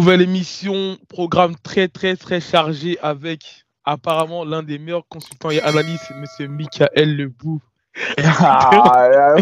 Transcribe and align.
Nouvelle 0.00 0.22
émission, 0.22 0.96
programme 1.10 1.56
très 1.62 1.86
très 1.86 2.16
très 2.16 2.40
chargé 2.40 2.98
avec 3.02 3.66
apparemment 3.84 4.46
l'un 4.46 4.62
des 4.62 4.78
meilleurs 4.78 5.06
consultants 5.06 5.50
et 5.50 5.60
analystes, 5.60 6.10
Monsieur 6.16 6.48
Michael 6.48 7.16
Lebou. 7.16 7.60
Ah, 8.40 9.34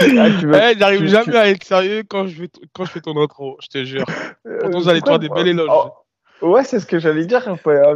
eh, 0.00 0.78
J'arrive 0.78 1.06
jamais 1.08 1.36
à 1.36 1.50
être 1.50 1.62
sérieux 1.62 2.04
quand 2.08 2.26
je, 2.26 2.36
fais, 2.36 2.50
quand 2.72 2.86
je 2.86 2.90
fais 2.90 3.00
ton 3.02 3.22
intro, 3.22 3.58
je 3.60 3.68
te 3.68 3.84
jure. 3.84 4.06
Pourtant, 4.60 4.78
vous 4.78 4.88
allez 4.88 5.02
faire 5.02 5.18
des 5.18 5.28
belles 5.28 5.48
éloges. 5.48 5.68
Oh, 6.40 6.52
ouais, 6.52 6.64
c'est 6.64 6.80
ce 6.80 6.86
que 6.86 6.98
j'allais 6.98 7.26
dire. 7.26 7.44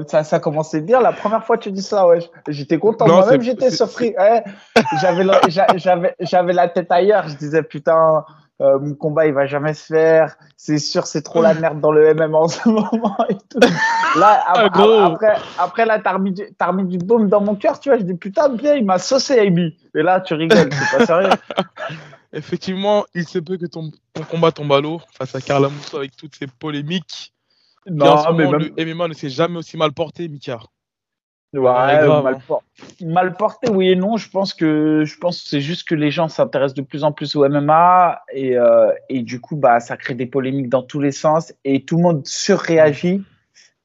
Ça, 0.09 0.23
ça 0.23 0.39
commençait 0.39 0.83
bien. 0.83 1.01
La 1.01 1.13
première 1.13 1.47
fois 1.47 1.57
que 1.57 1.63
tu 1.63 1.73
dis 1.73 1.83
ça, 1.83 2.07
ouais, 2.07 2.19
j'étais 2.49 2.79
content. 2.79 3.07
Moi-même, 3.09 3.41
j'étais 3.41 3.71
surpris. 3.71 4.15
J'avais 5.01 6.53
la 6.53 6.69
tête 6.69 6.93
ailleurs. 6.93 7.29
Je 7.29 7.37
disais, 7.37 7.63
putain, 7.63 8.27
euh, 8.63 8.79
mon 8.79 8.95
combat 8.95 9.27
il 9.27 9.35
va 9.35 9.47
jamais 9.47 9.75
se 9.75 9.93
faire, 9.93 10.37
c'est 10.57 10.79
sûr 10.79 11.07
c'est 11.07 11.23
trop 11.23 11.43
la 11.43 11.53
merde 11.53 11.81
dans 11.81 11.93
le 11.93 12.15
MM 12.15 12.35
en 12.35 12.49
ce 12.49 12.69
moment 12.69 13.17
et 13.29 13.35
tout. 13.35 13.61
Là 14.19 14.43
ah, 14.47 14.65
après, 14.65 15.37
après, 15.59 15.87
là 15.87 15.99
t'as 15.99 16.13
remis, 16.13 16.33
du, 16.33 16.45
remis 16.61 16.85
du 16.87 16.99
baume 16.99 17.29
dans 17.29 17.41
mon 17.41 17.55
cœur, 17.55 17.79
tu 17.81 17.91
vois, 17.91 17.99
je 17.99 18.05
dis 18.05 18.15
putain 18.15 18.49
bien 18.49 18.75
il 18.75 18.85
m'a 18.85 18.99
saucé 18.99 19.39
Amy. 19.39 19.77
Et 19.95 20.03
là 20.03 20.21
tu 20.21 20.35
rigoles, 20.35 20.71
c'est 20.73 20.99
pas 20.99 21.07
sérieux. 21.07 21.31
Effectivement, 22.33 23.07
il 23.15 23.27
se 23.27 23.39
peut 23.39 23.57
que 23.57 23.67
ton, 23.67 23.91
combat 24.31 24.53
tombe 24.53 24.73
à 24.73 24.81
l'eau 24.81 25.01
face 25.13 25.35
à 25.35 25.41
Carla 25.41 25.69
Moussa 25.69 25.99
avec 25.99 26.17
toutes 26.17 26.37
ces 26.37 26.47
polémiques. 26.47 27.33
Non, 27.89 28.33
mais 28.35 28.47
même... 28.51 28.73
le 28.77 28.95
MMA 28.95 29.09
ne 29.09 29.15
s'est 29.15 29.31
jamais 29.31 29.59
aussi 29.59 29.77
mal 29.77 29.93
porté, 29.93 30.29
Mika. 30.29 30.59
Ouais, 31.57 31.71
hein. 31.71 32.39
mal, 33.03 33.35
porté, 33.35 33.71
oui 33.71 33.91
et 33.91 33.97
non. 33.97 34.17
Je 34.17 34.29
pense 34.31 34.55
que 34.55 35.05
je 35.05 35.19
pense 35.19 35.43
c'est 35.45 35.61
juste 35.61 35.89
que 35.89 35.95
les 35.95 36.11
gens 36.11 36.29
s'intéressent 36.29 36.75
de 36.75 36.83
plus 36.83 37.05
en 37.05 37.13
plus 37.13 37.37
au 37.37 37.49
MMA 37.49 38.23
et, 38.33 38.57
euh, 38.57 38.91
et 39.09 39.23
du 39.23 39.41
coup, 39.41 39.57
bah, 39.57 39.81
ça 39.81 39.97
crée 39.97 40.15
des 40.15 40.27
polémiques 40.27 40.69
dans 40.69 40.83
tous 40.83 41.01
les 41.01 41.13
sens 41.13 41.55
et 41.65 41.85
tout 41.85 41.97
le 41.97 42.03
monde 42.03 42.27
surréagit. 42.27 43.23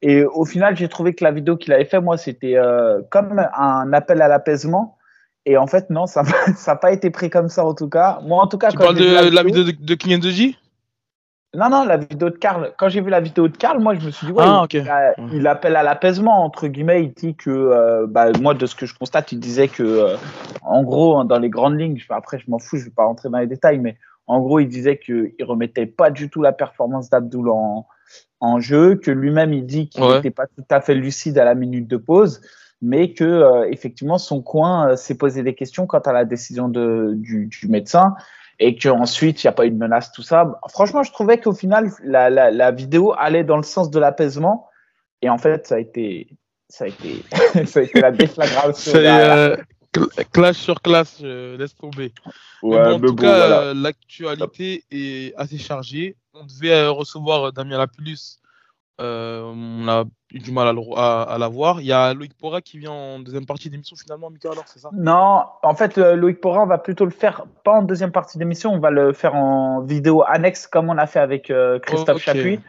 Et 0.02 0.24
au 0.24 0.44
final, 0.44 0.76
j'ai 0.76 0.88
trouvé 0.88 1.14
que 1.14 1.22
la 1.24 1.30
vidéo 1.30 1.56
qu'il 1.56 1.72
avait 1.72 1.84
fait, 1.84 2.00
moi, 2.00 2.16
c'était 2.16 2.56
euh, 2.56 3.00
comme 3.10 3.38
un 3.54 3.92
appel 3.92 4.20
à 4.20 4.28
l'apaisement. 4.28 4.98
Et 5.46 5.56
en 5.56 5.66
fait, 5.66 5.90
non, 5.90 6.06
ça 6.06 6.22
n'a 6.66 6.76
pas 6.76 6.92
été 6.92 7.10
pris 7.10 7.30
comme 7.30 7.48
ça 7.48 7.64
en 7.64 7.74
tout 7.74 7.88
cas. 7.88 8.20
Moi, 8.24 8.42
en 8.42 8.46
tout 8.46 8.58
cas, 8.58 8.70
tu 8.70 8.78
parles 8.78 8.96
de 8.96 9.34
la 9.34 9.42
vidéo 9.42 9.64
de, 9.64 9.72
de 9.72 9.94
King 9.94 10.20
non, 11.54 11.68
non, 11.68 11.84
la 11.84 11.98
vidéo 11.98 12.30
de 12.30 12.36
Karl. 12.36 12.72
Quand 12.78 12.88
j'ai 12.88 13.02
vu 13.02 13.10
la 13.10 13.20
vidéo 13.20 13.46
de 13.46 13.56
Karl, 13.56 13.78
moi, 13.78 13.94
je 13.94 14.06
me 14.06 14.10
suis 14.10 14.26
dit, 14.26 14.32
ouais, 14.32 14.42
ah, 14.46 14.66
il, 15.32 15.46
appelle 15.46 15.76
à 15.76 15.82
l'apaisement, 15.82 16.42
entre 16.44 16.66
guillemets. 16.66 17.04
Il 17.04 17.12
dit 17.12 17.34
que, 17.34 17.50
euh, 17.50 18.06
bah, 18.08 18.32
moi, 18.40 18.54
de 18.54 18.64
ce 18.64 18.74
que 18.74 18.86
je 18.86 18.94
constate, 18.94 19.32
il 19.32 19.38
disait 19.38 19.68
que, 19.68 19.82
euh, 19.82 20.16
en 20.62 20.82
gros, 20.82 21.18
hein, 21.18 21.26
dans 21.26 21.38
les 21.38 21.50
grandes 21.50 21.78
lignes, 21.78 21.98
après, 22.08 22.38
je 22.38 22.50
m'en 22.50 22.58
fous, 22.58 22.78
je 22.78 22.84
vais 22.84 22.90
pas 22.90 23.04
rentrer 23.04 23.28
dans 23.28 23.38
les 23.38 23.46
détails, 23.46 23.78
mais 23.78 23.98
en 24.26 24.40
gros, 24.40 24.60
il 24.60 24.68
disait 24.68 24.98
qu'il 24.98 25.34
remettait 25.42 25.84
pas 25.84 26.10
du 26.10 26.30
tout 26.30 26.40
la 26.40 26.52
performance 26.52 27.10
d'Abdoul 27.10 27.50
en, 27.50 27.86
en 28.40 28.60
jeu, 28.60 28.94
que 28.94 29.10
lui-même, 29.10 29.52
il 29.52 29.66
dit 29.66 29.90
qu'il 29.90 30.04
n'était 30.04 30.30
pas 30.30 30.46
tout 30.46 30.64
à 30.70 30.80
fait 30.80 30.94
lucide 30.94 31.36
à 31.38 31.44
la 31.44 31.54
minute 31.54 31.86
de 31.86 31.98
pause, 31.98 32.40
mais 32.80 33.12
que, 33.12 33.24
euh, 33.24 33.68
effectivement, 33.70 34.16
son 34.16 34.40
coin 34.40 34.96
s'est 34.96 35.18
posé 35.18 35.42
des 35.42 35.54
questions 35.54 35.86
quant 35.86 35.98
à 35.98 36.14
la 36.14 36.24
décision 36.24 36.68
de, 36.68 37.12
du, 37.14 37.46
du 37.46 37.68
médecin 37.68 38.14
et 38.64 38.76
qu'ensuite 38.76 39.42
il 39.42 39.46
n'y 39.46 39.48
a 39.48 39.52
pas 39.52 39.66
eu 39.66 39.70
de 39.72 39.76
menace, 39.76 40.12
tout 40.12 40.22
ça. 40.22 40.60
Franchement, 40.68 41.02
je 41.02 41.10
trouvais 41.10 41.40
qu'au 41.40 41.52
final, 41.52 41.90
la, 42.04 42.30
la, 42.30 42.52
la, 42.52 42.70
vidéo 42.70 43.12
allait 43.18 43.42
dans 43.42 43.56
le 43.56 43.64
sens 43.64 43.90
de 43.90 43.98
l'apaisement. 43.98 44.68
Et 45.20 45.28
en 45.28 45.36
fait, 45.36 45.66
ça 45.66 45.74
a 45.74 45.78
été, 45.80 46.28
ça 46.68 46.84
a 46.84 46.86
été, 46.86 47.24
ça 47.66 47.80
a 47.80 47.82
été 47.82 48.00
la 48.00 48.12
déflagration. 48.12 48.92
Euh, 48.94 49.56
clash 50.32 50.58
sur 50.58 50.80
classe, 50.80 51.20
laisse 51.20 51.74
tomber. 51.74 52.12
en 52.62 53.00
tout 53.00 53.16
cas, 53.16 53.50
euh, 53.50 53.74
l'actualité 53.74 54.84
est 54.92 55.34
assez 55.36 55.58
chargée. 55.58 56.16
On 56.32 56.44
devait 56.44 56.72
euh, 56.72 56.92
recevoir 56.92 57.52
Damien 57.52 57.78
Lapulus 57.78 58.38
euh, 59.00 59.42
on 59.42 59.88
a 59.88 60.04
eu 60.32 60.38
du 60.38 60.52
mal 60.52 60.68
à, 60.96 61.36
la 61.38 61.48
voir. 61.48 61.80
Il 61.80 61.86
y 61.86 61.92
a 61.92 62.14
Loïc 62.14 62.34
Pora 62.34 62.60
qui 62.60 62.78
vient 62.78 62.90
en 62.90 63.18
deuxième 63.18 63.46
partie 63.46 63.70
d'émission 63.70 63.96
finalement, 63.96 64.30
Mika, 64.30 64.50
alors 64.50 64.64
c'est 64.66 64.78
ça? 64.78 64.90
Non, 64.92 65.42
en 65.62 65.74
fait, 65.74 65.98
euh, 65.98 66.16
Loïc 66.16 66.40
Pora, 66.40 66.62
on 66.62 66.66
va 66.66 66.78
plutôt 66.78 67.04
le 67.04 67.10
faire 67.10 67.44
pas 67.64 67.72
en 67.72 67.82
deuxième 67.82 68.12
partie 68.12 68.38
d'émission, 68.38 68.72
on 68.72 68.78
va 68.78 68.90
le 68.90 69.12
faire 69.12 69.34
en 69.34 69.80
vidéo 69.82 70.22
annexe 70.26 70.66
comme 70.66 70.90
on 70.90 70.98
a 70.98 71.06
fait 71.06 71.20
avec 71.20 71.50
euh, 71.50 71.78
Christophe 71.78 72.22
Chapuis. 72.22 72.60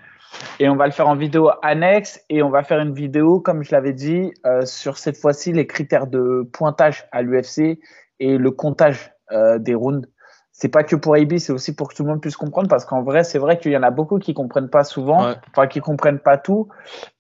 Et 0.59 0.68
on 0.68 0.75
va 0.75 0.88
le 0.88 0.91
faire 0.91 1.07
en 1.07 1.16
vidéo 1.16 1.52
annexe 1.62 2.19
et 2.28 2.41
on 2.41 2.50
va 2.50 2.63
faire 2.63 2.79
une 2.79 2.94
vidéo, 2.94 3.40
comme 3.40 3.63
je 3.63 3.72
l'avais 3.72 3.94
dit, 3.94 4.34
sur 4.66 4.97
cette 4.97 5.16
fois-ci 5.16 5.52
les 5.53 5.68
critères 5.68 6.07
de 6.07 6.50
pointage 6.52 7.06
à 7.12 7.22
l'UFC 7.22 7.79
et 8.19 8.38
le 8.40 8.50
comptage 8.50 9.12
des 9.59 9.75
rounds 9.75 10.07
c'est 10.56 10.69
pas 10.69 10.84
que 10.84 10.96
pour 10.96 11.16
AB, 11.16 11.40
c'est 11.40 11.52
aussi 11.52 11.75
pour 11.75 11.90
que 11.90 11.96
tout 11.96 12.03
le 12.03 12.09
monde 12.09 12.22
puisse 12.22 12.38
comprendre 12.38 12.69
parce 12.69 12.86
qu'en 12.86 13.02
vrai, 13.02 13.24
c'est 13.24 13.40
vrai 13.40 13.58
qu'il 13.58 13.72
y 13.72 13.78
en 13.78 13.81
a 13.81 13.90
beaucoup 13.90 14.19
qui 14.19 14.36
comprennent 14.36 14.69
pas 14.69 14.84
souvent, 14.84 15.34
enfin 15.50 15.66
qui 15.66 15.80
comprennent 15.80 16.19
pas 16.19 16.38
tout. 16.38 16.69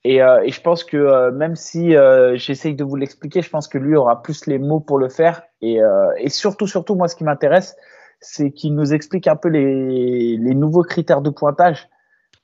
Et, 0.03 0.21
euh, 0.21 0.43
et 0.43 0.51
je 0.51 0.61
pense 0.61 0.83
que 0.83 0.97
euh, 0.97 1.31
même 1.31 1.55
si 1.55 1.95
euh, 1.95 2.37
j'essaye 2.37 2.75
de 2.75 2.83
vous 2.83 2.95
l'expliquer, 2.95 3.41
je 3.41 3.49
pense 3.49 3.67
que 3.67 3.79
lui 3.79 3.95
aura 3.95 4.21
plus 4.21 4.45
les 4.45 4.59
mots 4.59 4.79
pour 4.79 4.99
le 4.99 5.09
faire. 5.09 5.41
Et, 5.61 5.81
euh, 5.81 6.11
et 6.17 6.29
surtout, 6.29 6.67
surtout, 6.67 6.93
moi, 6.93 7.07
ce 7.07 7.15
qui 7.15 7.23
m'intéresse, 7.23 7.75
c'est 8.19 8.51
qu'il 8.51 8.75
nous 8.75 8.93
explique 8.93 9.27
un 9.27 9.35
peu 9.35 9.49
les, 9.49 10.37
les 10.37 10.53
nouveaux 10.53 10.83
critères 10.83 11.21
de 11.21 11.31
pointage. 11.31 11.89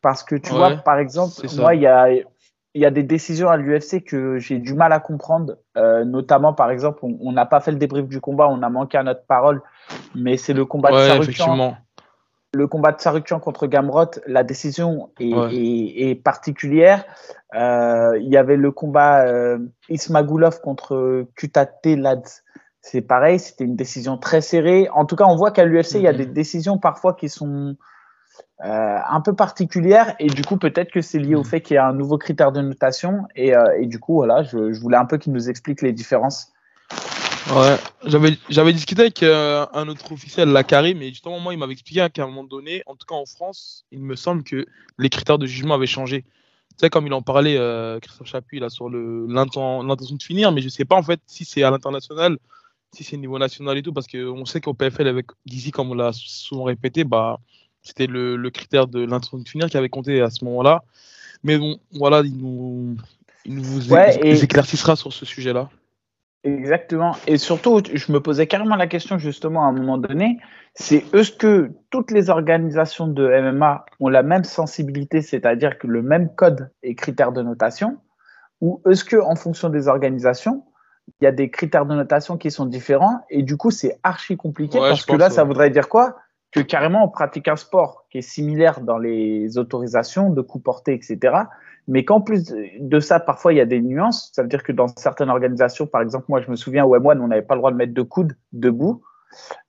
Parce 0.02 0.24
que 0.24 0.36
tu 0.36 0.54
vois, 0.54 0.78
par 0.78 0.98
exemple, 0.98 1.34
moi, 1.58 1.76
il 1.76 1.82
y 1.82 1.88
a, 1.88 2.08
il 2.76 2.82
y 2.82 2.86
a 2.86 2.92
des 2.92 3.04
décisions 3.04 3.50
à 3.50 3.58
l'UFC 3.58 4.04
que 4.04 4.38
j'ai 4.38 4.60
du 4.60 4.74
mal 4.74 4.94
à 4.94 5.00
comprendre, 5.00 5.58
euh, 5.78 6.06
notamment 6.06 6.54
par 6.54 6.70
exemple, 6.70 7.00
on 7.04 7.32
n'a 7.32 7.46
pas 7.46 7.60
fait 7.60 7.72
le 7.72 7.78
débrief 7.78 8.08
du 8.08 8.22
combat, 8.22 8.48
on 8.48 8.62
a 8.62 8.70
manqué 8.70 8.98
à 8.98 9.04
notre 9.04 9.26
parole, 9.26 9.62
mais 10.16 10.38
c'est 10.38 10.54
le 10.54 10.66
combat 10.66 10.92
de 10.92 10.98
Sarukian. 10.98 11.78
Le 12.52 12.68
combat 12.68 12.92
de 12.92 13.00
Sarukian 13.00 13.40
contre 13.40 13.68
Gamrot, 13.68 14.12
la 14.26 14.44
décision 14.44 15.12
est, 15.20 16.16
particulière. 16.24 17.06
Euh, 17.54 18.18
il 18.20 18.28
y 18.28 18.38
avait 18.38 18.58
le 18.58 18.72
combat 18.72 19.26
euh, 19.28 19.60
Ismagulov 19.90 20.60
contre 20.62 21.28
Kutate 21.36 21.86
Lads. 21.86 22.42
C'est 22.82 23.02
pareil, 23.02 23.40
c'était 23.40 23.66
une 23.66 23.76
décision 23.76 24.18
très 24.18 24.42
serrée. 24.42 24.90
En 24.94 25.06
tout 25.06 25.16
cas, 25.16 25.26
on 25.26 25.36
voit 25.36 25.52
qu'à 25.52 25.66
l'UFC, 25.66 25.96
il 25.96 26.02
y 26.02 26.08
a 26.08 26.14
des 26.14 26.26
décisions 26.26 26.80
parfois 26.80 27.14
qui 27.14 27.30
sont 27.30 27.76
euh, 28.66 28.98
un 29.10 29.22
peu 29.22 29.34
particulière 29.34 30.16
et 30.20 30.28
du 30.28 30.44
coup 30.44 30.58
peut-être 30.58 30.92
que 30.92 31.02
c'est 31.02 31.18
lié 31.18 31.34
au 31.36 31.44
mm. 31.44 31.46
fait 31.46 31.62
qu'il 31.62 31.76
y 31.76 31.78
a 31.78 31.88
un 31.88 31.94
nouveau 31.94 32.18
critère 32.18 32.52
de 32.52 32.60
notation 32.60 33.24
et, 33.34 33.56
euh, 33.56 33.80
et 33.80 33.86
du 33.86 34.00
coup 34.00 34.16
voilà 34.16 34.44
je, 34.44 34.74
je, 34.74 34.80
voulais 34.82 34.98
un 34.98 35.06
peu 35.06 35.18
qu'il 35.18 35.32
nous 35.32 35.50
explique 35.50 35.82
les 35.82 35.94
différences. 35.94 36.52
Ouais, 37.56 37.78
j'avais 38.04 38.38
j'avais 38.50 38.74
discuté 38.74 39.04
avec 39.04 39.24
euh, 39.24 39.66
un 39.74 39.88
autre 39.88 40.12
officiel, 40.12 40.50
la 40.50 40.66
Karim, 40.66 41.02
et 41.02 41.08
justement 41.08 41.40
moi 41.40 41.54
il 41.54 41.58
m'avait 41.58 41.72
expliqué 41.72 42.06
qu'à 42.14 42.24
un 42.24 42.28
moment 42.28 42.44
donné, 42.44 42.84
en 42.86 42.96
tout 42.96 43.08
cas 43.08 43.16
en 43.16 43.26
France, 43.26 43.86
il 43.92 44.02
me 44.02 44.18
semble 44.18 44.44
que 44.44 44.66
les 44.98 45.10
critères 45.10 45.40
de 45.40 45.46
jugement 45.46 45.76
avaient 45.76 45.88
changé. 45.88 46.24
Tu 46.24 46.76
sais 46.82 46.90
comme 46.90 47.08
il 47.08 47.14
en 47.14 47.22
parlait 47.22 47.58
Christophe 48.02 48.28
Chapuis 48.28 48.60
là 48.60 48.70
sur 48.70 48.90
le 48.90 49.26
l'intention 49.28 50.16
de 50.16 50.22
finir, 50.22 50.52
mais 50.52 50.60
je 50.60 50.68
sais 50.68 50.86
pas 50.86 50.98
en 50.98 51.04
fait 51.04 51.22
si 51.28 51.46
c'est 51.46 51.64
à 51.64 51.72
l'international, 51.72 52.38
si 52.94 53.06
c'est 53.06 53.16
au 53.16 53.20
niveau 53.20 53.40
national 53.40 53.78
et 53.78 53.84
tout, 53.84 53.94
parce 53.94 54.08
qu'on 54.08 54.46
sait 54.46 54.60
qu'au 54.60 54.74
PFL 54.74 55.08
avec 55.08 55.28
Dizzy 55.46 55.72
comme 55.72 55.92
on 55.92 55.96
l'a 55.96 56.12
souvent 56.14 56.66
répété, 56.66 57.06
bah 57.06 57.40
c'était 57.82 58.08
le, 58.08 58.50
critère 58.50 58.88
de 58.88 59.06
l'intention 59.06 59.38
de 59.38 59.48
finir 59.48 59.70
qui 59.70 59.78
avait 59.78 59.90
compté 59.90 60.22
à 60.22 60.30
ce 60.30 60.44
moment-là. 60.46 60.84
Mais 61.44 61.58
bon, 61.58 61.78
voilà, 61.92 62.22
il 62.22 62.38
nous, 62.38 62.98
il 63.46 63.56
nous 63.56 63.64
vous 63.64 63.94
éclaircira 63.94 64.96
sur 64.96 65.14
ce 65.14 65.26
sujet-là. 65.26 65.70
Exactement. 66.44 67.16
Et 67.28 67.38
surtout, 67.38 67.82
je 67.94 68.12
me 68.12 68.22
posais 68.22 68.48
carrément 68.48 68.76
la 68.76 68.88
question 68.88 69.18
justement 69.18 69.66
à 69.66 69.70
un 69.70 69.74
moment 69.74 69.98
donné, 69.98 70.40
c'est 70.74 71.04
est-ce 71.14 71.32
que 71.32 71.72
toutes 71.90 72.12
les 72.12 72.30
organisations 72.30 73.08
de 73.08 73.28
MMA 73.28 73.86
ont 74.00 74.08
la 74.08 74.24
même 74.24 74.46
sensibilité, 74.46 75.22
c'est-à-dire 75.22 75.78
que 75.78 75.88
le 75.88 76.02
même 76.02 76.34
code 76.34 76.72
et 76.82 76.96
critères 76.96 77.34
de 77.34 77.42
notation, 77.42 77.98
ou 78.62 78.82
est-ce 78.90 79.04
que 79.04 79.18
en 79.18 79.36
fonction 79.36 79.70
des 79.70 79.90
organisations, 79.90 80.64
il 81.20 81.26
y 81.26 81.28
a 81.28 81.32
des 81.34 81.50
critères 81.50 81.86
de 81.86 81.96
notation 81.96 82.38
qui 82.38 82.52
sont 82.52 82.66
différents 82.66 83.20
et 83.30 83.42
du 83.42 83.58
coup 83.58 83.72
c'est 83.72 84.00
archi 84.04 84.38
compliqué 84.38 84.78
parce 84.78 85.06
que 85.06 85.16
là, 85.16 85.30
ça 85.30 85.44
voudrait 85.44 85.72
dire 85.72 85.90
quoi? 85.90 86.16
Que 86.52 86.60
carrément 86.60 87.04
on 87.04 87.10
pratique 87.10 87.48
un 87.48 87.56
sport 87.56 88.06
qui 88.10 88.20
est 88.20 88.22
similaire 88.22 88.82
dans 88.82 88.98
les 88.98 89.58
autorisations 89.58 90.30
de 90.32 90.42
coups 90.42 90.64
portés, 90.64 90.94
etc. 90.94 91.44
Mais 91.88 92.06
qu'en 92.06 92.22
plus 92.22 92.54
de 92.80 93.00
ça, 93.00 93.20
parfois 93.20 93.54
il 93.54 93.58
y 93.58 93.62
a 93.62 93.66
des 93.66 93.82
nuances. 93.82 94.32
Ça 94.34 94.42
veut 94.42 94.48
dire 94.48 94.64
que 94.64 94.72
dans 94.72 94.88
certaines 94.88 95.30
organisations, 95.30 95.88
par 95.88 96.02
exemple, 96.02 96.26
moi 96.30 96.42
je 96.42 96.50
me 96.50 96.56
souviens 96.56 96.86
au 96.86 96.98
M1, 96.98 97.20
on 97.20 97.28
n'avait 97.28 97.42
pas 97.42 97.56
le 97.56 97.60
droit 97.60 97.72
de 97.72 97.78
mettre 97.78 97.94
de 97.94 98.02
coude 98.02 98.36
debout, 98.52 99.02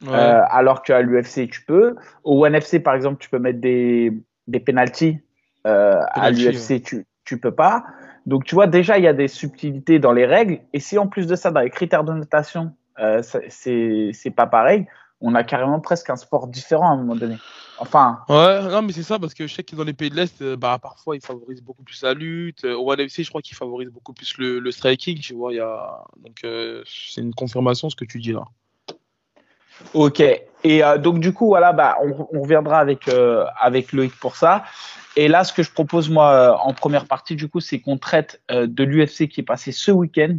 euh, 0.09 0.41
alors 0.49 0.83
qu'à 0.83 1.03
l'UFC 1.03 1.49
tu 1.51 1.63
peux. 1.67 1.97
Au 2.25 2.45
NFC, 2.47 2.81
par 2.81 2.95
exemple, 2.95 3.19
tu 3.21 3.29
peux 3.29 3.39
mettre 3.39 3.61
des, 3.61 4.13
des 4.47 4.61
penalties. 4.61 5.19
Euh, 5.67 6.01
à 6.13 6.31
l'UFC, 6.31 6.83
tu, 6.83 7.07
tu 7.25 7.39
peux 7.39 7.55
pas. 7.55 7.85
Donc 8.27 8.45
tu 8.45 8.55
vois, 8.55 8.67
déjà 8.67 8.97
il 8.99 9.05
y 9.05 9.09
a 9.09 9.13
des 9.13 9.29
subtilités 9.29 9.99
dans 9.99 10.13
les 10.13 10.25
règles. 10.25 10.61
Et 10.73 10.81
si 10.81 10.99
en 10.99 11.07
plus 11.07 11.27
de 11.27 11.37
ça, 11.37 11.51
dans 11.51 11.61
les 11.61 11.71
critères 11.71 12.05
de 12.05 12.13
notation, 12.13 12.73
euh, 12.99 13.23
c'est 13.23 14.31
pas 14.35 14.47
pareil 14.47 14.87
on 15.21 15.35
a 15.35 15.45
carrément 15.45 15.81
presque 15.81 16.11
un 16.11 16.17
sport 16.17 16.47
différent 16.47 16.91
à 16.91 16.93
un 16.93 16.97
moment 16.97 17.17
donné. 17.17 17.37
Enfin. 17.79 18.21
Ouais, 18.29 18.63
non, 18.69 18.83
mais 18.83 18.93
c'est 18.93 19.03
ça, 19.03 19.19
parce 19.19 19.33
que 19.33 19.47
je 19.47 19.55
sais 19.55 19.65
que 19.65 19.75
dans 19.75 19.85
les 19.85 19.95
pays 19.95 20.11
de 20.11 20.17
l'Est, 20.17 20.43
euh, 20.43 20.55
bah, 20.55 20.79
parfois, 20.81 21.17
ils 21.17 21.25
favorisent 21.25 21.63
beaucoup 21.63 21.83
plus 21.83 22.03
la 22.03 22.13
lutte. 22.13 22.65
Euh, 22.67 22.77
au 22.77 22.93
NFC, 22.93 23.25
je 23.25 23.31
crois 23.31 23.41
qu'ils 23.41 23.57
favorisent 23.57 23.91
beaucoup 23.91 24.13
plus 24.13 24.37
le, 24.37 24.71
striking, 24.71 25.19
tu 25.19 25.35
vois. 25.35 25.55
Y 25.55 25.61
a... 25.61 26.05
Donc, 26.19 26.45
euh, 26.45 26.83
c'est 26.87 27.23
une 27.23 27.35
confirmation 27.35 27.89
ce 27.89 27.97
que 27.97 28.05
tu 28.05 28.19
dis 28.19 28.33
là. 28.33 28.45
Ok. 29.95 30.23
Et 30.63 30.83
donc 30.99 31.21
du 31.21 31.33
coup, 31.33 31.47
voilà, 31.47 31.73
bah, 31.73 31.97
on, 32.03 32.43
reviendra 32.43 32.81
avec 32.81 33.09
avec 33.59 33.95
Loïc 33.95 34.15
pour 34.21 34.37
ça. 34.37 34.63
Et 35.17 35.27
là, 35.27 35.43
ce 35.43 35.55
que 35.55 35.63
je 35.63 35.73
propose 35.73 36.11
moi 36.11 36.61
en 36.63 36.75
première 36.75 37.07
partie, 37.07 37.35
du 37.35 37.49
coup, 37.49 37.61
c'est 37.61 37.81
qu'on 37.81 37.97
traite 37.97 38.43
de 38.51 38.85
l'UFC 38.85 39.27
qui 39.29 39.41
est 39.41 39.45
passé 39.45 39.73
ce 39.73 39.91
week-end. 39.91 40.39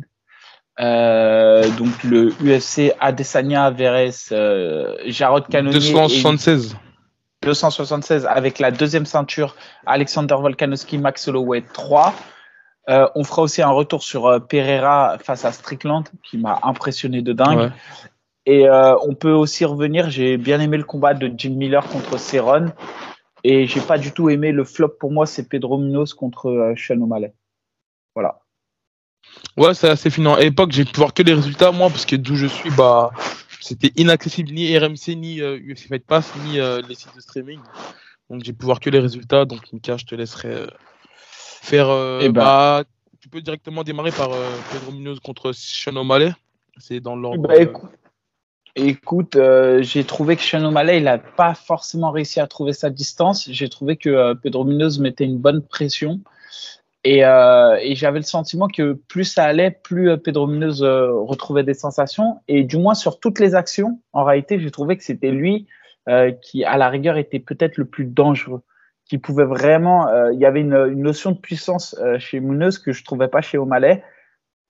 Donc 0.80 2.04
le 2.04 2.34
UFC 2.42 2.94
Adesanya 3.00 3.70
Veres 3.70 4.34
Jarod 5.06 5.48
Cannonier. 5.48 5.80
276. 5.80 6.76
276 7.44 8.28
avec 8.28 8.60
la 8.60 8.70
deuxième 8.70 9.06
ceinture 9.06 9.56
Alexander 9.86 10.36
Volkanovski 10.36 10.98
Max 11.00 11.28
Holloway 11.28 11.64
3. 11.74 12.14
Euh, 12.90 13.08
on 13.16 13.24
fera 13.24 13.42
aussi 13.44 13.62
un 13.62 13.70
retour 13.70 14.04
sur 14.04 14.28
euh, 14.28 14.40
Pereira 14.40 15.18
face 15.20 15.46
à 15.46 15.52
Strickland 15.52 16.04
qui 16.24 16.38
m'a 16.38 16.60
impressionné 16.64 17.22
de 17.22 17.34
dingue. 17.34 17.72
Et 18.46 18.68
euh, 18.68 18.96
on 19.04 19.14
peut 19.14 19.32
aussi 19.32 19.66
revenir, 19.66 20.10
j'ai 20.10 20.38
bien 20.38 20.60
aimé 20.60 20.78
le 20.78 20.84
combat 20.84 21.14
de 21.14 21.32
Jim 21.36 21.52
Miller 21.52 21.88
contre 21.88 22.18
Cerrone 22.18 22.74
et 23.44 23.68
j'ai 23.68 23.82
pas 23.82 23.98
du 23.98 24.12
tout 24.12 24.30
aimé 24.30 24.52
le 24.52 24.64
flop 24.64 24.96
pour 25.00 25.12
moi, 25.12 25.26
c'est 25.26 25.48
Pedro 25.48 25.78
Munoz 25.78 26.14
contre 26.14 26.74
Sean 26.76 27.00
O'Malley. 27.02 27.34
Voilà. 28.16 28.41
Ouais, 29.58 29.74
c'est 29.74 29.90
assez 29.90 30.10
fini. 30.10 30.28
À 30.28 30.40
l'époque, 30.40 30.72
j'ai 30.72 30.86
pu 30.86 30.98
voir 30.98 31.14
que 31.14 31.24
les 31.24 31.34
résultats, 31.34 31.72
moi, 31.72 31.90
parce 31.90 32.06
que 32.06 32.16
d'où 32.16 32.36
je 32.36 32.48
suis, 32.48 32.72
bah, 32.72 33.12
c'était 33.60 33.92
inaccessible 33.96 34.52
ni 34.52 34.78
RMC, 34.78 35.16
ni 35.16 35.42
UFC 35.42 35.88
Fight 35.88 36.06
Pass, 36.06 36.32
ni 36.46 36.58
les 36.58 36.96
sites 36.96 37.16
de 37.16 37.22
streaming. 37.22 37.60
Donc, 38.30 38.44
j'ai 38.46 38.54
pu 38.54 38.66
voir 38.66 38.80
que 38.80 38.90
les 38.90 39.00
résultats. 39.00 39.46
Donc, 39.46 39.74
Mika, 39.74 39.98
je 39.98 40.06
te 40.06 40.16
laisserai 40.16 40.68
faire. 41.62 41.90
Euh, 41.90 42.20
eh 42.22 42.30
ben. 42.30 42.42
bah, 42.42 42.84
tu 43.22 43.30
peux 43.30 43.42
directement 43.42 43.84
démarrer 43.84 44.12
par 44.12 44.32
euh, 44.34 44.50
Pedro 44.72 44.92
Munoz 44.92 45.20
contre 45.20 45.52
Sean 45.54 45.96
O'Malley. 45.96 46.34
C'est 46.78 47.00
dans 47.00 47.16
l'ordre. 47.16 47.48
Eh 47.56 47.66
ben, 47.66 47.72
écoute, 48.76 49.36
euh, 49.36 49.84
j'ai 49.84 50.04
trouvé 50.04 50.36
que 50.36 50.42
Sean 50.42 50.64
O'Malley, 50.66 50.98
il 50.98 51.04
n'a 51.04 51.20
pas 51.20 51.54
forcément 51.54 52.12
réussi 52.12 52.40
à 52.40 52.48
trouver 52.48 52.74
sa 52.74 52.90
distance. 52.90 53.48
J'ai 53.52 53.70
trouvé 53.70 53.96
que 53.96 54.34
Pedro 54.34 54.66
Munoz 54.66 55.00
mettait 55.00 55.26
une 55.26 55.38
bonne 55.38 55.62
pression. 55.62 56.20
Et, 57.04 57.22
et 57.22 57.96
j'avais 57.96 58.20
le 58.20 58.26
sentiment 58.26 58.68
que 58.68 58.94
plus 58.94 59.24
ça 59.24 59.46
allait, 59.46 59.72
plus 59.72 60.16
Pedro 60.20 60.46
Munoz 60.46 60.84
retrouvait 60.84 61.64
des 61.64 61.74
sensations. 61.74 62.42
Et 62.48 62.64
du 62.64 62.78
moins 62.78 62.94
sur 62.94 63.20
toutes 63.20 63.40
les 63.40 63.56
actions, 63.56 64.00
en 64.14 64.24
réalité, 64.24 64.60
j'ai 64.60 64.70
trouvé 64.70 64.98
que 64.98 65.04
c'était 65.04 65.32
lui 65.32 65.68
qui, 66.44 66.64
à 66.64 66.78
la 66.78 66.90
rigueur, 66.90 67.18
était 67.18 67.40
peut-être 67.40 67.78
le 67.78 67.86
plus 67.86 68.06
dangereux 68.06 68.62
qui 69.12 69.18
pouvait 69.18 69.44
vraiment. 69.44 70.08
Euh, 70.08 70.32
il 70.32 70.40
y 70.40 70.46
avait 70.46 70.62
une, 70.62 70.86
notion 70.94 71.32
de 71.32 71.38
puissance 71.38 71.98
euh, 72.00 72.18
chez 72.18 72.40
Munoz 72.40 72.78
que 72.78 72.94
je 72.94 73.04
trouvais 73.04 73.28
pas 73.28 73.42
chez 73.42 73.58
O'Malley. 73.58 74.02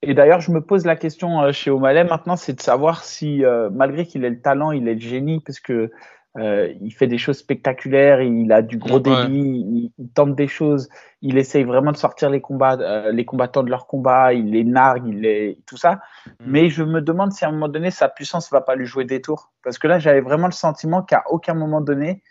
Et 0.02 0.16
d'ailleurs, 0.16 0.42
je 0.42 0.52
me 0.52 0.62
pose 0.62 0.84
la 0.84 0.96
question 0.96 1.44
euh, 1.44 1.52
chez 1.52 1.70
O'Malley 1.70 2.06
maintenant, 2.06 2.36
c'est 2.36 2.54
de 2.54 2.62
savoir 2.62 3.04
si, 3.04 3.44
malgré 3.72 4.08
qu'il 4.08 4.26
ait 4.26 4.32
le 4.32 4.42
talent, 4.42 4.72
il 4.72 4.88
est 4.88 4.96
le 4.96 5.00
génie, 5.00 5.42
parce 5.46 5.60
que 5.60 5.92
il 6.38 6.92
fait 6.92 7.08
des 7.08 7.18
choses 7.18 7.38
spectaculaires, 7.38 8.22
il 8.22 8.52
a 8.52 8.62
du 8.62 8.78
gros 8.78 9.00
débit, 9.00 9.92
il, 9.98 10.10
tente 10.14 10.36
des 10.36 10.48
choses, 10.48 10.88
il 11.22 11.38
essaye 11.38 11.64
vraiment 11.64 11.92
de 11.92 11.98
sortir 11.98 12.30
les 12.30 12.40
combats, 12.40 13.12
les 13.12 13.26
combattants 13.26 13.64
de 13.64 13.70
leur 13.70 13.86
combat, 13.86 14.34
il 14.34 14.52
les 14.52 14.64
nargue, 14.64 15.08
il 15.08 15.22
les 15.22 15.60
tout 15.68 15.78
ça. 15.78 15.96
Mm. 16.26 16.32
Mais 16.46 16.70
je 16.70 16.84
me 16.84 17.02
demande 17.02 17.34
si 17.34 17.44
à 17.44 17.50
un 17.50 17.52
moment 17.52 17.68
donné 17.68 17.92
sa 17.92 18.08
puissance 18.08 18.50
va 18.52 18.62
pas 18.62 18.76
lui 18.76 18.86
jouer 18.86 19.04
des 19.06 19.22
tours, 19.22 19.52
parce 19.64 19.78
que 19.78 19.88
là 19.88 20.00
j'avais 20.00 20.22
vraiment 20.22 20.48
le 20.48 20.54
sentiment 20.54 21.02
qu'à 21.02 21.24
aucun 21.30 21.54
moment 21.54 21.82
donné 21.82 22.24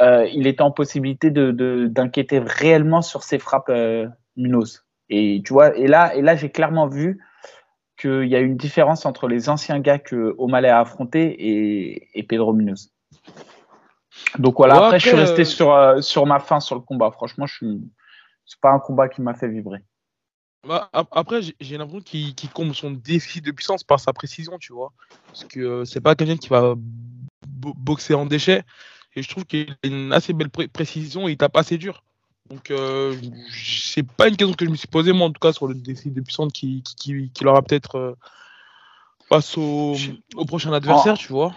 euh, 0.00 0.26
il 0.32 0.46
était 0.46 0.62
en 0.62 0.70
possibilité 0.70 1.30
de, 1.30 1.86
d'inquiéter 1.86 2.38
réellement 2.38 3.02
sur 3.02 3.22
ses 3.22 3.38
frappes 3.38 3.68
euh, 3.68 4.08
Munoz. 4.36 4.86
Et 5.10 5.42
tu 5.44 5.52
vois, 5.52 5.76
et 5.76 5.86
là, 5.86 6.14
et 6.14 6.22
là, 6.22 6.36
j'ai 6.36 6.50
clairement 6.50 6.86
vu 6.86 7.20
qu'il 7.98 8.26
y 8.26 8.36
a 8.36 8.38
une 8.38 8.56
différence 8.56 9.04
entre 9.04 9.28
les 9.28 9.48
anciens 9.48 9.80
gars 9.80 9.98
que 9.98 10.34
O'Malley 10.38 10.70
a 10.70 10.80
affronté 10.80 12.06
et, 12.14 12.22
Pedro 12.22 12.54
Munoz. 12.54 12.92
Donc 14.38 14.56
voilà, 14.56 14.86
après, 14.86 14.98
je 14.98 15.08
suis 15.08 15.16
resté 15.16 15.42
euh, 15.42 15.44
sur, 15.44 16.04
sur 16.04 16.26
ma 16.26 16.40
fin 16.40 16.60
sur 16.60 16.74
le 16.74 16.80
combat. 16.80 17.10
Franchement, 17.10 17.46
je 17.46 17.54
suis, 17.54 17.80
c'est 18.44 18.60
pas 18.60 18.70
un 18.70 18.78
combat 18.78 19.08
qui 19.08 19.22
m'a 19.22 19.34
fait 19.34 19.48
vibrer. 19.48 19.82
Bah, 20.66 20.90
après, 20.92 21.40
j'ai 21.60 21.78
l'impression 21.78 22.02
qu'il 22.02 22.50
comble 22.52 22.74
son 22.74 22.90
défi 22.90 23.40
de 23.40 23.50
puissance 23.50 23.82
par 23.82 23.98
sa 23.98 24.12
précision, 24.12 24.58
tu 24.58 24.72
vois. 24.72 24.92
Parce 25.26 25.44
que 25.44 25.84
c'est 25.84 26.00
pas 26.00 26.14
quelqu'un 26.14 26.36
qui 26.36 26.48
va 26.48 26.74
boxer 27.56 28.14
en 28.14 28.26
déchets. 28.26 28.64
Et 29.16 29.22
je 29.22 29.28
trouve 29.28 29.44
qu'il 29.44 29.70
a 29.70 29.86
une 29.86 30.12
assez 30.12 30.32
belle 30.32 30.50
précision 30.50 31.28
et 31.28 31.32
il 31.32 31.36
tape 31.36 31.56
assez 31.56 31.78
dur. 31.78 32.02
Donc, 32.50 32.70
euh, 32.70 33.16
c'est 33.52 34.02
pas 34.02 34.28
une 34.28 34.36
question 34.36 34.54
que 34.54 34.64
je 34.64 34.70
me 34.70 34.76
suis 34.76 34.88
posée, 34.88 35.12
moi, 35.12 35.28
en 35.28 35.32
tout 35.32 35.40
cas, 35.40 35.52
sur 35.52 35.66
le 35.66 35.74
défi 35.74 36.10
de 36.10 36.20
puissance 36.20 36.52
qui, 36.52 36.82
qui, 36.82 37.30
qui, 37.32 37.46
aura 37.46 37.62
peut-être 37.62 37.96
euh, 37.96 38.14
face 39.28 39.56
au, 39.56 39.96
au, 40.34 40.44
prochain 40.44 40.72
adversaire, 40.72 41.16
tu 41.16 41.32
vois. 41.32 41.54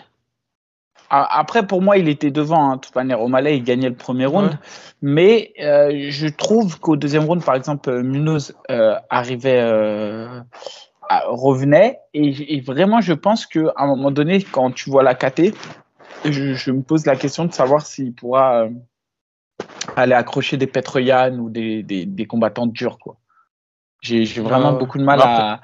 Après, 1.15 1.67
pour 1.67 1.81
moi, 1.81 1.97
il 1.97 2.09
était 2.09 2.31
devant. 2.31 2.71
Hein. 2.71 2.81
Manière, 2.95 3.21
O'Malley, 3.21 3.57
il 3.57 3.63
gagnait 3.63 3.89
le 3.89 3.95
premier 3.95 4.25
round. 4.25 4.57
Mais 5.01 5.53
euh, 5.61 6.07
je 6.09 6.27
trouve 6.27 6.79
qu'au 6.79 6.95
deuxième 6.95 7.25
round, 7.25 7.43
par 7.43 7.53
exemple, 7.55 8.01
Munoz 8.01 8.55
euh, 8.71 8.95
arrivait, 9.11 9.61
revenait. 11.27 11.99
Et, 12.15 12.55
et, 12.55 12.61
vraiment, 12.61 12.99
je 12.99 13.13
pense 13.13 13.45
qu'à 13.45 13.73
un 13.75 13.85
moment 13.85 14.09
donné, 14.09 14.41
quand 14.41 14.71
tu 14.71 14.89
vois 14.89 15.03
la 15.03 15.13
KT, 15.13 15.53
je, 16.25 16.71
me 16.71 16.81
pose 16.81 17.05
la 17.05 17.15
question 17.15 17.45
de 17.45 17.53
savoir 17.53 17.85
s'il 17.85 18.13
pourra 18.13 18.63
euh, 18.63 18.69
aller 19.95 20.13
accrocher 20.13 20.57
des 20.57 20.67
Petroyan 20.67 21.37
ou 21.37 21.49
des, 21.49 21.83
des, 21.83 22.25
combattants 22.25 22.67
durs. 22.67 22.97
Quoi. 22.99 23.17
J'ai, 24.01 24.23
vraiment 24.41 24.73
beaucoup 24.73 24.97
de 24.97 25.03
mal 25.03 25.21
à. 25.21 25.61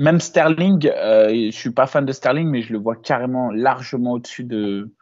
Même 0.00 0.18
Sterling, 0.18 0.90
euh, 0.96 1.28
je 1.28 1.50
suis 1.50 1.72
pas 1.72 1.86
fan 1.86 2.06
de 2.06 2.12
Sterling, 2.12 2.48
mais 2.48 2.62
je 2.62 2.72
le 2.72 2.78
vois 2.78 2.96
carrément 2.96 3.50
largement 3.50 4.12
au-dessus 4.12 4.44
de, 4.44 4.94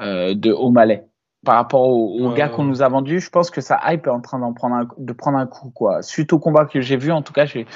euh, 0.00 0.32
de 0.34 0.52
O'Malley. 0.52 1.04
Par 1.44 1.56
rapport 1.56 1.88
au, 1.88 2.32
gars 2.34 2.48
qu'on 2.48 2.62
nous 2.62 2.80
a 2.82 2.88
vendu, 2.88 3.18
je 3.18 3.30
pense 3.30 3.50
que 3.50 3.60
sa 3.60 3.80
hype 3.86 4.06
est 4.06 4.10
en 4.10 4.20
train 4.20 4.38
d'en 4.38 4.52
prendre 4.52 4.76
un, 4.76 4.88
de 4.96 5.12
prendre 5.12 5.38
un 5.38 5.46
coup. 5.48 5.70
Quoi. 5.70 6.02
Suite 6.02 6.32
au 6.32 6.38
combat 6.38 6.66
que 6.66 6.80
j'ai 6.80 6.96
vu, 6.96 7.10
en 7.10 7.22
tout 7.22 7.32
cas, 7.32 7.46
il 7.52 7.66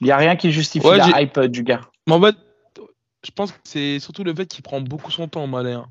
n'y 0.00 0.10
a 0.10 0.16
rien 0.16 0.36
qui 0.36 0.52
justifie 0.52 0.88
la 0.88 1.20
hype 1.20 1.38
du 1.40 1.62
gars. 1.64 1.82
Mais 2.06 2.14
en 2.14 2.22
fait, 2.22 2.36
je 3.22 3.30
pense 3.30 3.52
que 3.52 3.58
c'est 3.64 3.98
surtout 3.98 4.24
le 4.24 4.34
fait 4.34 4.46
qu'il 4.46 4.62
prend 4.62 4.80
beaucoup 4.80 5.10
son 5.10 5.28
temps, 5.28 5.46
Malin. 5.46 5.84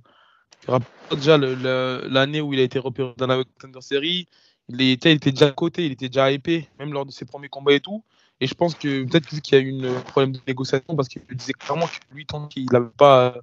Hein. 0.67 0.79
Déjà 1.11 1.37
l'année 1.37 2.41
où 2.41 2.51
il 2.51 2.59
a 2.59 2.63
été 2.63 2.79
repéré 2.79 3.13
dans 3.17 3.27
la 3.27 3.43
Contender 3.43 3.81
Series, 3.81 4.27
il 4.69 4.81
était, 4.81 5.11
il 5.11 5.17
était 5.17 5.31
déjà 5.31 5.47
à 5.47 5.51
côté, 5.51 5.85
il 5.85 5.91
était 5.91 6.09
déjà 6.09 6.31
hypé, 6.31 6.67
même 6.79 6.93
lors 6.93 7.05
de 7.05 7.11
ses 7.11 7.25
premiers 7.25 7.49
combats 7.49 7.73
et 7.73 7.79
tout. 7.79 8.03
Et 8.39 8.47
je 8.47 8.53
pense 8.53 8.75
que 8.75 9.03
peut-être 9.03 9.27
qu'il 9.27 9.57
y 9.57 9.61
a 9.61 9.63
eu 9.63 9.87
un 9.87 10.01
problème 10.01 10.31
de 10.31 10.39
négociation 10.47 10.95
parce 10.95 11.07
qu'il 11.07 11.23
disait 11.31 11.53
clairement 11.53 11.87
que 11.87 12.15
lui, 12.15 12.25
tant 12.25 12.47
qu'il 12.47 12.65
n'avait 12.71 12.85
pas 12.97 13.35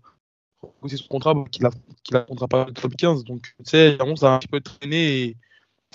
négocié 0.76 0.98
son 0.98 1.08
contrat, 1.08 1.34
qu'il 1.50 1.66
n'affrontera 2.12 2.48
pas 2.48 2.64
le 2.66 2.72
top 2.72 2.94
15. 2.96 3.24
Donc, 3.24 3.54
tu 3.58 3.64
sais, 3.64 3.98
ça 4.16 4.32
a 4.32 4.36
un 4.36 4.38
petit 4.38 4.48
peu 4.48 4.60
traîné 4.60 5.22
et 5.22 5.36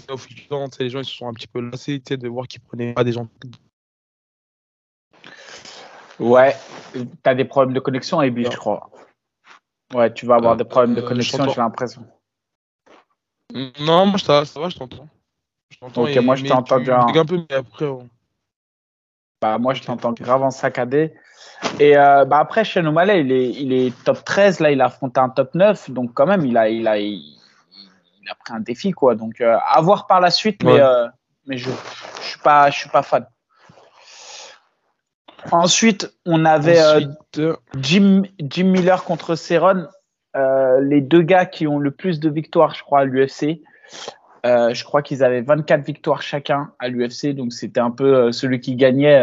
au 0.10 0.18
fil 0.18 0.36
du 0.36 0.48
temps, 0.48 0.66
les 0.80 0.90
gens 0.90 1.00
ils 1.00 1.06
se 1.06 1.16
sont 1.16 1.28
un 1.28 1.34
petit 1.34 1.48
peu 1.48 1.60
lassés 1.60 2.00
de 2.00 2.28
voir 2.28 2.48
qu'il 2.48 2.62
prenait 2.62 2.94
pas 2.94 3.04
des 3.04 3.12
gens 3.12 3.28
Ouais, 6.20 6.56
tu 6.94 7.08
as 7.24 7.36
des 7.36 7.46
problèmes 7.46 7.74
de 7.74 7.80
connexion, 7.80 8.22
Ebi, 8.22 8.44
je 8.44 8.58
crois. 8.58 8.90
Ouais, 9.94 10.14
tu 10.14 10.26
vas 10.26 10.36
avoir 10.36 10.56
des 10.56 10.66
problèmes 10.66 10.96
de 10.96 11.02
euh, 11.02 11.08
connexion, 11.08 11.48
j'ai 11.48 11.56
l'impression. 11.56 12.06
Non, 13.80 14.06
moi 14.06 14.20
ça, 14.20 14.46
ça 14.46 14.60
va, 14.60 14.70
je 14.70 14.78
t'entends. 14.78 15.08
Ok, 15.82 16.16
moi 16.18 16.36
je 16.36 16.46
t'entends 16.46 16.80
bien. 16.80 17.00
Un 17.00 17.26
peu, 17.26 17.38
mais 17.50 17.56
après. 17.56 17.86
Bah, 19.42 19.58
moi 19.58 19.74
je 19.74 19.84
t'entends 19.84 20.12
grave 20.12 20.44
en 20.44 20.52
saccadé. 20.52 21.14
Et 21.80 21.98
euh, 21.98 22.26
bah, 22.26 22.40
après, 22.40 22.64
chez 22.64 22.80
O'Malley, 22.82 23.22
il 23.22 23.32
est, 23.32 23.50
il 23.52 23.74
est 23.74 24.04
top 24.04 24.24
13, 24.24 24.60
là 24.60 24.72
il 24.72 24.82
a 24.82 24.86
affronté 24.86 25.20
un 25.20 25.30
top 25.30 25.56
9, 25.56 25.92
donc 25.92 26.14
quand 26.14 26.26
même 26.26 26.46
il 26.46 26.58
a, 26.58 26.70
il 26.70 26.88
a, 26.88 26.98
il, 26.98 27.38
a 28.30 28.36
pris 28.36 28.54
un 28.54 28.60
défi, 28.60 28.92
quoi. 28.92 29.16
Donc 29.16 29.42
euh, 29.42 29.58
à 29.66 29.82
voir 29.82 30.08
par 30.08 30.20
la 30.20 30.32
suite, 30.32 30.64
mais, 30.64 30.80
mais 31.46 31.58
je 31.58 31.70
ne 31.70 31.76
je 32.22 32.28
suis, 32.28 32.40
pas, 32.40 32.70
je 32.70 32.78
suis 32.80 32.90
pas 32.90 33.02
fan. 33.02 33.26
Ensuite, 35.52 36.12
on 36.26 36.46
avait 36.46 36.82
euh, 36.82 37.56
Jim, 37.78 38.24
Jim 38.40 38.66
Miller 38.66 39.04
contre 39.04 39.36
Cerrone, 39.36 39.88
euh, 40.36 40.80
les 40.82 41.02
deux 41.02 41.22
gars 41.22 41.46
qui 41.46 41.68
ont 41.68 41.80
le 41.80 41.92
plus 41.92 42.20
de 42.20 42.30
victoires, 42.30 42.74
je 42.76 42.84
crois, 42.84 43.00
à 43.00 43.06
l'UFC. 43.06 43.62
Euh, 44.46 44.74
je 44.74 44.84
crois 44.84 45.02
qu'ils 45.02 45.24
avaient 45.24 45.42
24 45.42 45.86
victoires 45.86 46.22
chacun 46.22 46.72
à 46.80 46.88
l'UFC, 46.88 47.36
donc 47.36 47.52
c'était 47.54 47.80
un 47.80 47.92
peu 47.92 48.32
celui 48.32 48.60
qui 48.60 48.76
gagnait 48.76 49.22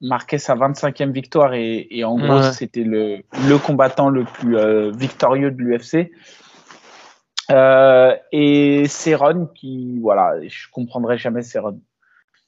marquait 0.00 0.38
sa 0.38 0.54
25e 0.54 1.12
victoire 1.12 1.54
et, 1.54 2.04
en 2.04 2.16
gros 2.16 2.42
c'était 2.52 2.84
le, 2.84 3.22
le, 3.48 3.58
combattant 3.58 4.10
le 4.10 4.24
plus 4.24 4.56
victorieux 4.92 5.50
de 5.50 5.62
l'UFC. 5.62 6.10
et 8.32 8.84
Cerrone 8.86 9.48
qui 9.54 9.98
voilà, 10.00 10.34
je 10.46 10.66
comprendrai 10.70 11.16
jamais 11.16 11.42
Cerrone. 11.42 11.80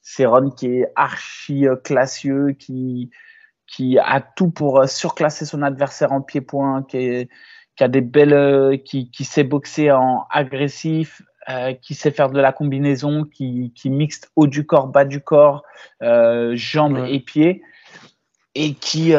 C'est 0.03 0.25
Ron 0.25 0.51
qui 0.51 0.67
est 0.67 0.91
archi 0.95 1.65
euh, 1.65 1.77
classieux, 1.77 2.51
qui, 2.59 3.09
qui 3.65 3.97
a 3.97 4.19
tout 4.19 4.51
pour 4.51 4.81
euh, 4.81 4.85
surclasser 4.85 5.45
son 5.45 5.61
adversaire 5.63 6.11
en 6.11 6.21
pied-point, 6.21 6.83
qui, 6.83 7.29
qui, 7.77 7.83
a 7.83 7.87
des 7.87 8.01
belles, 8.01 8.33
euh, 8.33 8.77
qui, 8.77 9.09
qui 9.09 9.23
sait 9.23 9.45
boxer 9.45 9.91
en 9.91 10.27
agressif, 10.29 11.21
qui 11.81 11.93
sait 11.93 12.11
faire 12.11 12.29
de 12.29 12.39
la 12.39 12.51
combinaison, 12.51 13.25
qui, 13.25 13.73
qui 13.75 13.89
mixe 13.89 14.21
haut 14.35 14.47
du 14.47 14.65
corps, 14.65 14.87
bas 14.87 15.05
du 15.05 15.21
corps, 15.21 15.63
jambes 16.01 17.05
et 17.07 17.19
pieds, 17.19 17.61
et 18.55 18.73
qui, 18.73 19.13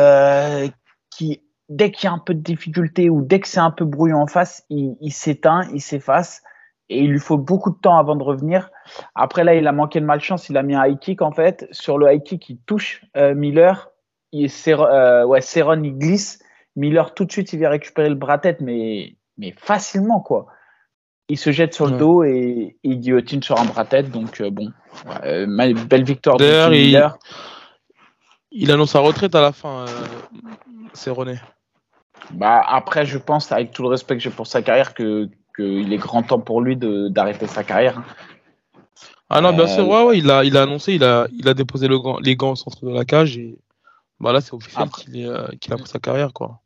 qui 1.11 1.43
dès 1.69 1.90
qu'il 1.90 2.09
y 2.09 2.11
a 2.11 2.12
un 2.12 2.19
peu 2.19 2.35
de 2.35 2.40
difficulté 2.40 3.11
ou 3.11 3.23
dès 3.23 3.40
que 3.40 3.49
c'est 3.49 3.61
un 3.61 3.71
peu 3.71 3.85
brouillon 3.85 4.19
en 4.19 4.26
face, 4.26 4.64
il, 4.71 4.97
il 5.00 5.12
s'éteint, 5.12 5.69
il 5.73 5.81
s'efface 5.81 6.43
et 6.88 7.00
il 7.00 7.11
lui 7.11 7.19
faut 7.19 7.38
beaucoup 7.38 7.71
de 7.71 7.78
temps 7.78 7.99
avant 7.99 8.16
de 8.16 8.23
revenir. 8.23 8.71
Après 9.14 9.45
là, 9.45 9.54
il 9.54 9.66
a 9.66 9.73
manqué 9.73 10.00
de 10.00 10.04
malchance, 10.04 10.49
il 10.49 10.57
a 10.57 10.62
mis 10.62 10.75
un 10.75 10.87
high 10.87 10.99
kick 10.99 11.23
en 11.23 11.33
fait. 11.33 11.66
Sur 11.71 11.99
le 11.99 12.12
high 12.12 12.23
kick, 12.23 12.49
il 12.50 12.59
touche 12.59 13.04
euh, 13.16 13.35
Miller, 13.35 13.90
il, 14.33 14.50
euh, 14.69 15.25
ouais, 15.25 15.40
il 15.40 15.99
glisse. 15.99 16.40
Miller 16.76 17.14
tout 17.14 17.25
de 17.25 17.33
suite, 17.33 17.52
il 17.52 17.61
vient 17.61 17.71
récupérer 17.71 18.09
le 18.09 18.16
bras 18.16 18.38
tête, 18.38 18.61
mais 18.61 19.16
mais 19.38 19.54
facilement 19.57 20.21
quoi. 20.21 20.47
Il 21.28 21.38
se 21.38 21.52
jette 21.52 21.75
sur 21.75 21.87
le 21.87 21.97
dos 21.97 22.23
et, 22.23 22.76
il 22.83 23.00
guillotine 23.00 23.43
sur 23.43 23.59
un 23.59 23.64
bras 23.64 23.85
tête. 23.85 24.11
Donc 24.11 24.40
euh, 24.40 24.50
bon, 24.50 24.71
euh, 25.25 25.47
belle 25.87 26.04
victoire 26.04 26.37
de 26.37 26.69
Miller. 26.71 27.16
Il, 28.52 28.71
annonce 28.71 28.93
sa 28.93 29.00
retraite 29.00 29.35
à 29.35 29.40
la 29.40 29.52
fin, 29.52 29.85
c'est 30.93 31.11
René. 31.11 31.37
Bah 32.31 32.62
après, 32.66 33.04
je 33.04 33.19
pense 33.19 33.50
avec 33.50 33.73
tout 33.73 33.83
le 33.83 33.88
respect 33.88 34.16
que 34.16 34.23
j'ai 34.23 34.31
pour 34.31 34.47
sa 34.47 34.62
carrière 34.62 34.95
que 34.95 35.28
qu'il 35.57 35.93
est 35.93 35.99
grand 35.99 36.23
temps 36.23 36.40
pour 36.40 36.61
lui 36.61 36.76
d'arrêter 36.76 37.47
sa 37.47 37.64
carrière. 37.64 37.99
Hein. 37.99 38.04
Ah 39.31 39.40
non, 39.40 39.52
bien 39.52 39.66
sûr, 39.66 39.88
ouais, 39.88 40.04
ouais, 40.04 40.19
il 40.19 40.31
a, 40.31 40.45
il 40.45 40.57
a 40.57 40.62
annoncé, 40.62 40.95
il 40.95 41.04
a, 41.04 41.26
il 41.33 41.49
a 41.49 41.54
déposé 41.54 41.88
le 41.88 41.99
les 42.23 42.37
gants 42.37 42.52
au 42.52 42.57
centre 42.57 42.85
de 42.85 42.90
la 42.90 43.04
cage 43.04 43.38
et 43.38 43.59
voilà, 44.21 44.40
c'est 44.40 44.54
officiel 44.54 44.88
euh, 45.16 45.49
qu'il 45.61 45.73
a 45.73 45.76
pris 45.76 45.88
sa 45.88 45.99
carrière, 45.99 46.33
quoi. 46.33 46.61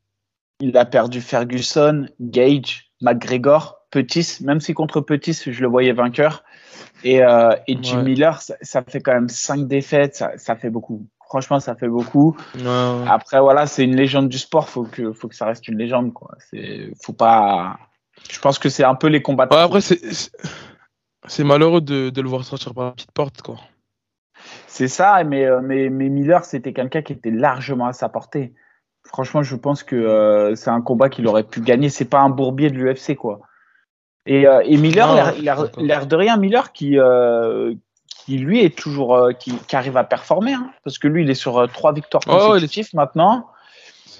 Il 0.61 0.77
a 0.77 0.85
perdu 0.85 1.21
Ferguson, 1.21 2.07
Gage, 2.21 2.91
McGregor, 3.01 3.78
Pettis, 3.91 4.39
même 4.43 4.61
si 4.61 4.75
contre 4.75 5.01
Pettis, 5.01 5.41
je 5.47 5.61
le 5.61 5.69
voyais 5.69 5.93
vainqueur. 5.93 6.45
Et, 7.05 7.23
euh, 7.23 7.55
et 7.67 7.79
Jim 7.81 8.03
Miller, 8.03 8.41
ça, 8.41 8.83
fait 8.83 9.01
quand 9.01 9.15
même 9.15 9.29
cinq 9.29 9.67
défaites, 9.67 10.17
ça, 10.17 10.33
ça 10.37 10.57
fait 10.57 10.71
beaucoup. 10.71 11.07
Franchement, 11.27 11.61
ça 11.61 11.75
fait 11.75 11.89
beaucoup. 11.89 12.37
Après, 13.07 13.41
voilà, 13.41 13.67
c'est 13.67 13.85
une 13.85 13.97
légende 13.97 14.29
du 14.29 14.39
sport, 14.39 14.69
faut 14.69 14.85
que, 14.85 15.13
faut 15.13 15.29
que 15.29 15.35
ça 15.35 15.47
reste 15.47 15.69
une 15.69 15.79
légende, 15.79 16.13
quoi. 16.13 16.31
C'est, 16.51 16.91
faut 17.03 17.13
pas, 17.13 17.79
je 18.31 18.39
pense 18.41 18.59
que 18.59 18.69
c'est 18.69 18.85
un 18.85 18.95
peu 18.95 19.09
les 19.09 19.23
combats. 19.23 19.49
après, 19.51 19.81
c'est 19.81 21.45
malheureux 21.45 21.81
de, 21.81 22.11
de, 22.11 22.23
le 22.23 22.29
voir 22.29 22.45
sortir 22.45 22.75
par 22.75 22.87
la 22.87 22.93
petite 22.93 23.13
porte, 23.13 23.43
quoi. 23.43 23.57
C'est 24.67 24.89
ça, 24.89 25.23
mais, 25.25 25.45
euh, 25.45 25.61
mais, 25.63 25.91
mais 25.91 26.09
Miller, 26.09 26.45
c'était 26.45 26.73
quelqu'un 26.73 27.03
qui 27.03 27.13
était 27.13 27.31
largement 27.31 27.87
à 27.87 27.93
sa 27.93 28.09
portée. 28.09 28.55
Franchement, 29.05 29.43
je 29.43 29.57
pense 29.57 29.83
que 29.83 29.97
euh, 29.97 30.55
c'est 30.55 30.71
un 30.71 30.81
combat 30.81 31.09
qu'il 31.09 31.27
aurait 31.27 31.45
pu 31.45 31.61
gagner. 31.61 31.89
C'est 31.89 32.05
pas 32.05 32.21
un 32.21 32.31
bourbier 32.31 32.71
de 32.71 32.77
l'UFC, 32.77 33.17
quoi. 33.17 33.41
Et, 34.29 34.47
euh, 34.47 34.63
et 34.65 34.77
Miller, 34.77 35.35
l'air 35.79 36.07
de 36.07 36.17
rien, 36.17 36.37
Miller 36.37 36.73
qui, 36.73 36.97
qui 38.25 38.39
lui 38.39 38.61
est 38.61 38.79
toujours, 38.79 39.31
qui, 39.41 39.57
qui, 39.57 39.75
arrive 39.75 39.97
à 39.97 40.05
performer, 40.05 40.53
hein, 40.53 40.71
parce 40.85 40.99
que 40.99 41.09
lui, 41.09 41.23
il 41.23 41.31
est 41.31 41.35
sur 41.35 41.67
trois 41.73 41.93
victoires 41.93 42.23
consécutives 42.25 42.91
maintenant. 42.95 43.49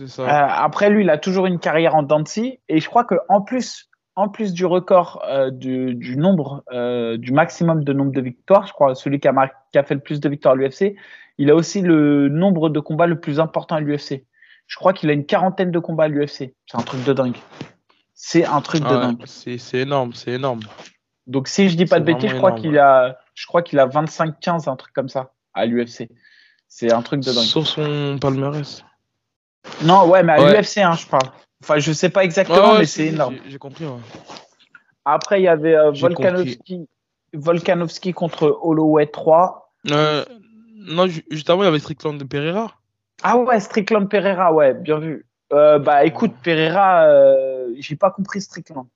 Ça. 0.07 0.47
après, 0.63 0.91
lui, 0.91 1.03
il 1.03 1.11
a 1.11 1.19
toujours 1.19 1.47
une 1.47 1.59
carrière 1.59 1.97
en 1.97 2.05
dents 2.05 2.23
et 2.69 2.81
je 2.81 2.89
crois 2.89 3.05
qu'en 3.05 3.41
plus, 3.41 3.89
en 4.19 4.29
plus 4.29 4.53
du 4.53 4.67
record 4.67 5.23
euh, 5.29 5.53
du, 5.53 6.17
nombre, 6.17 6.65
euh, 6.73 7.17
du 7.17 7.31
maximum 7.31 7.85
de 7.85 7.93
nombre 7.93 8.11
de 8.11 8.21
victoires, 8.21 8.67
je 8.67 8.73
crois, 8.73 8.97
celui 8.97 9.21
qui 9.21 9.29
a, 9.29 9.33
qui 9.71 9.79
a 9.79 9.85
fait 9.85 9.95
le 9.95 10.01
plus 10.01 10.19
de 10.19 10.29
victoires 10.29 10.55
à 10.55 10.57
l'UFC, 10.57 10.97
il 11.39 11.51
a 11.51 11.55
aussi 11.55 11.83
le 11.83 12.29
nombre 12.29 12.69
de 12.69 12.81
combats 12.81 13.07
le 13.07 13.21
plus 13.21 13.39
important 13.39 13.77
à 13.77 13.81
l'UFC. 13.81 14.25
Je 14.67 14.77
crois 14.77 14.93
qu'il 14.93 15.09
a 15.09 15.13
une 15.13 15.25
quarantaine 15.25 15.71
de 15.71 15.79
combats 15.79 16.05
à 16.05 16.09
l'UFC. 16.09 16.53
C'est 16.67 16.77
un 16.77 16.83
truc 16.83 17.05
de 17.05 17.13
dingue. 17.13 17.37
C'est 18.21 18.45
un 18.45 18.61
truc 18.61 18.83
de 18.83 18.89
dingue. 18.89 19.23
C'est 19.27 19.79
énorme, 19.79 20.13
c'est 20.13 20.33
énorme. 20.33 20.59
Donc 21.29 21.47
si 21.47 21.69
je 21.69 21.77
dis 21.77 21.87
pas 21.87 22.01
de 22.01 22.05
bêtises, 22.05 22.31
je 22.31 22.37
crois 22.37 22.51
qu'il 22.51 22.77
a, 22.77 23.17
je 23.35 23.47
crois 23.47 23.63
qu'il 23.63 23.79
a 23.79 23.87
25-15, 23.87 24.69
un 24.69 24.75
truc 24.75 24.93
comme 24.93 25.09
ça, 25.09 25.35
à 25.55 25.67
l'UFC. 25.67 26.09
C'est 26.67 26.93
un 26.93 27.01
truc 27.03 27.21
de 27.21 27.33
dingue. 27.33 27.45
Sur 27.45 27.65
son 27.65 28.19
palmarès. 28.21 28.85
Non, 29.85 30.09
ouais, 30.09 30.25
mais 30.25 30.33
à 30.33 30.53
l'UFC, 30.53 30.79
hein, 30.79 30.95
je 30.95 31.07
parle. 31.07 31.31
Enfin, 31.63 31.79
je 31.79 31.93
sais 31.93 32.09
pas 32.09 32.25
exactement, 32.25 32.77
mais 32.77 32.87
c'est 32.87 33.07
énorme. 33.07 33.37
J'ai 33.47 33.59
compris. 33.59 33.85
Après, 35.05 35.41
il 35.41 35.45
y 35.45 35.49
avait 35.49 35.77
euh, 35.77 35.93
Volkanovski, 37.33 38.13
contre 38.15 38.59
Holloway 38.63 39.07
3. 39.07 39.73
Euh, 39.93 40.25
non, 40.75 41.07
juste 41.07 41.49
avant, 41.51 41.63
il 41.63 41.67
y 41.67 41.69
avait 41.69 41.79
Strickland 41.79 42.19
de 42.19 42.25
Pereira. 42.25 42.73
Ah 43.23 43.37
ouais, 43.37 43.61
Strickland 43.61 44.09
Pereira, 44.09 44.53
ouais, 44.53 44.75
bien 44.75 44.99
vu. 44.99 45.25
Euh, 45.53 45.79
bah 45.79 46.05
écoute, 46.05 46.35
Pereira, 46.43 47.05
euh, 47.05 47.48
j'ai 47.79 47.97
pas 47.97 48.11
compris 48.11 48.41
Strickland. 48.41 48.87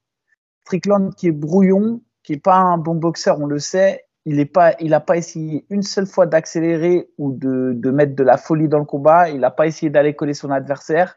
Strickland 0.65 1.15
qui 1.15 1.29
est 1.29 1.33
brouillon, 1.33 2.01
qui 2.23 2.35
est 2.35 2.43
pas 2.43 2.57
un 2.57 2.79
bon 2.79 2.95
boxeur, 2.95 3.41
on 3.41 3.47
le 3.47 3.59
sait. 3.59 4.05
Il 4.25 4.39
est 4.39 4.47
pas, 4.47 4.75
il 4.79 4.95
a 4.95 5.01
pas 5.01 5.17
essayé 5.17 5.67
une 5.69 5.83
seule 5.83 6.07
fois 6.07 6.27
d'accélérer 6.27 7.11
ou 7.19 7.33
de, 7.33 7.73
de 7.75 7.91
mettre 7.91 8.15
de 8.15 8.23
la 8.23 8.37
folie 8.37 8.69
dans 8.69 8.79
le 8.79 8.85
combat. 8.85 9.29
Il 9.31 9.45
a 9.45 9.51
pas 9.51 9.67
essayé 9.67 9.91
d'aller 9.91 10.15
coller 10.15 10.35
son 10.35 10.51
adversaire. 10.51 11.17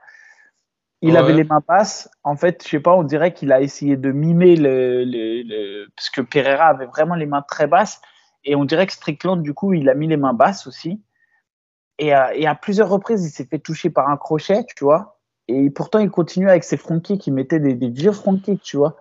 Il 1.02 1.18
avait 1.18 1.34
les 1.34 1.44
mains 1.44 1.62
basses. 1.68 2.10
En 2.24 2.36
fait, 2.36 2.64
je 2.64 2.70
sais 2.70 2.80
pas, 2.80 2.96
on 2.96 3.04
dirait 3.04 3.32
qu'il 3.32 3.52
a 3.52 3.62
essayé 3.62 3.96
de 3.96 4.12
mimer 4.12 4.56
le, 4.56 5.04
le, 5.06 5.88
parce 5.96 6.10
que 6.10 6.22
Pereira 6.22 6.66
avait 6.66 6.88
vraiment 6.88 7.14
les 7.14 7.28
mains 7.28 7.44
très 7.44 7.68
basses. 7.68 8.02
Et 8.44 8.56
on 8.56 8.66
dirait 8.66 8.88
que 8.88 8.94
Strickland, 8.94 9.44
du 9.44 9.54
coup, 9.54 9.74
il 9.74 9.88
a 9.90 9.94
mis 9.94 10.08
les 10.08 10.18
mains 10.18 10.34
basses 10.34 10.66
aussi. 10.66 11.04
Et, 12.00 12.08
et 12.08 12.48
à 12.48 12.56
plusieurs 12.56 12.90
reprises, 12.90 13.24
il 13.24 13.30
s'est 13.30 13.46
fait 13.46 13.60
toucher 13.60 13.92
par 13.92 14.10
un 14.10 14.18
crochet, 14.18 14.66
tu 14.76 14.84
vois. 14.84 15.15
Et 15.48 15.70
pourtant, 15.70 16.00
il 16.00 16.10
continue 16.10 16.50
avec 16.50 16.64
ses 16.64 16.78
front 16.78 17.00
kicks. 17.00 17.28
Il 17.28 17.34
mettait 17.34 17.60
des, 17.60 17.74
des 17.74 17.90
vieux 17.90 18.12
front 18.12 18.38
kicks, 18.38 18.62
tu 18.62 18.78
vois. 18.78 18.98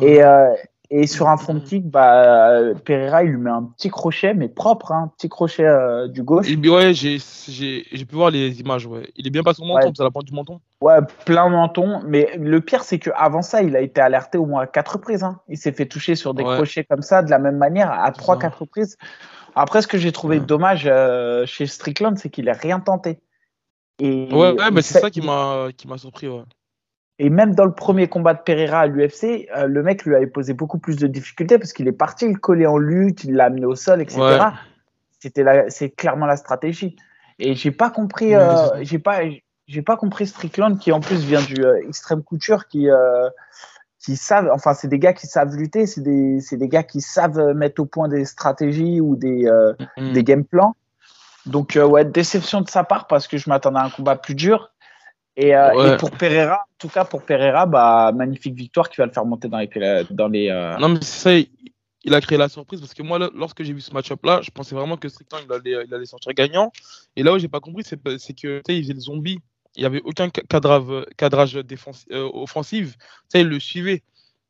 Et, 0.00 0.22
euh, 0.22 0.54
et 0.90 1.06
sur 1.06 1.28
un 1.28 1.36
front 1.36 1.60
kick, 1.60 1.88
bah, 1.88 2.60
Pereira, 2.84 3.22
il 3.22 3.30
lui 3.30 3.38
met 3.38 3.50
un 3.50 3.62
petit 3.62 3.90
crochet, 3.90 4.34
mais 4.34 4.48
propre, 4.48 4.92
hein, 4.92 5.04
un 5.04 5.08
petit 5.08 5.28
crochet 5.28 5.64
euh, 5.64 6.08
du 6.08 6.22
gauche. 6.22 6.48
Et, 6.50 6.68
ouais, 6.68 6.92
j'ai 6.94 8.04
pu 8.04 8.14
voir 8.14 8.30
les 8.30 8.60
images. 8.60 8.86
Ouais. 8.86 9.10
Il 9.16 9.26
est 9.26 9.30
bien 9.30 9.42
passé 9.42 9.62
au 9.62 9.66
menton, 9.66 9.88
ouais. 9.88 9.92
ça 9.96 10.04
la 10.04 10.10
pointe 10.10 10.26
du 10.26 10.34
menton. 10.34 10.60
Ouais, 10.80 10.98
plein 11.24 11.48
menton. 11.48 12.02
Mais 12.06 12.36
le 12.36 12.60
pire, 12.60 12.82
c'est 12.82 12.98
qu'avant 12.98 13.42
ça, 13.42 13.62
il 13.62 13.76
a 13.76 13.80
été 13.80 14.00
alerté 14.00 14.36
au 14.36 14.46
moins 14.46 14.62
à 14.62 14.66
quatre 14.66 14.94
reprises. 14.94 15.22
Hein. 15.22 15.40
Il 15.48 15.58
s'est 15.58 15.72
fait 15.72 15.86
toucher 15.86 16.14
sur 16.14 16.34
des 16.34 16.44
crochets 16.44 16.84
comme 16.84 17.02
ça, 17.02 17.22
de 17.22 17.30
la 17.30 17.38
même 17.38 17.56
manière, 17.56 17.90
à 17.90 18.10
trois, 18.12 18.38
quatre 18.38 18.60
reprises. 18.60 18.98
Après, 19.54 19.82
ce 19.82 19.86
que 19.88 19.98
j'ai 19.98 20.12
trouvé 20.12 20.40
dommage 20.40 20.84
euh, 20.86 21.44
chez 21.46 21.66
Strickland, 21.66 22.16
c'est 22.18 22.30
qu'il 22.30 22.44
n'a 22.44 22.52
rien 22.52 22.80
tenté. 22.80 23.18
Et 24.00 24.28
ouais, 24.32 24.52
ouais 24.52 24.70
mais 24.72 24.82
c'est 24.82 24.98
ça 24.98 25.10
qui 25.10 25.20
m'a 25.20 25.68
surpris. 25.96 26.28
Ouais. 26.28 26.42
Et 27.22 27.28
même 27.28 27.54
dans 27.54 27.66
le 27.66 27.74
premier 27.74 28.08
combat 28.08 28.32
de 28.32 28.40
Pereira 28.40 28.80
à 28.80 28.86
l'UFC, 28.86 29.46
euh, 29.54 29.66
le 29.66 29.82
mec 29.82 30.06
lui 30.06 30.16
avait 30.16 30.26
posé 30.26 30.54
beaucoup 30.54 30.78
plus 30.78 30.96
de 30.96 31.06
difficultés 31.06 31.58
parce 31.58 31.74
qu'il 31.74 31.86
est 31.86 31.92
parti 31.92 32.26
le 32.26 32.38
coller 32.38 32.66
en 32.66 32.78
lutte, 32.78 33.24
il 33.24 33.34
l'a 33.34 33.44
amené 33.44 33.66
au 33.66 33.74
sol, 33.74 34.00
etc. 34.00 34.38
C'était 35.18 35.44
c'est 35.68 35.90
clairement 35.90 36.24
la 36.24 36.38
stratégie. 36.38 36.96
Et 37.38 37.54
j'ai 37.54 37.72
pas 37.72 37.90
compris, 37.90 38.34
euh, 38.34 38.68
j'ai 38.80 38.98
pas, 38.98 39.20
j'ai 39.66 39.82
pas 39.82 39.98
compris 39.98 40.26
Strickland 40.26 40.78
qui 40.78 40.92
en 40.92 41.00
plus 41.00 41.22
vient 41.22 41.42
du 41.42 41.62
euh, 41.62 41.86
extrême 41.86 42.22
couture 42.22 42.68
qui 42.68 42.88
qui 43.98 44.16
savent, 44.16 44.48
enfin 44.50 44.72
c'est 44.72 44.88
des 44.88 44.98
gars 44.98 45.12
qui 45.12 45.26
savent 45.26 45.54
lutter, 45.54 45.84
c'est 45.84 46.00
des, 46.00 46.38
des 46.50 46.68
gars 46.68 46.84
qui 46.84 47.02
savent 47.02 47.52
mettre 47.54 47.82
au 47.82 47.84
point 47.84 48.08
des 48.08 48.24
stratégies 48.24 49.02
ou 49.02 49.14
des 49.14 49.44
mm-hmm. 49.44 50.12
des 50.12 50.24
game 50.24 50.44
plans. 50.46 50.74
Donc 51.46 51.78
ouais, 51.82 52.04
déception 52.04 52.60
de 52.60 52.68
sa 52.68 52.84
part 52.84 53.06
parce 53.06 53.26
que 53.26 53.38
je 53.38 53.48
m'attendais 53.48 53.78
à 53.78 53.84
un 53.84 53.90
combat 53.90 54.16
plus 54.16 54.34
dur. 54.34 54.70
Euh, 55.38 55.94
et, 55.94 55.96
pour 55.96 56.10
Pereira, 56.10 56.56
en 56.56 56.76
tout 56.78 56.88
cas 56.88 57.04
pour 57.04 57.22
Pereira, 57.22 57.66
bah, 57.66 58.12
magnifique 58.12 58.54
victoire 58.54 58.90
qui 58.90 58.96
va 58.96 59.06
le 59.06 59.12
faire 59.12 59.24
monter 59.24 59.48
dans 59.48 59.58
les. 59.58 60.04
Dans 60.10 60.28
les 60.28 60.50
euh, 60.50 60.76
Non, 60.78 60.88
mais 60.90 60.98
c'est 61.02 61.40
ça, 61.40 61.48
il 62.02 62.14
a 62.14 62.20
créé 62.20 62.38
la 62.38 62.48
surprise 62.48 62.80
parce 62.80 62.94
que 62.94 63.02
moi, 63.02 63.18
lorsque 63.34 63.62
j'ai 63.62 63.72
vu 63.72 63.80
ce 63.80 63.92
match-up 63.92 64.24
là, 64.24 64.40
je 64.42 64.50
pensais 64.50 64.74
vraiment 64.74 64.96
que 64.96 65.08
Strickland 65.08 65.42
il 65.46 65.52
allait, 65.52 65.84
il 65.86 65.94
allait 65.94 66.06
sortir 66.06 66.32
gagnant. 66.32 66.72
Et 67.16 67.22
là 67.22 67.32
où 67.32 67.38
j'ai 67.38 67.48
pas 67.48 67.60
compris, 67.60 67.84
c'est 67.84 67.98
que 68.34 68.62
il 68.68 68.82
faisait 68.82 68.94
le 68.94 69.00
zombie. 69.00 69.38
Il 69.76 69.80
n'y 69.80 69.86
avait 69.86 70.02
aucun 70.04 70.30
cadrage, 70.30 71.06
cadrage 71.16 71.56
euh, 71.56 72.30
offensif. 72.32 72.96
il 73.34 73.46
le 73.46 73.60
suivait. 73.60 74.02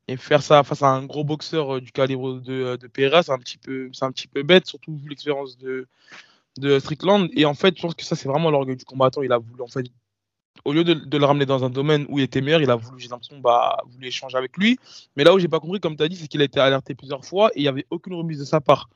Et 0.09 0.17
faire 0.17 0.43
ça 0.43 0.65
face 0.65 0.83
à 0.83 0.89
un 0.89 1.05
gros 1.05 1.23
boxeur 1.23 1.81
du 1.81 1.93
calibre 1.93 2.41
de, 2.41 2.77
de 2.77 2.87
Pereira, 2.89 3.23
c'est 3.23 3.31
un, 3.31 3.39
petit 3.39 3.59
peu, 3.59 3.91
un 4.01 4.11
petit 4.11 4.27
peu 4.27 4.43
bête, 4.43 4.67
surtout 4.67 4.97
vu 4.97 5.09
l'expérience 5.09 5.57
de, 5.57 5.87
de 6.61 6.79
Strickland. 6.79 7.29
Et 7.33 7.45
en 7.45 7.55
fait, 7.55 7.77
je 7.77 7.83
pense 7.83 7.95
que 7.95 8.05
ça, 8.05 8.17
c'est 8.17 8.29
vraiment 8.29 8.51
l'orgueil 8.51 8.77
du 8.77 8.85
combattant. 8.85 9.23
Il 9.23 9.33
a 9.33 9.39
voulu 9.39 9.63
en 9.63 9.67
fait 9.67 9.87
au 10.65 10.73
lieu 10.73 10.85
de, 10.85 11.19
le 11.19 11.25
ramener 11.25 11.47
dans 11.47 11.65
un 11.65 11.71
domaine 11.71 12.07
où 12.09 12.19
il 12.19 12.25
était 12.25 12.41
meilleur, 12.41 12.61
il 12.61 12.71
a 12.71 12.77
voulu, 12.77 13.01
j'ai 13.01 13.09
l'impression, 13.09 13.39
bah, 13.39 13.79
voulu 13.87 14.07
échanger 14.07 14.37
avec 14.37 14.57
lui. 14.57 14.79
Mais 15.17 15.25
là 15.25 15.35
où 15.35 15.39
j'ai 15.39 15.49
pas 15.49 15.61
compris, 15.61 15.81
comme 15.81 15.97
tu 15.97 16.03
as 16.03 16.09
dit, 16.09 16.17
c'est 16.17 16.29
qu'il 16.29 16.41
a 16.43 16.45
été 16.45 16.61
alerté 16.61 16.95
plusieurs 16.95 17.25
fois 17.25 17.51
et 17.55 17.61
il 17.61 17.63
n'y 17.63 17.69
avait 17.69 17.87
aucune 17.91 18.15
remise 18.15 18.39
de 18.39 18.45
sa 18.45 18.61
part. 18.61 18.91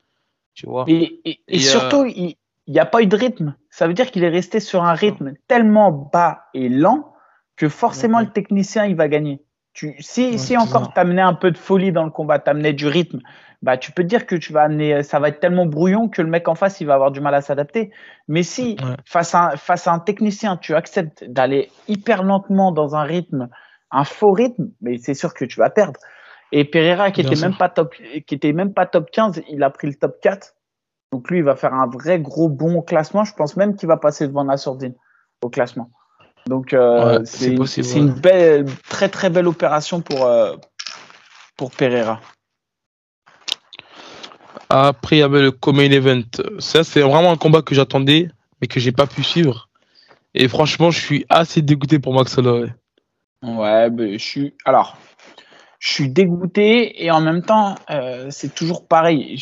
Tu 0.54 0.66
vois. 0.66 0.84
Et, 0.88 1.20
et, 1.48 1.58
surtout, 1.58 2.02
euh, 2.02 2.10
il 2.10 2.36
n'y 2.68 2.78
a 2.78 2.86
pas 2.86 3.02
eu 3.02 3.06
de 3.06 3.16
rythme. 3.16 3.56
Ça 3.70 3.88
veut 3.88 3.94
dire 3.94 4.10
qu'il 4.10 4.22
est 4.22 4.28
resté 4.28 4.60
sur 4.60 4.84
un 4.84 4.94
rythme 4.94 5.34
tellement 5.48 5.90
bas 5.90 6.44
et 6.54 6.68
lent 6.68 7.12
que 7.56 7.68
forcément 7.68 8.20
le 8.20 8.30
technicien, 8.30 8.84
il 8.86 8.94
va 8.94 9.08
gagner. 9.08 9.42
Tu, 9.72 9.96
si, 9.98 10.38
si 10.38 10.56
encore 10.56 10.92
t'amenais 10.92 11.22
un 11.22 11.34
peu 11.34 11.50
de 11.50 11.58
folie 11.58 11.90
dans 11.90 12.04
le 12.04 12.10
combat, 12.10 12.38
t'amenais 12.38 12.72
du 12.72 12.86
rythme, 12.86 13.20
bah 13.64 13.78
tu 13.78 13.92
peux 13.92 14.02
te 14.02 14.08
dire 14.08 14.26
que 14.26 14.36
tu 14.36 14.52
vas 14.52 14.64
amener, 14.64 15.02
ça 15.02 15.18
va 15.18 15.30
être 15.30 15.40
tellement 15.40 15.64
brouillon 15.64 16.10
que 16.10 16.20
le 16.20 16.28
mec 16.28 16.48
en 16.48 16.54
face 16.54 16.82
il 16.82 16.86
va 16.86 16.92
avoir 16.92 17.10
du 17.10 17.22
mal 17.22 17.34
à 17.34 17.40
s'adapter. 17.40 17.90
Mais 18.28 18.42
si 18.42 18.76
face 19.06 19.34
à 19.34 19.56
face 19.56 19.86
à 19.86 19.92
un 19.92 20.00
technicien, 20.00 20.58
tu 20.58 20.74
acceptes 20.74 21.24
d'aller 21.24 21.70
hyper 21.88 22.24
lentement 22.24 22.72
dans 22.72 22.94
un 22.94 23.04
rythme, 23.04 23.48
un 23.90 24.04
faux 24.04 24.32
rythme, 24.32 24.68
mais 24.82 24.98
c'est 24.98 25.14
sûr 25.14 25.32
que 25.32 25.46
tu 25.46 25.58
vas 25.58 25.70
perdre. 25.70 25.98
Et 26.52 26.66
Pereira 26.66 27.10
qui 27.10 27.22
était 27.22 27.40
même 27.40 27.56
pas 27.56 27.70
top, 27.70 27.94
qui 28.26 28.34
était 28.34 28.52
même 28.52 28.74
pas 28.74 28.84
top 28.84 29.10
15, 29.10 29.40
il 29.48 29.62
a 29.62 29.70
pris 29.70 29.86
le 29.86 29.94
top 29.94 30.20
4. 30.20 30.54
Donc 31.10 31.30
lui, 31.30 31.38
il 31.38 31.44
va 31.44 31.56
faire 31.56 31.72
un 31.72 31.86
vrai 31.86 32.20
gros 32.20 32.50
bon 32.50 32.82
classement. 32.82 33.24
Je 33.24 33.32
pense 33.32 33.56
même 33.56 33.76
qu'il 33.76 33.88
va 33.88 33.96
passer 33.96 34.28
devant 34.28 34.44
Nassourdine 34.44 34.94
au 35.40 35.48
classement. 35.48 35.90
Donc 36.46 36.76
c'est 37.24 37.54
une 37.96 38.12
belle, 38.12 38.66
très 38.90 39.08
très 39.08 39.30
belle 39.30 39.48
opération 39.48 40.02
pour, 40.02 40.30
pour 41.56 41.70
Pereira. 41.70 42.20
Après, 44.68 45.16
il 45.16 45.20
y 45.20 45.22
avait 45.22 45.42
le 45.42 45.50
Comain 45.50 45.90
Event. 45.90 46.22
Ça, 46.58 46.84
c'est 46.84 47.00
vraiment 47.00 47.32
un 47.32 47.36
combat 47.36 47.62
que 47.62 47.74
j'attendais, 47.74 48.28
mais 48.60 48.66
que 48.66 48.80
j'ai 48.80 48.92
pas 48.92 49.06
pu 49.06 49.22
suivre. 49.22 49.68
Et 50.34 50.48
franchement, 50.48 50.90
je 50.90 51.00
suis 51.00 51.26
assez 51.28 51.62
dégoûté 51.62 51.98
pour 51.98 52.14
Max 52.14 52.36
Holloway. 52.38 52.74
Ouais, 53.42 53.88
je 53.98 54.18
suis. 54.18 54.54
Alors, 54.64 54.96
je 55.78 55.92
suis 55.92 56.08
dégoûté 56.08 57.04
et 57.04 57.10
en 57.10 57.20
même 57.20 57.42
temps, 57.42 57.76
euh, 57.90 58.28
c'est 58.30 58.54
toujours 58.54 58.88
pareil. 58.88 59.36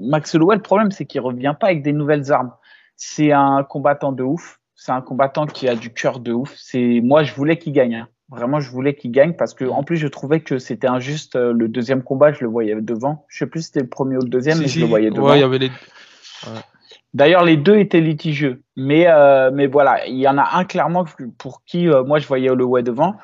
Max 0.00 0.34
Holloway. 0.34 0.56
Le 0.56 0.62
problème, 0.62 0.90
c'est 0.90 1.06
qu'il 1.06 1.20
revient 1.20 1.54
pas 1.58 1.68
avec 1.68 1.82
des 1.82 1.92
nouvelles 1.92 2.32
armes. 2.32 2.52
C'est 2.96 3.32
un 3.32 3.62
combattant 3.62 4.12
de 4.12 4.22
ouf. 4.22 4.58
C'est 4.74 4.92
un 4.92 5.00
combattant 5.00 5.46
qui 5.46 5.68
a 5.68 5.74
du 5.74 5.92
cœur 5.92 6.20
de 6.20 6.32
ouf. 6.32 6.52
C'est 6.56 7.00
moi, 7.02 7.22
je 7.22 7.32
voulais 7.32 7.58
qu'il 7.58 7.72
gagne. 7.72 7.94
Hein. 7.94 8.08
Vraiment, 8.30 8.60
je 8.60 8.70
voulais 8.70 8.94
qu'il 8.94 9.10
gagne 9.10 9.32
parce 9.32 9.54
que 9.54 9.64
en 9.64 9.82
plus, 9.82 9.96
je 9.96 10.06
trouvais 10.06 10.40
que 10.40 10.58
c'était 10.58 10.86
injuste. 10.86 11.36
Euh, 11.36 11.52
le 11.54 11.66
deuxième 11.66 12.02
combat, 12.02 12.30
je 12.32 12.40
le 12.44 12.50
voyais 12.50 12.74
devant. 12.80 13.24
Je 13.28 13.38
sais 13.38 13.46
plus 13.46 13.60
si 13.60 13.66
c'était 13.68 13.80
le 13.80 13.88
premier 13.88 14.16
ou 14.16 14.20
le 14.20 14.28
deuxième, 14.28 14.58
mais 14.58 14.68
je 14.68 14.80
le 14.80 14.86
voyais 14.86 15.10
devant. 15.10 15.28
Ouais, 15.28 15.38
il 15.38 15.40
y 15.40 15.44
avait 15.44 15.58
les. 15.58 15.70
D'ailleurs, 17.14 17.42
les 17.42 17.56
deux 17.56 17.78
étaient 17.78 18.02
litigieux. 18.02 18.62
Mais, 18.76 19.06
euh, 19.08 19.50
mais 19.50 19.66
voilà, 19.66 20.06
il 20.06 20.18
y 20.18 20.28
en 20.28 20.36
a 20.36 20.58
un 20.58 20.64
clairement 20.64 21.06
pour 21.38 21.64
qui 21.64 21.88
euh, 21.88 22.04
moi 22.04 22.18
je 22.18 22.28
voyais 22.28 22.50
Holloway 22.50 22.82
devant. 22.82 23.16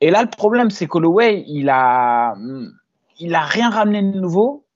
Et 0.00 0.10
là, 0.10 0.22
le 0.22 0.28
problème, 0.28 0.70
c'est 0.70 0.88
qu'Holloway, 0.88 1.44
il 1.46 1.68
a, 1.70 2.34
il 3.20 3.34
a 3.34 3.42
rien 3.42 3.70
ramené 3.70 4.02
de 4.02 4.18
nouveau. 4.18 4.66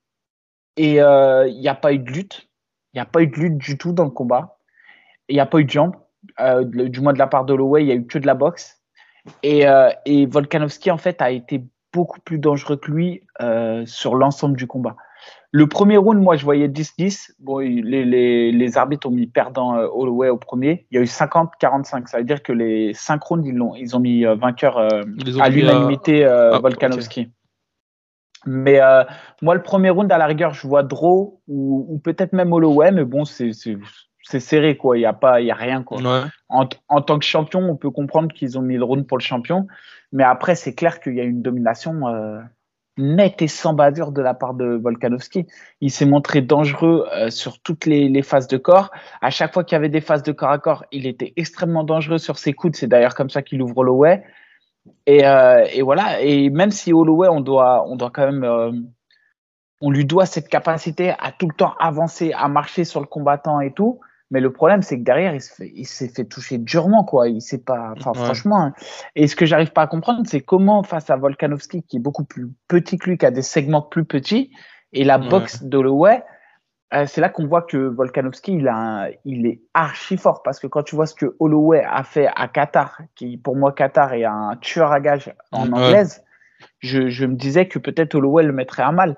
Et 0.77 0.99
il 0.99 1.59
n'y 1.61 1.69
a 1.69 1.75
pas 1.75 1.93
eu 1.93 1.99
de 1.99 2.11
lutte. 2.11 2.49
Il 2.95 2.99
n'y 2.99 3.01
a 3.01 3.05
pas 3.05 3.21
eu 3.23 3.27
de 3.27 3.35
lutte 3.35 3.59
du 3.59 3.77
tout 3.77 3.93
dans 3.93 4.05
le 4.05 4.11
combat. 4.11 4.59
Il 5.29 5.35
n'y 5.35 5.41
a 5.41 5.47
pas 5.47 5.59
eu 5.59 5.65
de 5.65 5.71
jambes. 5.71 5.97
du 6.65 7.01
moins 7.01 7.13
de 7.13 7.19
la 7.19 7.27
part 7.27 7.45
d'Holloway, 7.45 7.83
il 7.83 7.87
n'y 7.87 7.93
a 7.93 7.97
eu 7.97 8.07
que 8.07 8.19
de 8.21 8.27
la 8.27 8.35
boxe. 8.35 8.78
Et, 9.43 9.67
euh, 9.69 9.91
et, 10.05 10.27
Volkanovski, 10.27 10.91
en 10.91 10.99
fait, 10.99 11.21
a 11.23 11.31
été 11.31 11.65
beaucoup 11.93 12.21
plus 12.21 12.39
dangereux 12.39 12.77
que 12.77 12.91
lui 12.91 13.23
euh, 13.41 13.85
sur 13.87 14.15
l'ensemble 14.15 14.57
du 14.57 14.67
combat. 14.67 14.97
Le 15.51 15.67
premier 15.67 15.97
round, 15.97 16.21
moi, 16.21 16.37
je 16.37 16.45
voyais 16.45 16.69
10-10. 16.69 17.31
Bon, 17.39 17.59
les, 17.59 18.05
les, 18.05 18.53
les, 18.53 18.77
arbitres 18.77 19.09
ont 19.09 19.11
mis 19.11 19.27
perdant 19.27 19.77
euh, 19.77 19.87
Holloway 19.91 20.29
au 20.29 20.37
premier. 20.37 20.87
Il 20.91 20.97
y 20.97 20.99
a 20.99 21.01
eu 21.01 21.07
50-45. 21.07 22.07
Ça 22.07 22.19
veut 22.19 22.25
dire 22.25 22.43
que 22.43 22.53
les 22.53 22.93
5 22.93 23.23
rounds, 23.23 23.49
ils 23.49 23.61
ont, 23.63 23.75
ils 23.75 23.97
ont 23.97 24.01
mis 24.01 24.27
euh, 24.27 24.35
vainqueur 24.35 24.77
euh, 24.77 25.03
à 25.41 25.49
l'unanimité 25.49 26.25
ah, 26.25 26.59
Volkanovski. 26.59 27.31
Mais 28.47 28.79
moi, 29.43 29.55
le 29.55 29.63
premier 29.63 29.91
round, 29.91 30.13
à 30.13 30.19
la 30.19 30.27
rigueur, 30.27 30.53
je 30.55 30.67
vois 30.67 30.83
Draw 30.83 31.41
ou, 31.49 31.87
ou 31.89 31.99
peut-être 31.99 32.33
même 32.33 32.53
Holloway. 32.53 32.93
Mais 32.93 33.05
bon, 33.05 33.25
c'est 33.25 33.53
c'est 34.29 34.41
serré 34.41 34.77
quoi. 34.77 34.99
Il 34.99 35.01
y 35.01 35.07
a 35.07 35.15
pas 35.15 35.41
il 35.41 35.47
y 35.47 35.51
a 35.51 35.55
rien 35.55 35.83
quoi. 35.83 35.99
En, 36.51 36.69
en, 36.89 37.01
tant 37.01 37.19
que 37.19 37.25
champion 37.25 37.61
on 37.61 37.77
peut 37.77 37.91
comprendre 37.91 38.33
qu'ils 38.35 38.59
ont 38.59 38.63
mis 38.63 38.77
le 38.77 38.85
round 38.85 39.07
pour 39.07 39.17
le 39.17 39.23
champion. 39.23 39.67
Mais 40.13 40.23
après 40.23 40.55
c'est 40.55 40.75
clair 40.75 41.01
qu'il 41.01 41.15
y 41.15 41.21
a 41.21 41.25
une 41.25 41.41
domination 41.41 42.09
euh, 42.09 42.41
nette 42.99 43.41
et 43.41 43.49
sans 43.49 43.73
bavure 43.73 44.13
de 44.13 44.21
la 44.21 44.35
part 44.35 44.53
de 44.53 44.67
Volkanovski. 44.67 45.47
Il 45.81 45.91
s'est 45.91 46.05
montré 46.05 46.43
dangereux 46.43 47.07
euh, 47.15 47.31
sur 47.31 47.59
toutes 47.61 47.87
les, 47.87 48.11
les, 48.11 48.23
phases 48.23 48.49
de 48.49 48.59
corps. 48.59 48.91
À 49.23 49.31
chaque 49.31 49.55
fois 49.55 49.65
qu'il 49.65 49.77
y 49.77 49.77
avait 49.77 49.89
des 49.89 50.03
phases 50.03 50.23
de 50.23 50.33
corps 50.33 50.51
à 50.51 50.59
corps 50.59 50.85
il 50.93 51.07
était 51.07 51.33
extrêmement 51.37 51.85
dangereux 51.85 52.19
sur 52.19 52.39
ses 52.39 52.53
coudes. 52.53 52.77
C'est 52.77 52.87
d'ailleurs 52.87 53.15
comme 53.15 53.31
ça 53.31 53.41
qu'il 53.41 53.63
ouvre 53.63 53.79
Holloway. 53.79 54.23
Et, 55.07 55.27
euh, 55.27 55.65
et 55.73 55.81
voilà. 55.81 56.21
Et 56.21 56.51
même 56.51 56.71
si 56.71 56.93
Holloway 56.93 57.29
on 57.29 57.41
doit 57.41 57.89
on 57.89 57.97
doit 57.97 58.11
quand 58.11 58.31
même 58.31 58.85
on 59.81 59.91
lui 59.91 60.05
doit 60.05 60.27
cette 60.27 60.49
capacité 60.49 61.14
à 61.19 61.33
tout 61.33 61.49
le 61.49 61.55
temps 61.55 61.75
avancer, 61.81 62.33
à 62.35 62.49
marcher 62.49 62.85
sur 62.85 63.01
le 63.01 63.07
combattant 63.07 63.61
et 63.61 63.73
tout. 63.73 64.01
Mais 64.31 64.41
le 64.41 64.53
problème, 64.53 64.83
c'est 64.83 64.99
que 64.99 65.05
derrière, 65.05 65.35
il 65.35 65.87
s'est 65.87 66.09
fait, 66.09 66.25
toucher 66.25 66.59
durement, 66.59 67.03
quoi. 67.05 67.29
Il 67.29 67.41
sait 67.41 67.62
pas, 67.62 67.95
enfin, 67.97 68.12
franchement. 68.12 68.62
Hein. 68.62 68.75
Et 69.17 69.27
ce 69.27 69.35
que 69.35 69.47
j'arrive 69.47 69.73
pas 69.73 69.83
à 69.83 69.87
comprendre, 69.87 70.23
c'est 70.27 70.41
comment, 70.41 70.83
face 70.83 71.09
à 71.09 71.17
Volkanovski, 71.17 71.83
qui 71.83 71.97
est 71.97 72.01
beaucoup 72.01 72.25
plus 72.25 72.49
petit 72.69 72.99
que 72.99 73.11
lui, 73.11 73.19
qui 73.19 73.25
a 73.25 73.31
des 73.31 73.43
segments 73.43 73.81
plus 73.81 74.05
petits, 74.05 74.51
et 74.93 75.05
la 75.05 75.19
boxe 75.19 75.62
d'Holloway, 75.62 76.23
euh, 76.95 77.05
c'est 77.07 77.21
là 77.21 77.29
qu'on 77.29 77.47
voit 77.47 77.62
que 77.62 77.77
Volkanovski, 77.77 78.55
il, 78.55 78.69
a 78.69 79.09
il 79.25 79.47
est 79.47 79.61
archi 79.75 80.17
fort. 80.17 80.43
Parce 80.43 80.61
que 80.61 80.67
quand 80.67 80.83
tu 80.83 80.95
vois 80.95 81.07
ce 81.07 81.14
que 81.14 81.35
Holloway 81.38 81.83
a 81.85 82.03
fait 82.03 82.29
à 82.35 82.49
Qatar, 82.49 83.01
qui, 83.14 83.38
pour 83.38 83.57
moi, 83.57 83.73
Qatar 83.73 84.12
est 84.14 84.25
un 84.25 84.57
tueur 84.61 84.93
à 84.93 85.01
gage 85.01 85.33
en 85.53 85.73
anglaise, 85.73 86.23
je, 86.81 87.09
je 87.09 87.27
me 87.27 87.35
disais 87.35 87.69
que 87.69 87.79
peut-être 87.79 88.14
Holloway 88.14 88.43
le 88.43 88.53
mettrait 88.53 88.83
à 88.83 88.93
mal. 88.93 89.17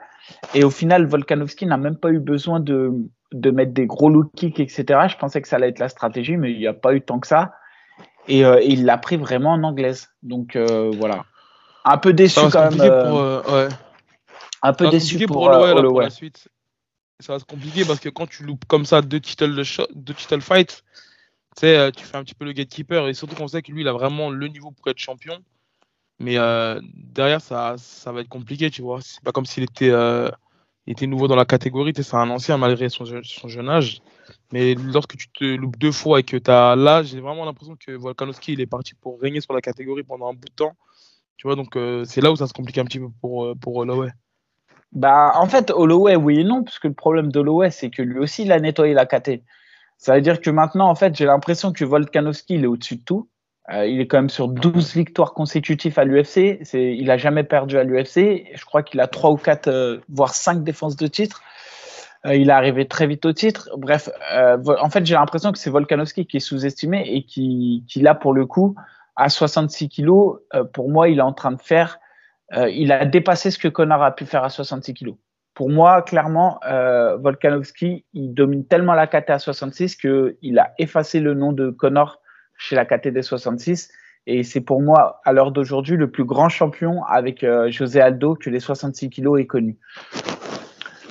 Et 0.55 0.63
au 0.63 0.71
final, 0.71 1.07
Volkanovski 1.07 1.67
n'a 1.67 1.77
même 1.77 1.97
pas 1.97 2.11
eu 2.11 2.21
besoin 2.21 2.61
de, 2.61 2.93
de 3.33 3.51
mettre 3.51 3.73
des 3.73 3.87
gros 3.87 4.09
look 4.09 4.33
kicks, 4.35 4.61
etc. 4.61 5.09
Je 5.09 5.17
pensais 5.17 5.41
que 5.41 5.49
ça 5.49 5.57
allait 5.57 5.69
être 5.69 5.79
la 5.79 5.89
stratégie, 5.89 6.37
mais 6.37 6.53
il 6.53 6.59
n'y 6.59 6.67
a 6.67 6.75
pas 6.75 6.95
eu 6.95 7.01
tant 7.01 7.21
que 7.21 7.27
ça. 7.27 7.55
Et, 8.29 8.45
euh, 8.45 8.61
il 8.63 8.85
l'a 8.85 8.99
pris 8.99 9.17
vraiment 9.17 9.53
en 9.53 9.63
anglaise. 9.63 10.09
Donc 10.23 10.57
euh, 10.57 10.91
voilà. 10.99 11.25
Un 11.85 11.99
peu 11.99 12.13
déçu 12.13 12.41
quand 12.51 12.71
même. 12.71 12.81
Euh, 12.81 13.41
pour, 13.41 13.53
ouais. 13.55 13.69
Un 14.63 14.73
peu 14.73 14.89
déçu 14.89 15.27
pour, 15.27 15.51
pour, 15.51 16.01
la 16.01 16.11
suite. 16.11 16.49
Ça 17.21 17.35
va 17.35 17.39
se 17.39 17.45
compliquer 17.45 17.85
parce 17.85 18.01
que 18.01 18.09
quand 18.09 18.27
tu 18.27 18.45
loupes 18.45 18.65
comme 18.67 18.85
ça 18.85 19.03
deux 19.03 19.21
title, 19.21 19.63
deux 19.95 20.15
title 20.15 20.41
fights, 20.41 20.85
tu 21.57 21.61
sais, 21.61 21.93
tu 21.93 22.05
fais 22.05 22.17
un 22.17 22.25
petit 22.25 22.35
peu 22.35 22.45
le 22.45 22.53
gatekeeper. 22.53 23.09
Et 23.09 23.15
surtout 23.15 23.37
qu'on 23.37 23.49
sait 23.49 23.63
que 23.63 23.73
lui, 23.73 23.83
il 23.83 23.89
a 23.89 23.93
vraiment 23.93 24.31
le 24.31 24.49
niveau 24.49 24.71
pour 24.71 24.89
être 24.89 24.99
champion. 24.99 25.39
Mais 26.19 26.37
derrière, 26.95 27.41
ça, 27.41 27.77
ça 27.79 28.13
va 28.13 28.21
être 28.21 28.29
compliqué, 28.29 28.71
tu 28.71 28.83
vois. 28.83 29.01
C'est 29.03 29.23
pas 29.23 29.33
comme 29.33 29.47
s'il 29.47 29.65
était 29.65 29.93
il 30.91 30.95
était 30.95 31.07
nouveau 31.07 31.29
dans 31.29 31.37
la 31.37 31.45
catégorie, 31.45 31.93
c'est 31.95 32.17
un 32.17 32.31
ancien 32.31 32.59
malgré 32.59 32.89
son, 32.89 33.05
jeune 33.05 33.69
âge. 33.69 34.03
Mais 34.53 34.75
lorsque 34.75 35.17
tu 35.17 35.29
te 35.31 35.45
loupes 35.45 35.79
deux 35.79 35.93
fois 35.93 36.19
et 36.19 36.25
que 36.25 36.37
tu 36.37 36.51
as 36.51 36.75
là, 36.75 37.05
j'ai 37.05 37.21
vraiment 37.21 37.45
l'impression 37.45 37.77
que 37.77 37.93
Volkanovski 37.93 38.55
il 38.55 38.61
est 38.61 38.67
parti 38.67 38.95
pour 38.95 39.21
régner 39.21 39.41
sur 39.41 39.55
la 39.55 39.61
catégorie 39.61 40.03
pendant 40.03 40.31
un 40.31 40.33
bout 40.33 40.49
de 40.49 40.53
temps. 40.53 40.73
Tu 41.37 41.47
vois, 41.47 41.55
donc 41.55 41.77
euh, 41.77 42.03
c'est 42.05 42.21
là 42.21 42.33
où 42.33 42.37
ça 42.37 42.49
se 42.49 42.53
complique 42.53 42.77
un 42.79 42.85
petit 42.87 42.99
peu 42.99 43.07
pour, 43.21 43.45
euh, 43.45 43.55
pour 43.55 43.77
Holloway. 43.77 44.09
Bah, 44.91 45.31
en 45.37 45.47
fait, 45.47 45.71
Holloway, 45.71 46.17
oui 46.17 46.41
et 46.41 46.45
non, 46.45 46.65
parce 46.65 46.81
que 46.81 46.89
le 46.89 46.95
problème 46.95 47.31
d'Holloway, 47.31 47.71
c'est 47.71 47.91
que 47.91 48.03
lui 48.03 48.19
aussi, 48.19 48.43
il 48.43 48.51
a 48.51 48.59
nettoyé 48.59 48.93
la 48.93 49.07
KT. 49.07 49.45
Ça 49.97 50.17
veut 50.17 50.21
dire 50.23 50.41
que 50.41 50.51
maintenant, 50.51 50.89
en 50.89 50.97
fait, 50.97 51.15
j'ai 51.15 51.25
l'impression 51.25 51.73
que 51.73 51.85
Volkanovski, 51.85 52.55
il 52.55 52.65
est 52.65 52.67
au-dessus 52.67 52.97
de 52.97 53.05
tout. 53.05 53.29
Euh, 53.73 53.87
il 53.87 54.01
est 54.01 54.07
quand 54.07 54.19
même 54.19 54.31
sur 54.31 54.49
12 54.49 54.95
victoires 54.95 55.33
consécutives 55.33 55.99
à 55.99 56.05
l'UFC. 56.05 56.61
Il 56.75 57.07
n'a 57.07 57.17
jamais 57.17 57.45
perdu 57.45 57.79
à 57.79 57.85
l'UFC. 57.85 58.47
Je 58.55 58.65
crois 58.65 58.83
qu'il 58.83 59.01
a 59.01 59.07
3 59.07 59.31
ou 59.31 59.37
4, 59.37 59.69
euh, 59.69 59.99
voire 60.09 60.35
5 60.35 60.65
défenses 60.65 60.97
de 60.97 61.07
titre. 61.07 61.43
Euh, 62.27 62.35
il 62.35 62.49
est 62.49 62.53
arrivé 62.53 62.89
très 62.89 63.07
vite 63.07 63.25
au 63.27 63.33
titre. 63.33 63.71
Bref, 63.77 64.11
en 64.31 64.91
fait, 64.91 65.07
j'ai 65.07 65.15
l'impression 65.15 65.53
que 65.53 65.59
c'est 65.59 65.71
Volkanovski 65.71 66.27
qui 66.27 66.39
est 66.39 66.41
sous-estimé 66.41 67.05
et 67.07 67.23
qui, 67.25 67.85
qui, 67.89 68.01
là, 68.01 68.15
pour 68.15 68.35
le 68.35 68.45
coup, 68.45 68.75
à 69.17 69.29
66 69.29 69.89
kilos, 69.89 70.39
pour 70.73 70.91
moi, 70.91 71.09
il 71.09 71.19
est 71.19 71.23
en 71.23 71.33
train 71.33 71.53
de 71.53 71.61
faire. 71.61 71.99
il 72.53 72.93
a 72.93 73.07
dépassé 73.07 73.51
ce 73.51 73.59
que 73.59 73.69
Connor 73.69 74.03
a 74.03 74.15
pu 74.15 74.27
faire 74.27 74.45
à 74.45 74.51
66 74.51 74.95
kilos. 74.95 75.17
Pour 75.55 75.71
moi, 75.71 76.03
clairement, 76.03 76.61
Volkanovski, 77.21 78.05
il 78.13 78.35
domine 78.35 78.67
tellement 78.67 78.93
la 78.93 79.07
KT 79.07 79.31
à 79.31 79.39
66 79.39 79.97
qu'il 79.97 80.59
a 80.59 80.75
effacé 80.79 81.21
le 81.21 81.33
nom 81.33 81.53
de 81.53 81.71
Connor 81.71 82.20
chez 82.61 82.77
la 82.77 82.85
KTD 82.85 83.23
66. 83.23 83.91
Et 84.27 84.45
c'est 84.45 84.61
pour 84.61 84.83
moi, 84.83 85.21
à 85.25 85.33
l'heure 85.33 85.51
d'aujourd'hui, 85.51 85.97
le 85.97 86.11
plus 86.11 86.25
grand 86.25 86.51
champion 86.51 87.03
avec 87.05 87.43
euh, 87.43 87.71
José 87.71 88.01
Aldo 88.01 88.35
que 88.35 88.51
les 88.51 88.61
66 88.61 89.09
kilos 89.09 89.41
aient 89.41 89.47
connu. 89.47 89.79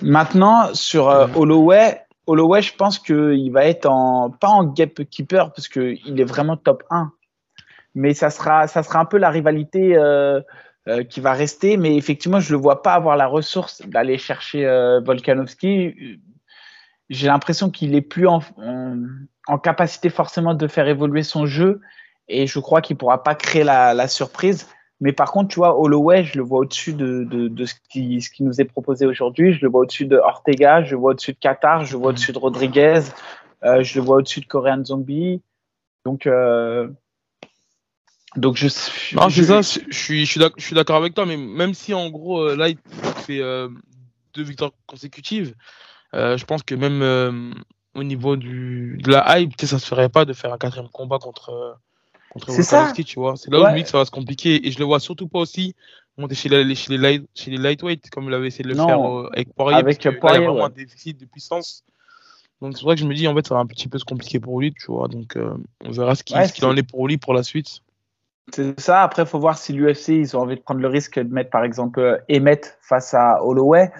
Maintenant, 0.04 0.74
sur 0.74 1.10
euh, 1.10 1.28
Holloway, 1.36 2.02
Holloway, 2.28 2.62
je 2.62 2.76
pense 2.76 3.00
qu'il 3.00 3.52
va 3.52 3.66
être 3.66 3.88
en, 3.88 4.30
pas 4.30 4.50
en 4.50 4.64
gatekeeper 4.64 5.52
parce 5.52 5.68
qu'il 5.68 6.22
est 6.22 6.24
vraiment 6.24 6.56
top 6.56 6.84
1. 6.92 7.12
Mais 7.96 8.14
ça 8.14 8.30
sera, 8.30 8.68
ça 8.68 8.84
sera 8.84 9.00
un 9.00 9.06
peu 9.06 9.18
la 9.18 9.32
rivalité 9.32 9.98
euh, 9.98 10.42
qui 11.10 11.20
va 11.20 11.34
rester. 11.34 11.78
Mais 11.78 11.98
effectivement, 11.98 12.40
je 12.40 12.54
ne 12.54 12.58
le 12.58 12.62
vois 12.62 12.84
pas 12.84 12.94
avoir 12.94 13.18
la 13.18 13.26
ressource 13.26 13.82
d'aller 13.88 14.20
chercher 14.20 14.66
Volkanovski. 15.04 16.20
J'ai 17.10 17.28
l'impression 17.28 17.72
qu'il 17.72 17.96
est 17.96 18.02
plus 18.02 18.28
en, 18.28 18.42
en 18.58 18.96
capacité 19.58 20.10
forcément 20.10 20.54
de 20.54 20.68
faire 20.68 20.88
évoluer 20.88 21.24
son 21.24 21.46
jeu 21.46 21.82
et 22.30 22.48
je 22.48 22.60
crois 22.60 22.82
qu'il 22.82 22.96
pourra 22.96 23.24
pas 23.24 23.36
créer 23.36 23.64
la, 23.64 24.08
surprise. 24.08 24.68
Mais 25.02 25.14
par 25.14 25.32
contre, 25.32 25.50
tu 25.50 25.56
vois, 25.56 25.80
Holloway, 25.80 26.24
je 26.24 26.38
le 26.38 26.44
vois 26.44 26.60
au-dessus 26.60 26.94
de, 26.94 27.24
de, 27.24 27.66
ce, 27.66 27.74
qui, 27.90 28.22
ce 28.22 28.30
qui 28.30 28.44
nous 28.44 28.62
est 28.62 28.66
proposé 28.66 29.06
aujourd'hui. 29.06 29.54
Je 29.54 29.62
le 29.62 29.70
vois 29.70 29.82
au-dessus 29.82 30.06
de 30.06 30.18
Ortega, 30.18 30.84
je 30.84 30.92
le 30.92 30.98
vois 30.98 31.12
au-dessus 31.12 31.34
de 31.34 31.40
Qatar, 31.40 31.86
je 31.86 31.94
le 31.94 32.00
vois 32.00 32.10
au-dessus 32.10 32.32
de 32.32 32.38
Rodriguez, 32.38 33.02
euh, 33.64 33.82
je 33.82 34.00
le 34.00 34.06
vois 34.06 34.18
au-dessus 34.18 34.42
de 34.42 34.46
Korean 34.46 34.84
Zombie. 34.84 35.42
Donc, 36.06 36.28
euh, 36.28 36.88
donc 38.36 38.58
je, 38.58 38.68
je, 38.68 39.18
je, 39.30 39.62
suis, 39.92 40.26
je 40.26 40.50
suis 40.58 40.76
d'accord 40.76 40.98
avec 40.98 41.14
toi, 41.14 41.26
mais 41.26 41.38
même 41.38 41.74
si 41.74 41.94
en 41.94 42.10
gros, 42.10 42.42
euh, 42.42 42.56
là, 42.56 42.70
il 42.70 42.78
fait 43.26 43.42
deux 44.34 44.44
victoires 44.44 44.72
consécutives, 44.86 45.56
je 46.14 46.44
pense 46.44 46.62
que 46.62 46.76
même 46.76 47.56
au 48.00 48.04
niveau 48.04 48.36
du, 48.36 48.98
de 49.04 49.12
la 49.12 49.40
hype, 49.40 49.54
ça 49.62 49.78
se 49.78 49.86
ferait 49.86 50.10
pas 50.10 50.26
de 50.26 50.34
faire 50.34 50.54
un 50.54 50.58
quatrième 50.58 50.90
combat 50.90 51.20
contre, 51.20 51.78
contre 52.32 52.52
Volkanovski, 52.52 53.04
tu 53.04 53.20
vois. 53.20 53.36
C'est 53.36 53.52
là 53.52 53.72
où 53.72 53.74
lui 53.74 53.84
que 53.84 53.90
ça 53.90 53.98
va 53.98 54.06
se 54.06 54.12
compliquer. 54.12 54.68
Et 54.68 54.72
je 54.72 54.80
le 54.80 54.86
vois 54.86 55.00
surtout 55.00 55.28
pas 55.28 55.40
aussi 55.40 55.76
monter 56.18 56.36
chez 56.36 56.50
les, 56.50 56.76
chez 56.76 56.92
les, 56.92 56.98
light, 56.98 57.30
chez 57.36 57.52
les 57.52 57.58
lightweight, 57.58 58.10
comme 58.10 58.26
il 58.26 58.34
avait 58.34 58.48
essayé 58.48 58.64
de 58.64 58.70
le 58.70 58.76
faire 58.76 59.00
euh, 59.00 59.30
avec 59.34 59.54
Poirier. 59.54 59.78
Avec 59.78 60.02
Poirier, 60.20 60.40
il 60.40 60.44
y 60.44 60.46
a 60.46 60.50
vraiment 60.50 60.66
un 60.66 60.70
déficit 60.70 61.20
de 61.20 61.26
puissance. 61.26 61.84
Donc 62.62 62.78
c'est 62.78 62.84
vrai 62.84 62.96
que 62.96 63.02
je 63.02 63.06
me 63.06 63.14
dis, 63.14 63.28
en 63.28 63.36
fait, 63.36 63.48
ça 63.48 63.56
va 63.56 63.62
un 63.62 63.66
petit 63.66 63.88
peu 63.88 63.98
se 63.98 64.06
compliquer 64.06 64.40
pour 64.40 64.60
lui, 64.60 64.74
tu 64.74 64.88
vois. 64.88 65.08
Donc 65.08 65.36
euh, 65.36 65.54
on 65.86 65.92
verra 65.92 66.16
ce 66.16 66.24
qu'il 66.24 66.66
en 66.66 66.76
est 66.76 66.84
pour 66.84 67.08
lui 67.08 67.18
pour 67.18 67.34
la 67.34 67.44
suite. 67.44 67.82
C'est 68.54 68.80
ça. 68.80 69.04
Après, 69.04 69.24
il 69.24 69.28
faut 69.28 69.40
voir 69.40 69.58
si 69.58 69.74
l'UFC, 69.74 70.10
ils 70.10 70.36
ont 70.36 70.42
envie 70.42 70.56
de 70.56 70.62
prendre 70.62 70.82
le 70.82 70.88
risque 70.88 71.20
de 71.20 71.34
mettre, 71.34 71.52
par 71.52 71.64
exemple, 71.64 72.24
Emmett 72.32 72.78
face 72.82 73.14
à 73.14 73.44
Holloway. 73.44 73.92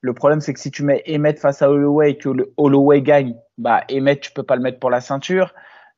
Le 0.00 0.14
problème, 0.14 0.40
c'est 0.40 0.54
que 0.54 0.60
si 0.60 0.70
tu 0.70 0.82
mets 0.82 1.02
Emmett 1.08 1.38
face 1.38 1.62
à 1.62 1.70
Holloway 1.70 2.12
et 2.12 2.18
que 2.18 2.30
Holloway 2.56 3.02
gagne, 3.02 3.34
bah, 3.58 3.82
Emmett, 3.92 4.20
tu 4.20 4.32
peux 4.32 4.42
pas 4.42 4.56
le 4.56 4.62
mettre 4.62 4.78
pour 4.78 4.90
la 4.90 5.00
ceinture. 5.00 5.52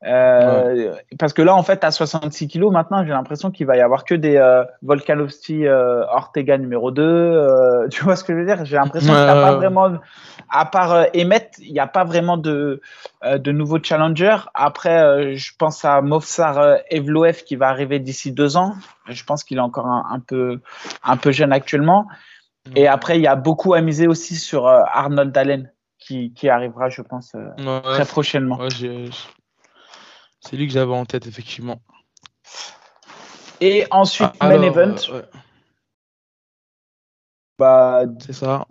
Euh, 0.06 0.94
parce 1.18 1.34
que 1.34 1.42
là, 1.42 1.54
en 1.54 1.62
fait, 1.62 1.84
à 1.84 1.90
66 1.90 2.48
kilos, 2.48 2.72
maintenant, 2.72 3.04
j'ai 3.04 3.10
l'impression 3.10 3.50
qu'il 3.50 3.66
va 3.66 3.76
y 3.76 3.80
avoir 3.80 4.04
que 4.04 4.14
des 4.14 4.36
euh, 4.36 4.64
Volkanovski 4.82 5.66
euh, 5.66 6.06
Ortega 6.06 6.56
numéro 6.56 6.90
2. 6.90 7.02
Euh, 7.02 7.88
tu 7.90 8.04
vois 8.04 8.16
ce 8.16 8.24
que 8.24 8.32
je 8.32 8.38
veux 8.38 8.46
dire? 8.46 8.64
J'ai 8.64 8.76
l'impression 8.76 9.12
qu'il 9.12 9.22
n'y 9.22 9.28
a 9.28 9.34
pas 9.34 9.56
vraiment, 9.56 9.98
à 10.48 10.64
part 10.64 10.92
euh, 10.92 11.04
Emmett, 11.14 11.54
il 11.58 11.72
n'y 11.72 11.80
a 11.80 11.86
pas 11.86 12.04
vraiment 12.04 12.38
de, 12.38 12.80
de 13.24 13.52
nouveaux 13.52 13.82
challengers. 13.82 14.38
Après, 14.54 15.36
je 15.36 15.52
pense 15.58 15.84
à 15.84 16.00
Movsar 16.00 16.78
Evloev 16.90 17.42
qui 17.44 17.56
va 17.56 17.68
arriver 17.68 17.98
d'ici 17.98 18.32
deux 18.32 18.56
ans. 18.56 18.74
Je 19.06 19.22
pense 19.24 19.44
qu'il 19.44 19.58
est 19.58 19.62
encore 19.62 19.86
un, 19.86 20.06
un, 20.10 20.20
peu, 20.20 20.60
un 21.04 21.16
peu 21.18 21.30
jeune 21.30 21.52
actuellement. 21.52 22.06
Et 22.74 22.88
après, 22.88 23.18
il 23.18 23.22
y 23.22 23.26
a 23.26 23.36
beaucoup 23.36 23.74
à 23.74 23.80
miser 23.82 24.06
aussi 24.06 24.36
sur 24.36 24.66
Arnold 24.66 25.36
Allen 25.36 25.70
qui, 26.00 26.32
qui 26.32 26.48
arrivera, 26.48 26.88
je 26.88 27.02
pense, 27.02 27.36
très 27.84 28.06
prochainement. 28.06 28.58
C'est 30.40 30.56
lui 30.56 30.66
que 30.66 30.72
j'avais 30.72 30.94
en 30.94 31.04
tête, 31.04 31.26
effectivement. 31.26 31.80
Et 33.60 33.86
ensuite, 33.90 34.30
ah, 34.40 34.48
main 34.48 34.62
event. 34.62 34.96
Euh, 35.10 35.22
bah, 37.58 38.04
c'est 38.18 38.32
ça. 38.32 38.66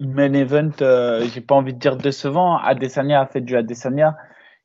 Main 0.00 0.32
event, 0.32 0.72
euh, 0.82 1.26
j'ai 1.32 1.40
pas 1.40 1.54
envie 1.54 1.72
de 1.72 1.78
dire 1.78 1.96
décevant. 1.96 2.58
Adesanya 2.58 3.20
a 3.20 3.26
fait 3.26 3.40
du 3.40 3.56
Adesanya. 3.56 4.16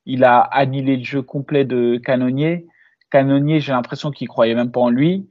Il 0.05 0.23
a 0.23 0.39
annihilé 0.39 0.97
le 0.97 1.03
jeu 1.03 1.21
complet 1.21 1.63
de 1.63 1.97
Canonnier. 1.97 2.67
Canonnier, 3.11 3.59
j'ai 3.59 3.71
l'impression 3.71 4.09
qu'il 4.09 4.27
croyait 4.27 4.55
même 4.55 4.71
pas 4.71 4.79
en 4.79 4.89
lui. 4.89 5.29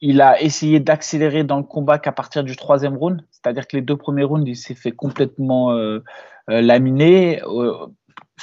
Il 0.00 0.20
a 0.20 0.40
essayé 0.40 0.78
d'accélérer 0.78 1.42
dans 1.42 1.56
le 1.56 1.64
combat 1.64 1.98
qu'à 1.98 2.12
partir 2.12 2.44
du 2.44 2.54
troisième 2.54 2.96
round. 2.96 3.26
C'est-à-dire 3.44 3.68
que 3.68 3.76
les 3.76 3.82
deux 3.82 3.96
premiers 3.96 4.24
rounds, 4.24 4.48
il 4.48 4.56
s'est 4.56 4.74
fait 4.74 4.92
complètement 4.92 5.72
euh, 5.72 6.00
laminer 6.48 7.40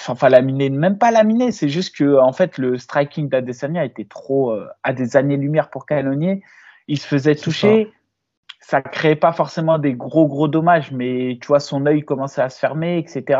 enfin 0.07 0.29
laminer, 0.29 0.69
même 0.69 0.97
pas 0.97 1.11
laminer, 1.11 1.51
c'est 1.51 1.69
juste 1.69 1.95
que 1.95 2.17
en 2.17 2.31
fait 2.31 2.57
le 2.57 2.77
striking 2.77 3.29
d'Adesanya 3.29 3.85
était 3.85 4.05
trop 4.05 4.51
euh, 4.51 4.67
à 4.83 4.93
des 4.93 5.17
années-lumière 5.17 5.69
pour 5.69 5.85
Canonier. 5.85 6.41
Il 6.87 6.97
se 6.97 7.07
faisait 7.07 7.35
toucher, 7.35 7.91
ça. 8.59 8.77
ça 8.77 8.81
créait 8.81 9.15
pas 9.15 9.31
forcément 9.31 9.77
des 9.77 9.93
gros 9.93 10.27
gros 10.27 10.47
dommages, 10.47 10.91
mais 10.91 11.37
tu 11.41 11.47
vois 11.47 11.59
son 11.59 11.85
œil 11.85 12.03
commençait 12.03 12.41
à 12.41 12.49
se 12.49 12.59
fermer, 12.59 12.97
etc. 12.97 13.39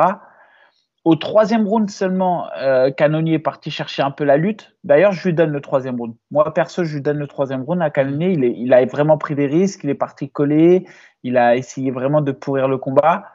Au 1.04 1.16
troisième 1.16 1.68
round 1.68 1.90
seulement, 1.90 2.48
euh, 2.62 2.92
Canonier 2.92 3.34
est 3.34 3.40
parti 3.40 3.72
chercher 3.72 4.04
un 4.04 4.12
peu 4.12 4.24
la 4.24 4.38
lutte. 4.38 4.76
D'ailleurs, 4.84 5.14
je 5.14 5.28
lui 5.28 5.34
donne 5.34 5.50
le 5.50 5.60
troisième 5.60 6.00
round. 6.00 6.14
Moi, 6.30 6.54
perso, 6.54 6.84
je 6.84 6.94
lui 6.94 7.02
donne 7.02 7.18
le 7.18 7.26
troisième 7.26 7.64
round 7.64 7.82
à 7.82 7.90
Canonier. 7.90 8.34
Il, 8.34 8.44
il 8.44 8.72
a 8.72 8.86
vraiment 8.86 9.18
pris 9.18 9.34
des 9.34 9.48
risques, 9.48 9.84
il 9.84 9.90
est 9.90 9.96
parti 9.96 10.30
coller, 10.30 10.86
il 11.24 11.38
a 11.38 11.56
essayé 11.56 11.90
vraiment 11.90 12.22
de 12.22 12.32
pourrir 12.32 12.68
le 12.68 12.78
combat. 12.78 13.26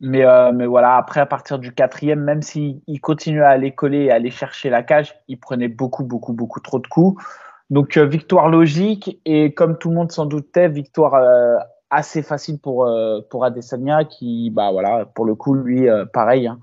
Mais, 0.00 0.26
euh, 0.26 0.52
voilà, 0.66 0.96
après, 0.96 1.20
à 1.20 1.26
partir 1.26 1.58
du 1.58 1.72
quatrième, 1.72 2.20
même 2.20 2.42
s'il 2.42 2.82
continuait 3.00 3.44
à 3.44 3.50
aller 3.50 3.70
coller 3.72 4.04
et 4.04 4.10
à 4.10 4.16
aller 4.16 4.30
chercher 4.30 4.68
la 4.68 4.82
cage, 4.82 5.14
il 5.26 5.40
prenait 5.40 5.68
beaucoup, 5.68 6.04
beaucoup, 6.04 6.34
beaucoup 6.34 6.60
trop 6.60 6.80
de 6.80 6.86
coups. 6.86 7.22
Donc, 7.70 7.96
euh, 7.96 8.04
victoire 8.04 8.50
logique. 8.50 9.18
Et 9.24 9.54
comme 9.54 9.78
tout 9.78 9.88
le 9.88 9.94
monde 9.94 10.12
s'en 10.12 10.26
doutait, 10.26 10.68
victoire 10.68 11.14
euh, 11.14 11.56
assez 11.88 12.22
facile 12.22 12.58
pour, 12.58 12.86
pour 13.30 13.44
Adesanya, 13.46 14.04
qui, 14.04 14.50
bah 14.50 14.70
voilà, 14.70 15.06
pour 15.06 15.24
le 15.24 15.34
coup, 15.34 15.54
lui, 15.54 15.86
pareil, 16.12 16.46
hein. 16.46 16.58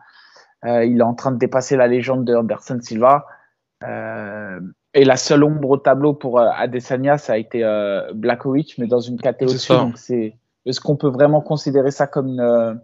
Il 0.63 0.99
est 0.99 1.03
en 1.03 1.15
train 1.15 1.31
de 1.31 1.37
dépasser 1.37 1.75
la 1.75 1.87
légende 1.87 2.25
de 2.25 2.35
Anderson 2.35 2.79
Silva. 2.81 3.25
et 3.83 5.05
la 5.05 5.17
seule 5.17 5.43
ombre 5.43 5.69
au 5.71 5.77
tableau 5.77 6.13
pour 6.13 6.39
Adesanya, 6.39 7.17
ça 7.17 7.33
a 7.33 7.37
été 7.37 7.63
Blakovic, 8.13 8.75
mais 8.77 8.87
dans 8.87 8.99
une 8.99 9.19
catégorie. 9.19 9.57
Donc, 9.69 9.97
c'est, 9.97 10.35
est-ce 10.65 10.79
qu'on 10.79 10.97
peut 10.97 11.09
vraiment 11.09 11.41
considérer 11.41 11.91
ça 11.91 12.07
comme 12.07 12.27
une 12.27 12.79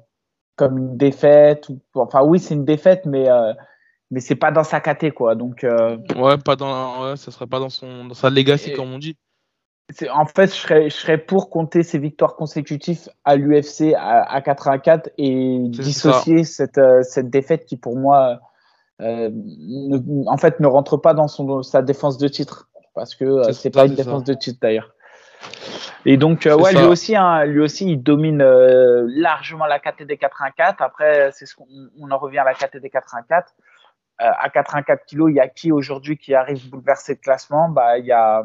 comme 0.58 0.78
une 0.78 0.98
défaite 0.98 1.70
ou 1.70 1.80
enfin 1.96 2.24
oui 2.24 2.40
c'est 2.40 2.56
une 2.56 2.66
défaite 2.66 3.06
mais 3.06 3.30
euh, 3.30 3.54
mais 4.12 4.20
c'est 4.20 4.36
pas 4.36 4.52
dans 4.52 4.63
sa 4.63 4.82
caté 4.82 5.12
quoi 5.12 5.36
donc 5.36 5.63
euh, 5.63 5.98
ouais 6.16 6.38
pas 6.38 6.56
dans 6.58 7.04
ouais, 7.04 7.16
ça 7.16 7.32
serait 7.32 7.48
pas 7.48 7.60
dans 7.60 7.70
son 7.70 8.06
dans 8.06 8.16
sa 8.16 8.30
legacy 8.30 8.74
comme 8.74 8.92
on 8.92 8.98
dit 8.98 9.16
en 10.12 10.26
fait 10.26 10.47
je 10.47 10.60
serais 10.60 10.89
je 10.89 10.95
serais 10.95 11.17
pour 11.17 11.50
compter 11.50 11.82
ses 11.82 11.97
victoires 11.97 12.36
consécutives 12.36 13.10
à 13.23 13.36
l'UFC 13.38 13.93
à, 13.95 14.21
à 14.30 14.41
84 14.41 15.10
et 15.17 15.60
dissocier 15.69 16.43
cette 16.43 16.78
euh, 16.78 17.04
cette 17.04 17.30
défaite 17.30 17.65
qui 17.65 17.78
pour 17.78 17.97
moi 17.97 18.39
en 19.00 20.38
fait 20.38 20.60
ne 20.60 20.67
rentre 20.67 20.97
pas 20.97 21.13
dans 21.13 21.28
son 21.28 21.62
sa 21.63 21.82
défense 21.82 22.17
de 22.17 22.28
titre. 22.28 22.67
Parce 22.97 23.13
que 23.13 23.52
c'est 23.52 23.69
pas 23.69 23.86
une 23.86 23.93
défense 23.93 24.23
de 24.23 24.34
titre 24.34 24.58
d'ailleurs. 24.60 24.95
Et 26.06 26.17
donc, 26.17 26.45
euh, 26.45 26.56
ouais, 26.56 26.73
lui 26.73 26.86
aussi, 26.86 27.15
hein, 27.15 27.45
lui 27.45 27.60
aussi, 27.60 27.86
il 27.86 28.02
domine 28.02 28.41
euh, 28.41 29.06
largement 29.10 29.65
la 29.65 29.80
KTD 29.80 30.17
84. 30.17 30.82
Après, 30.82 31.32
c'est 31.32 31.45
ce 31.45 31.54
on 32.00 32.12
en 32.12 32.17
revient 32.17 32.39
à 32.39 32.43
la 32.43 32.54
KTD 32.54 32.89
84. 32.89 33.54
Euh, 34.19 34.26
à 34.39 34.50
84 34.50 35.06
kilos, 35.06 35.30
il 35.30 35.36
y 35.36 35.39
a 35.39 35.47
qui 35.47 35.71
aujourd'hui 35.71 36.17
qui 36.17 36.34
arrive 36.34 36.69
bouleverser 36.69 37.13
le 37.13 37.19
classement? 37.19 37.69
Bah, 37.69 37.97
il 38.00 38.06
y 38.06 38.12
a 38.12 38.43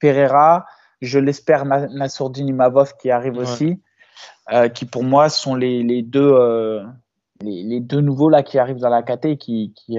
Pereira, 0.00 0.66
je 1.04 1.18
l'espère 1.18 1.64
Nassourdine 1.64 2.48
Imavov 2.48 2.96
qui 2.96 3.10
arrive 3.10 3.38
aussi, 3.38 3.80
qui 4.74 4.84
pour 4.84 5.04
moi 5.04 5.28
sont 5.28 5.54
les, 5.54 5.82
les 5.82 6.02
deux 6.02 6.82
les, 7.40 7.62
les, 7.62 7.80
deux 7.80 8.00
nouveaux 8.00 8.28
là 8.28 8.42
qui 8.42 8.58
arrivent 8.58 8.78
dans 8.78 8.88
la 8.88 9.02
KT 9.02 9.36
qui 9.36 9.74
qui, 9.74 9.98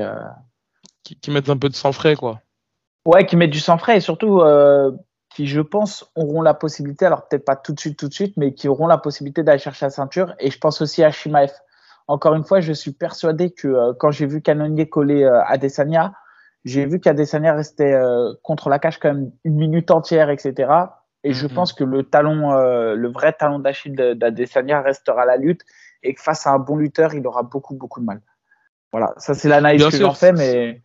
qui, 1.04 1.16
qui 1.20 1.32
mettent 1.32 1.50
un 1.50 1.58
peu 1.58 1.70
de 1.70 1.76
sang 1.76 1.92
frais 1.92 2.16
quoi. 2.16 2.42
Ouais, 3.06 3.26
qui 3.26 3.36
mettent 3.36 3.52
du 3.52 3.60
sang 3.60 3.78
frais 3.78 3.98
et 3.98 4.02
surtout 4.02 4.42
qui, 5.36 5.48
je 5.48 5.60
pense, 5.60 6.10
auront 6.16 6.42
la 6.42 6.54
possibilité, 6.54 7.06
alors 7.06 7.28
peut-être 7.28 7.44
pas 7.44 7.58
tout 7.58 7.74
de 7.74 7.80
suite, 7.80 8.00
tout 8.00 8.08
de 8.08 8.14
suite, 8.14 8.38
mais 8.38 8.54
qui 8.54 8.70
auront 8.70 8.88
la 8.88 8.98
possibilité 8.98 9.44
d'aller 9.44 9.60
chercher 9.60 9.86
la 9.86 9.90
ceinture. 9.90 10.34
Et 10.40 10.50
je 10.50 10.58
pense 10.58 10.80
aussi 10.80 11.04
à 11.04 11.12
Shimaev. 11.12 11.52
Encore 12.08 12.36
une 12.36 12.46
fois, 12.46 12.62
je 12.62 12.72
suis 12.72 12.94
persuadé 12.94 13.52
que 13.52 13.68
euh, 13.68 13.94
quand 14.00 14.12
j'ai 14.12 14.28
vu 14.28 14.42
Canonier 14.42 14.88
coller 14.88 15.24
euh, 15.24 15.44
à 15.46 15.58
Desania, 15.58 16.14
j'ai 16.66 16.86
vu 16.86 17.00
qu'Adesanya 17.00 17.54
restait 17.54 17.94
euh, 17.94 18.34
contre 18.44 18.70
la 18.70 18.80
cage 18.80 19.00
quand 19.00 19.14
même 19.14 19.32
une 19.44 19.56
minute 19.56 19.92
entière, 19.92 20.30
etc. 20.30 20.72
Et 21.24 21.34
je 21.34 21.48
mm-hmm. 21.48 21.54
pense 21.54 21.74
que 21.74 21.84
le 21.84 22.04
talon, 22.04 22.52
le 22.54 23.08
vrai 23.08 23.34
talon 23.34 23.60
d'Achille 23.60 23.96
d'Adesanya 23.96 24.82
restera 24.82 25.26
la 25.26 25.38
lutte 25.38 25.62
et 26.04 26.14
que 26.14 26.22
face 26.22 26.46
à 26.46 26.52
un 26.52 26.60
bon 26.60 26.78
lutteur, 26.78 27.14
il 27.14 27.26
aura 27.26 27.44
beaucoup, 27.44 27.76
beaucoup 27.76 28.00
de 28.00 28.06
mal. 28.06 28.22
Voilà, 28.92 29.14
ça 29.18 29.34
c'est 29.34 29.50
l'analyse 29.50 29.88
que 29.90 29.98
j'en 29.98 30.14
fais, 30.14 30.32
mais. 30.32 30.82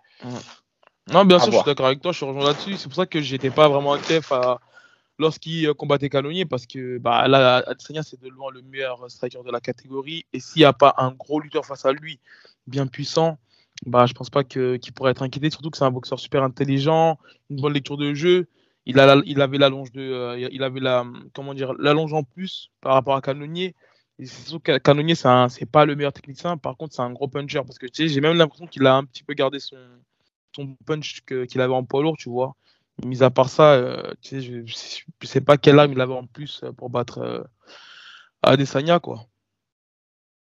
Non, 1.13 1.25
bien 1.25 1.39
sûr, 1.39 1.53
je 1.53 1.57
suis 1.57 1.67
d'accord 1.67 1.87
avec 1.87 2.01
toi, 2.01 2.13
je 2.13 2.19
suis 2.19 2.27
rejoint 2.27 2.45
là-dessus. 2.45 2.77
C'est 2.77 2.89
pour 2.89 2.97
ça 2.97 3.07
que 3.07 3.21
j'étais 3.21 3.51
pas 3.51 3.69
vraiment 3.69 3.95
inquiet 3.95 4.21
lorsqu'il 5.19 5.67
euh, 5.69 5.75
combattait 5.75 6.09
Canonier 6.09 6.47
parce 6.47 6.67
que 6.67 6.99
bah, 6.99 7.29
là, 7.29 7.63
Adesanya, 7.67 8.03
c'est 8.03 8.21
de 8.21 8.29
loin 8.29 8.51
le 8.53 8.63
meilleur 8.63 9.11
striker 9.11 9.43
de 9.45 9.51
la 9.51 9.61
catégorie. 9.61 10.25
Et 10.33 10.41
s'il 10.41 10.61
n'y 10.61 10.67
a 10.67 10.73
pas 10.73 10.95
un 10.99 11.13
gros 11.13 11.41
lutteur 11.41 11.67
face 11.67 11.85
à 11.85 11.93
lui, 11.93 12.19
bien 12.67 12.87
puissant, 12.87 13.39
bah, 13.87 14.07
je 14.07 14.13
pense 14.13 14.31
pas 14.31 14.45
qu'il 14.45 14.93
pourrait 14.95 15.13
être 15.13 15.23
inquiété. 15.23 15.51
Surtout 15.51 15.71
que 15.71 15.77
c'est 15.77 15.85
un 15.85 15.91
boxeur 15.91 16.19
super 16.19 16.43
intelligent, 16.43 17.19
une 17.51 17.61
bonne 17.61 17.73
lecture 17.73 17.97
de 17.97 18.15
jeu. 18.15 18.47
Il, 18.87 18.99
a 18.99 19.21
il 19.27 19.41
avait 19.41 19.59
l'allonge 19.59 19.93
de, 19.93 20.01
euh, 20.01 20.49
il 20.51 20.63
avait 20.63 20.81
la, 20.81 21.05
comment 21.35 21.55
dire, 21.55 21.75
l'allonge 21.75 22.13
en 22.13 22.23
plus 22.23 22.71
par 22.81 22.95
rapport 22.95 23.15
à 23.15 23.21
Canonier. 23.21 23.75
C'est 24.19 24.49
sûr 24.49 24.63
que 24.63 24.79
Canonier, 24.79 25.15
c'est 25.15 25.71
pas 25.71 25.85
le 25.85 25.97
meilleur 25.97 26.13
technicien. 26.13 26.57
Par 26.57 26.77
contre, 26.77 26.95
c'est 26.95 27.03
un 27.03 27.13
gros 27.13 27.29
puncher 27.29 27.63
parce 27.65 27.79
que 27.79 27.87
tu 27.87 28.03
sais, 28.03 28.09
j'ai 28.09 28.21
même 28.21 28.37
l'impression 28.37 28.67
qu'il 28.67 28.87
a 28.87 28.95
un 28.95 29.05
petit 29.05 29.23
peu 29.23 29.35
gardé 29.35 29.61
son, 29.61 29.77
son 30.55 30.77
punch 30.87 31.23
qu'il 31.25 31.61
avait 31.61 31.73
en 31.73 31.85
poids 31.85 32.03
lourd, 32.03 32.17
tu 32.19 32.29
vois. 32.29 32.55
Mis 33.05 33.23
à 33.23 33.31
part 33.31 33.49
ça, 33.49 33.73
euh, 33.73 34.13
tu 34.21 34.29
sais, 34.29 34.41
je, 34.43 34.59
ne 34.59 35.27
sais 35.27 35.41
pas 35.41 35.57
quelle 35.57 35.79
arme 35.79 35.93
il 35.93 36.01
avait 36.01 36.15
en 36.15 36.27
plus 36.27 36.61
euh, 36.65 36.73
pour 36.73 36.91
battre 36.91 37.19
euh, 37.19 37.43
Adesanya, 38.43 38.99
quoi. 38.99 39.27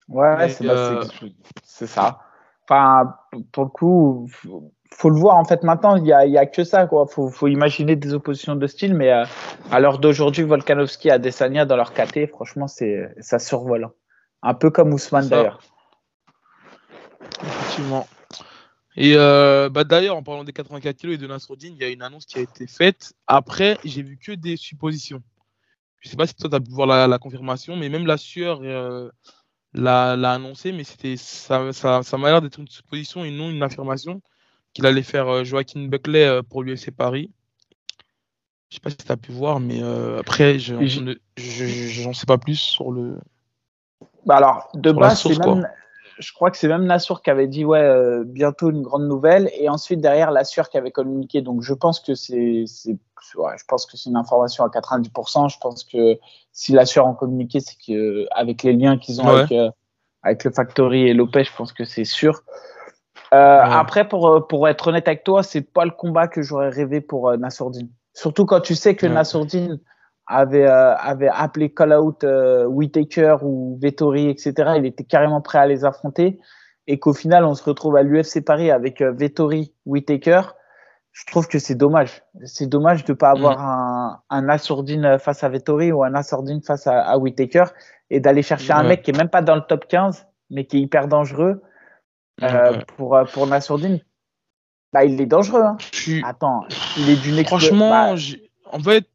Ouais, 0.08 0.48
c'est 0.48 1.86
ça. 1.86 2.20
Enfin, 2.68 3.14
pour 3.52 3.64
le 3.64 3.70
coup, 3.70 4.28
faut, 4.30 4.72
faut 4.92 5.10
le 5.10 5.16
voir 5.16 5.36
en 5.36 5.44
fait 5.44 5.62
maintenant, 5.62 5.96
il 5.96 6.02
n'y 6.02 6.12
a, 6.12 6.26
y 6.26 6.36
a 6.36 6.44
que 6.44 6.64
ça, 6.64 6.86
quoi. 6.86 7.06
Faut, 7.06 7.30
faut 7.30 7.48
imaginer 7.48 7.96
des 7.96 8.12
oppositions 8.12 8.56
de 8.56 8.66
style, 8.66 8.94
mais 8.94 9.10
à 9.10 9.80
l'heure 9.80 9.98
d'aujourd'hui, 9.98 10.42
Volkanovski 10.42 11.08
et 11.08 11.12
Adesanya 11.12 11.64
dans 11.64 11.76
leur 11.76 11.94
KT, 11.94 12.26
franchement, 12.28 12.66
c'est 12.66 13.14
ça 13.20 13.38
survole. 13.38 13.88
Un 14.42 14.54
peu 14.54 14.70
comme 14.70 14.92
Ousmane 14.92 15.28
d'ailleurs. 15.28 15.60
Effectivement. 17.42 18.06
Et 18.96 19.14
euh, 19.14 19.68
bah 19.68 19.84
d'ailleurs, 19.84 20.16
en 20.16 20.22
parlant 20.22 20.44
des 20.44 20.52
84 20.52 20.96
kg 20.96 21.10
et 21.10 21.18
de 21.18 21.26
Nasruddin, 21.26 21.68
il 21.68 21.76
y 21.76 21.84
a 21.84 21.88
une 21.88 22.02
annonce 22.02 22.26
qui 22.26 22.38
a 22.38 22.42
été 22.42 22.66
faite. 22.66 23.14
Après, 23.28 23.78
j'ai 23.84 24.02
vu 24.02 24.18
que 24.18 24.32
des 24.32 24.56
suppositions. 24.56 25.22
Je 26.00 26.08
sais 26.08 26.16
pas 26.16 26.26
si 26.26 26.34
toi, 26.34 26.50
tu 26.50 26.56
as 26.56 26.60
pu 26.60 26.70
voir 26.70 26.86
la, 26.86 27.18
confirmation, 27.18 27.76
mais 27.76 27.88
même 27.88 28.06
la 28.06 28.16
sueur 28.16 28.60
euh, 28.62 29.10
l'a 29.74 30.12
annoncé, 30.32 30.72
mais 30.72 30.84
c'était 30.84 31.16
ça, 31.16 31.72
ça, 31.72 32.02
ça 32.02 32.18
m'a 32.18 32.30
l'air 32.30 32.42
d'être 32.42 32.58
une 32.58 32.68
supposition 32.68 33.24
et 33.24 33.30
non 33.30 33.50
une 33.50 33.62
affirmation 33.62 34.20
qu'il 34.72 34.86
allait 34.86 35.02
faire 35.02 35.28
euh, 35.28 35.44
Joaquin 35.44 35.86
Buckley 35.86 36.24
euh, 36.24 36.42
pour 36.42 36.62
l'UFC 36.62 36.90
Paris. 36.90 37.30
Je 38.70 38.76
sais 38.76 38.80
pas 38.80 38.90
si 38.90 38.96
tu 38.96 39.10
as 39.10 39.16
pu 39.16 39.32
voir, 39.32 39.60
mais 39.60 39.80
après, 40.18 40.58
je 40.58 40.76
j'en 41.36 42.12
sais 42.12 42.26
pas 42.26 42.36
plus 42.36 42.56
sur 42.56 42.92
le. 42.92 43.18
Bah 44.26 44.36
alors, 44.36 44.68
de 44.74 44.92
base, 44.92 45.22
c'est 45.22 45.38
même, 45.38 45.66
je 46.18 46.32
crois 46.32 46.50
que 46.50 46.56
c'est 46.56 46.68
même 46.68 46.84
Nassour 46.84 47.22
qui 47.22 47.30
avait 47.30 47.46
dit 47.46 47.64
ouais 47.64 47.80
euh, 47.80 48.24
bientôt 48.24 48.70
une 48.70 48.82
grande 48.82 49.06
nouvelle 49.06 49.50
et 49.58 49.68
ensuite 49.68 50.00
derrière 50.00 50.30
Lassure 50.30 50.68
qui 50.68 50.76
avait 50.76 50.90
communiqué. 50.90 51.42
Donc 51.42 51.62
je 51.62 51.74
pense 51.74 52.00
que 52.00 52.14
c'est 52.14 52.64
ouais, 53.36 53.52
je 53.58 53.64
pense 53.66 53.86
que 53.86 53.96
c'est 53.96 54.10
une 54.10 54.16
information 54.16 54.64
à 54.64 54.68
90%. 54.68 55.52
Je 55.52 55.58
pense 55.58 55.84
que 55.84 56.18
si 56.52 56.72
Lassure 56.72 57.06
en 57.06 57.14
communiqué, 57.14 57.60
c'est 57.60 57.76
que 57.86 58.26
avec 58.32 58.62
les 58.62 58.72
liens 58.72 58.98
qu'ils 58.98 59.20
ont 59.20 59.28
avec, 59.28 59.52
euh, 59.52 59.70
avec 60.22 60.44
le 60.44 60.50
Factory 60.50 61.08
et 61.08 61.14
Lopez, 61.14 61.44
je 61.44 61.54
pense 61.54 61.72
que 61.72 61.84
c'est 61.84 62.04
sûr. 62.04 62.42
Euh, 63.34 63.60
Après, 63.62 64.08
pour, 64.08 64.46
pour 64.48 64.68
être 64.68 64.88
honnête 64.88 65.06
avec 65.06 65.22
toi, 65.22 65.42
c'est 65.42 65.60
pas 65.60 65.84
le 65.84 65.90
combat 65.90 66.28
que 66.28 66.40
j'aurais 66.40 66.70
rêvé 66.70 67.00
pour 67.00 67.36
Nassourdine. 67.36 67.90
Surtout 68.14 68.46
quand 68.46 68.60
tu 68.60 68.74
sais 68.74 68.96
que. 68.96 69.06
Nassourdine 69.06 69.78
avait, 70.28 70.66
euh, 70.66 70.94
avait 70.96 71.30
appelé 71.32 71.72
call 71.72 71.92
out 71.94 72.22
euh, 72.22 72.66
Whitaker 72.66 73.36
ou 73.42 73.78
Vettori, 73.80 74.28
etc. 74.28 74.54
Il 74.76 74.86
était 74.86 75.04
carrément 75.04 75.40
prêt 75.40 75.58
à 75.58 75.66
les 75.66 75.84
affronter. 75.84 76.38
Et 76.86 76.98
qu'au 76.98 77.12
final, 77.12 77.44
on 77.44 77.54
se 77.54 77.64
retrouve 77.64 77.96
à 77.96 78.02
l'UFC 78.02 78.44
Paris 78.44 78.70
avec 78.70 79.00
euh, 79.00 79.12
Vettori, 79.12 79.74
Whitaker. 79.86 80.42
Je 81.12 81.26
trouve 81.26 81.48
que 81.48 81.58
c'est 81.58 81.74
dommage. 81.74 82.22
C'est 82.44 82.66
dommage 82.66 83.04
de 83.04 83.12
ne 83.12 83.16
pas 83.16 83.30
avoir 83.30 83.58
mm. 83.58 83.62
un, 83.62 84.20
un 84.30 84.48
Assourdine 84.48 85.18
face 85.18 85.42
à 85.42 85.48
Vettori 85.48 85.90
ou 85.92 86.04
un 86.04 86.14
Assourdine 86.14 86.62
face 86.62 86.86
à, 86.86 87.00
à 87.00 87.16
Whitaker 87.18 87.64
et 88.10 88.20
d'aller 88.20 88.42
chercher 88.42 88.72
un 88.72 88.84
mec 88.84 89.02
qui 89.02 89.10
est 89.10 89.16
même 89.16 89.28
pas 89.28 89.42
dans 89.42 89.56
le 89.56 89.62
top 89.62 89.86
15, 89.88 90.26
mais 90.50 90.66
qui 90.66 90.78
est 90.78 90.80
hyper 90.80 91.08
dangereux 91.08 91.62
euh, 92.42 92.78
pour, 92.96 93.18
pour 93.32 93.46
Nassourdine. 93.46 94.00
Bah, 94.92 95.04
il 95.04 95.20
est 95.20 95.26
dangereux. 95.26 95.62
Hein. 95.62 95.76
suis... 95.92 96.22
Attends, 96.24 96.62
il 96.96 97.10
est 97.10 97.16
d'une 97.16 97.44
Franchement, 97.44 97.90
bah... 97.90 98.14
en 98.72 98.78
fait, 98.78 99.06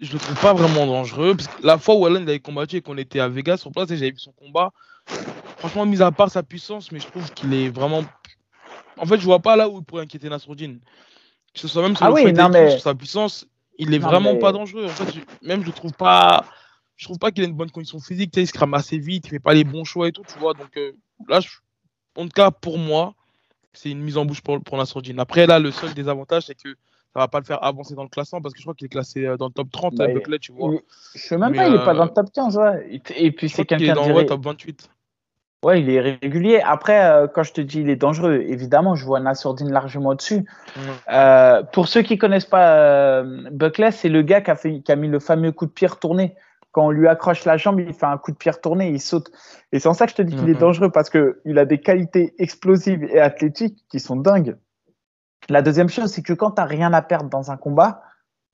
je 0.00 0.12
le 0.12 0.18
trouve 0.18 0.40
pas 0.40 0.54
vraiment 0.54 0.86
dangereux. 0.86 1.34
Parce 1.36 1.48
que 1.48 1.66
la 1.66 1.78
fois 1.78 1.94
où 1.94 2.06
Alan 2.06 2.22
avait 2.22 2.40
combattu 2.40 2.76
et 2.76 2.80
qu'on 2.80 2.96
était 2.98 3.20
à 3.20 3.28
Vegas 3.28 3.58
sur 3.58 3.70
place 3.70 3.90
et 3.90 3.96
j'avais 3.96 4.10
vu 4.10 4.18
son 4.18 4.32
combat, 4.32 4.72
franchement, 5.58 5.86
mis 5.86 6.02
à 6.02 6.10
part 6.10 6.30
sa 6.30 6.42
puissance, 6.42 6.90
mais 6.92 7.00
je 7.00 7.06
trouve 7.06 7.30
qu'il 7.32 7.52
est 7.54 7.68
vraiment. 7.68 8.04
En 8.96 9.06
fait, 9.06 9.18
je 9.18 9.24
vois 9.24 9.40
pas 9.40 9.56
là 9.56 9.68
où 9.68 9.78
il 9.78 9.84
pourrait 9.84 10.02
inquiéter 10.02 10.28
Nasruddin. 10.28 10.76
Que 11.52 11.60
ce 11.60 11.68
soit 11.68 11.82
même 11.82 11.96
sur, 11.96 12.06
ah 12.06 12.08
le 12.08 12.14
oui, 12.14 12.22
fait 12.24 12.32
non, 12.32 12.48
mais... 12.48 12.70
sur 12.70 12.80
sa 12.80 12.94
puissance, 12.94 13.46
il 13.78 13.92
est 13.92 13.98
non, 13.98 14.08
vraiment 14.08 14.34
mais... 14.34 14.38
pas 14.38 14.52
dangereux. 14.52 14.86
En 14.86 14.88
fait, 14.88 15.12
je... 15.12 15.46
même 15.46 15.62
je 15.62 15.66
le 15.66 15.72
trouve 15.72 15.92
pas. 15.92 16.44
Je 16.96 17.06
trouve 17.06 17.18
pas 17.18 17.30
qu'il 17.30 17.44
a 17.44 17.46
une 17.46 17.54
bonne 17.54 17.70
condition 17.70 17.98
physique. 17.98 18.36
Il 18.36 18.46
se 18.46 18.52
crame 18.52 18.74
assez 18.74 18.98
vite, 18.98 19.26
il 19.26 19.30
fait 19.30 19.38
pas 19.38 19.54
les 19.54 19.64
bons 19.64 19.84
choix 19.84 20.08
et 20.08 20.12
tout, 20.12 20.22
tu 20.30 20.38
vois. 20.38 20.52
Donc 20.54 20.76
euh, 20.76 20.92
là, 21.28 21.40
je... 21.40 21.48
en 22.16 22.24
tout 22.24 22.32
cas, 22.34 22.50
pour 22.50 22.78
moi, 22.78 23.14
c'est 23.72 23.90
une 23.90 24.02
mise 24.02 24.18
en 24.18 24.26
bouche 24.26 24.42
pour, 24.42 24.60
pour 24.60 24.76
Nasruddin. 24.76 25.18
Après, 25.18 25.46
là, 25.46 25.58
le 25.58 25.70
seul 25.70 25.94
désavantage, 25.94 26.44
c'est 26.46 26.54
que 26.54 26.76
ça 27.12 27.20
va 27.20 27.28
pas 27.28 27.40
le 27.40 27.44
faire 27.44 27.62
avancer 27.64 27.94
dans 27.94 28.04
le 28.04 28.08
classement 28.08 28.40
parce 28.40 28.54
que 28.54 28.60
je 28.60 28.64
crois 28.64 28.74
qu'il 28.74 28.86
est 28.86 28.90
classé 28.90 29.24
dans 29.38 29.46
le 29.46 29.52
top 29.52 29.70
30 29.70 29.94
bah, 29.96 30.06
Buckley, 30.06 30.38
tu 30.38 30.52
vois. 30.52 30.70
Je 31.14 31.20
sais 31.20 31.36
même 31.36 31.50
mais 31.50 31.58
pas, 31.58 31.64
euh... 31.64 31.68
il 31.68 31.74
est 31.74 31.84
pas 31.84 31.94
dans 31.94 32.04
le 32.04 32.10
top 32.10 32.30
15, 32.32 32.56
ouais. 32.56 33.00
Et 33.16 33.32
puis 33.32 33.48
c'est 33.48 33.64
quelqu'un 33.64 33.84
qui 33.84 33.90
est 33.90 33.94
dans 33.94 34.16
le 34.16 34.26
top 34.26 34.44
28. 34.44 34.90
Ouais, 35.62 35.82
il 35.82 35.90
est 35.90 36.00
régulier. 36.00 36.62
Après, 36.64 37.04
euh, 37.04 37.26
quand 37.26 37.42
je 37.42 37.52
te 37.52 37.60
dis 37.60 37.80
il 37.80 37.90
est 37.90 37.96
dangereux, 37.96 38.42
évidemment, 38.46 38.94
je 38.94 39.04
vois 39.04 39.20
Nassourdine 39.20 39.70
largement 39.70 40.10
au-dessus. 40.10 40.38
Mmh. 40.38 40.80
Euh, 41.12 41.62
pour 41.64 41.86
ceux 41.88 42.00
qui 42.00 42.16
connaissent 42.16 42.46
pas 42.46 42.76
euh, 42.76 43.50
Buckley, 43.50 43.90
c'est 43.90 44.08
le 44.08 44.22
gars 44.22 44.40
qui 44.40 44.50
a, 44.50 44.56
fait, 44.56 44.80
qui 44.80 44.90
a 44.90 44.96
mis 44.96 45.08
le 45.08 45.20
fameux 45.20 45.52
coup 45.52 45.66
de 45.66 45.70
pied 45.70 45.86
retourné. 45.86 46.34
Quand 46.72 46.86
on 46.86 46.90
lui 46.90 47.08
accroche 47.08 47.44
la 47.44 47.58
jambe, 47.58 47.80
il 47.80 47.92
fait 47.92 48.06
un 48.06 48.16
coup 48.16 48.30
de 48.30 48.38
pied 48.38 48.50
retourné, 48.50 48.88
il 48.88 49.00
saute. 49.00 49.30
Et 49.72 49.80
c'est 49.80 49.88
en 49.88 49.92
ça 49.92 50.06
que 50.06 50.12
je 50.12 50.16
te 50.16 50.22
dis 50.22 50.34
qu'il 50.34 50.46
mmh. 50.46 50.50
est 50.50 50.60
dangereux 50.60 50.90
parce 50.90 51.10
que 51.10 51.42
il 51.44 51.58
a 51.58 51.66
des 51.66 51.78
qualités 51.78 52.32
explosives 52.38 53.04
et 53.04 53.20
athlétiques 53.20 53.84
qui 53.90 54.00
sont 54.00 54.16
dingues. 54.16 54.56
La 55.48 55.62
deuxième 55.62 55.88
chose, 55.88 56.12
c'est 56.12 56.22
que 56.22 56.32
quand 56.32 56.52
tu 56.52 56.60
n'as 56.60 56.66
rien 56.66 56.92
à 56.92 57.02
perdre 57.02 57.30
dans 57.30 57.50
un 57.50 57.56
combat, 57.56 58.02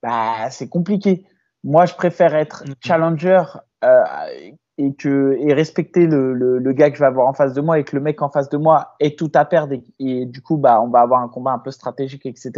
bah, 0.03 0.51
c'est 0.51 0.69
compliqué. 0.69 1.25
Moi, 1.65 1.87
je 1.87 1.95
préfère 1.95 2.35
être 2.35 2.65
challenger 2.81 3.43
euh, 3.85 4.05
et, 4.79 4.95
que, 4.95 5.37
et 5.41 5.53
respecter 5.53 6.07
le, 6.07 6.33
le, 6.33 6.59
le, 6.59 6.73
gars 6.73 6.91
que 6.91 6.97
je 6.97 7.01
vais 7.01 7.07
avoir 7.07 7.27
en 7.27 7.33
face 7.33 7.55
de 7.55 7.61
moi 7.61 7.79
et 7.79 7.85
que 7.85 7.97
le 7.97 8.03
mec 8.03 8.23
en 8.23 8.29
face 8.29 8.49
de 8.49 8.57
moi 8.57 8.95
ait 9.01 9.17
tout 9.17 9.33
à 9.35 9.45
perdre 9.45 9.73
et, 9.73 9.83
et 9.99 10.27
du 10.27 10.41
coup, 10.43 10.59
bah, 10.59 10.81
on 10.81 10.89
va 10.89 11.01
avoir 11.01 11.23
un 11.23 11.29
combat 11.29 11.53
un 11.53 11.59
peu 11.59 11.71
stratégique, 11.71 12.25
etc. 12.25 12.53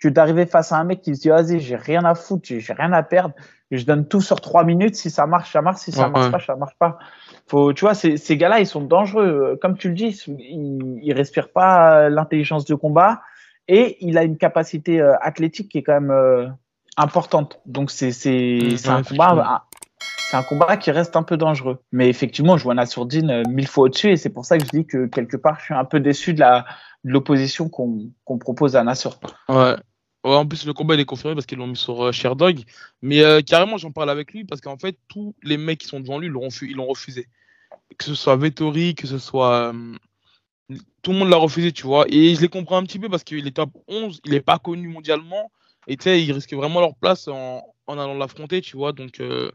Que 0.00 0.08
d'arriver 0.08 0.46
face 0.46 0.70
à 0.70 0.76
un 0.76 0.84
mec 0.84 1.00
qui 1.00 1.16
se 1.16 1.22
dit, 1.22 1.28
vas-y, 1.30 1.58
j'ai 1.58 1.74
rien 1.74 2.04
à 2.04 2.14
foutre, 2.14 2.44
j'ai 2.46 2.72
rien 2.72 2.92
à 2.92 3.02
perdre, 3.02 3.34
je 3.72 3.84
donne 3.84 4.06
tout 4.06 4.20
sur 4.20 4.40
trois 4.40 4.62
minutes, 4.62 4.94
si 4.94 5.10
ça 5.10 5.26
marche, 5.26 5.52
ça 5.52 5.60
marche, 5.60 5.80
si 5.80 5.90
ça 5.90 6.04
ouais, 6.04 6.10
marche 6.10 6.26
ouais. 6.26 6.30
pas, 6.30 6.40
ça 6.40 6.54
marche 6.54 6.76
pas. 6.78 6.98
Faut, 7.48 7.72
tu 7.72 7.80
vois, 7.80 7.94
ces, 7.94 8.16
ces 8.16 8.36
gars-là, 8.36 8.60
ils 8.60 8.66
sont 8.66 8.82
dangereux. 8.82 9.58
Comme 9.60 9.76
tu 9.76 9.88
le 9.88 9.94
dis, 9.94 10.22
ils, 10.28 11.00
ils 11.02 11.12
respirent 11.12 11.50
pas 11.50 12.08
l'intelligence 12.08 12.64
de 12.66 12.76
combat 12.76 13.20
et 13.68 13.98
il 14.00 14.18
a 14.18 14.24
une 14.24 14.38
capacité 14.38 15.00
euh, 15.00 15.14
athlétique 15.20 15.68
qui 15.68 15.78
est 15.78 15.82
quand 15.82 16.00
même 16.00 16.10
euh, 16.10 16.48
importante. 16.96 17.60
Donc 17.66 17.90
c'est 17.90 18.12
c'est 18.12 18.58
mmh, 18.60 18.90
un 18.90 19.02
combat 19.02 19.64
c'est 20.30 20.36
un 20.36 20.42
combat 20.42 20.76
qui 20.76 20.90
reste 20.90 21.16
un 21.16 21.22
peu 21.22 21.38
dangereux. 21.38 21.78
Mais 21.90 22.10
effectivement, 22.10 22.58
je 22.58 22.64
vois 22.64 22.74
Nassourdine 22.74 23.30
euh, 23.30 23.42
mille 23.48 23.66
fois 23.66 23.84
au-dessus 23.84 24.10
et 24.10 24.16
c'est 24.16 24.30
pour 24.30 24.44
ça 24.44 24.58
que 24.58 24.64
je 24.64 24.70
dis 24.70 24.86
que 24.86 25.06
quelque 25.06 25.36
part 25.36 25.58
je 25.60 25.66
suis 25.66 25.74
un 25.74 25.84
peu 25.84 26.00
déçu 26.00 26.34
de 26.34 26.40
la 26.40 26.66
de 27.04 27.12
l'opposition 27.12 27.68
qu'on 27.68 28.38
propose 28.38 28.74
à 28.74 28.82
Nassour. 28.82 29.20
Ouais. 29.48 29.76
Ouais, 30.24 30.34
en 30.34 30.46
plus, 30.46 30.66
le 30.66 30.72
combat 30.72 30.94
il 30.94 31.00
est 31.00 31.04
confirmé 31.04 31.36
parce 31.36 31.46
qu'ils 31.46 31.58
l'ont 31.58 31.68
mis 31.68 31.76
sur 31.76 32.06
euh, 32.06 32.12
Sherdog. 32.12 32.62
Mais 33.02 33.22
carrément, 33.44 33.76
j'en 33.76 33.92
parle 33.92 34.10
avec 34.10 34.32
lui 34.32 34.44
parce 34.44 34.60
qu'en 34.60 34.76
fait, 34.76 34.98
tous 35.06 35.34
les 35.44 35.56
mecs 35.56 35.78
qui 35.78 35.86
sont 35.86 36.00
devant 36.00 36.18
lui 36.18 36.26
ils 36.26 36.74
l'ont 36.74 36.86
refusé. 36.86 37.28
Que 37.96 38.04
ce 38.04 38.14
soit 38.14 38.36
Vettori, 38.36 38.94
que 38.94 39.06
ce 39.06 39.18
soit 39.18 39.72
tout 41.08 41.14
le 41.14 41.20
monde 41.20 41.30
l'a 41.30 41.38
refusé, 41.38 41.72
tu 41.72 41.86
vois. 41.86 42.04
Et 42.10 42.34
je 42.34 42.40
les 42.42 42.48
comprends 42.48 42.76
un 42.76 42.82
petit 42.82 42.98
peu 42.98 43.08
parce 43.08 43.24
qu'il 43.24 43.46
est 43.46 43.56
top 43.56 43.70
11, 43.88 44.20
il 44.26 44.32
n'est 44.32 44.42
pas 44.42 44.58
connu 44.58 44.88
mondialement. 44.88 45.50
Et 45.86 45.96
tu 45.96 46.04
sais, 46.04 46.22
ils 46.22 46.32
risquent 46.32 46.52
vraiment 46.52 46.80
leur 46.80 46.94
place 46.96 47.28
en, 47.28 47.62
en 47.86 47.98
allant 47.98 48.12
l'affronter, 48.12 48.60
tu 48.60 48.76
vois. 48.76 48.92
Donc 48.92 49.18
euh, 49.20 49.50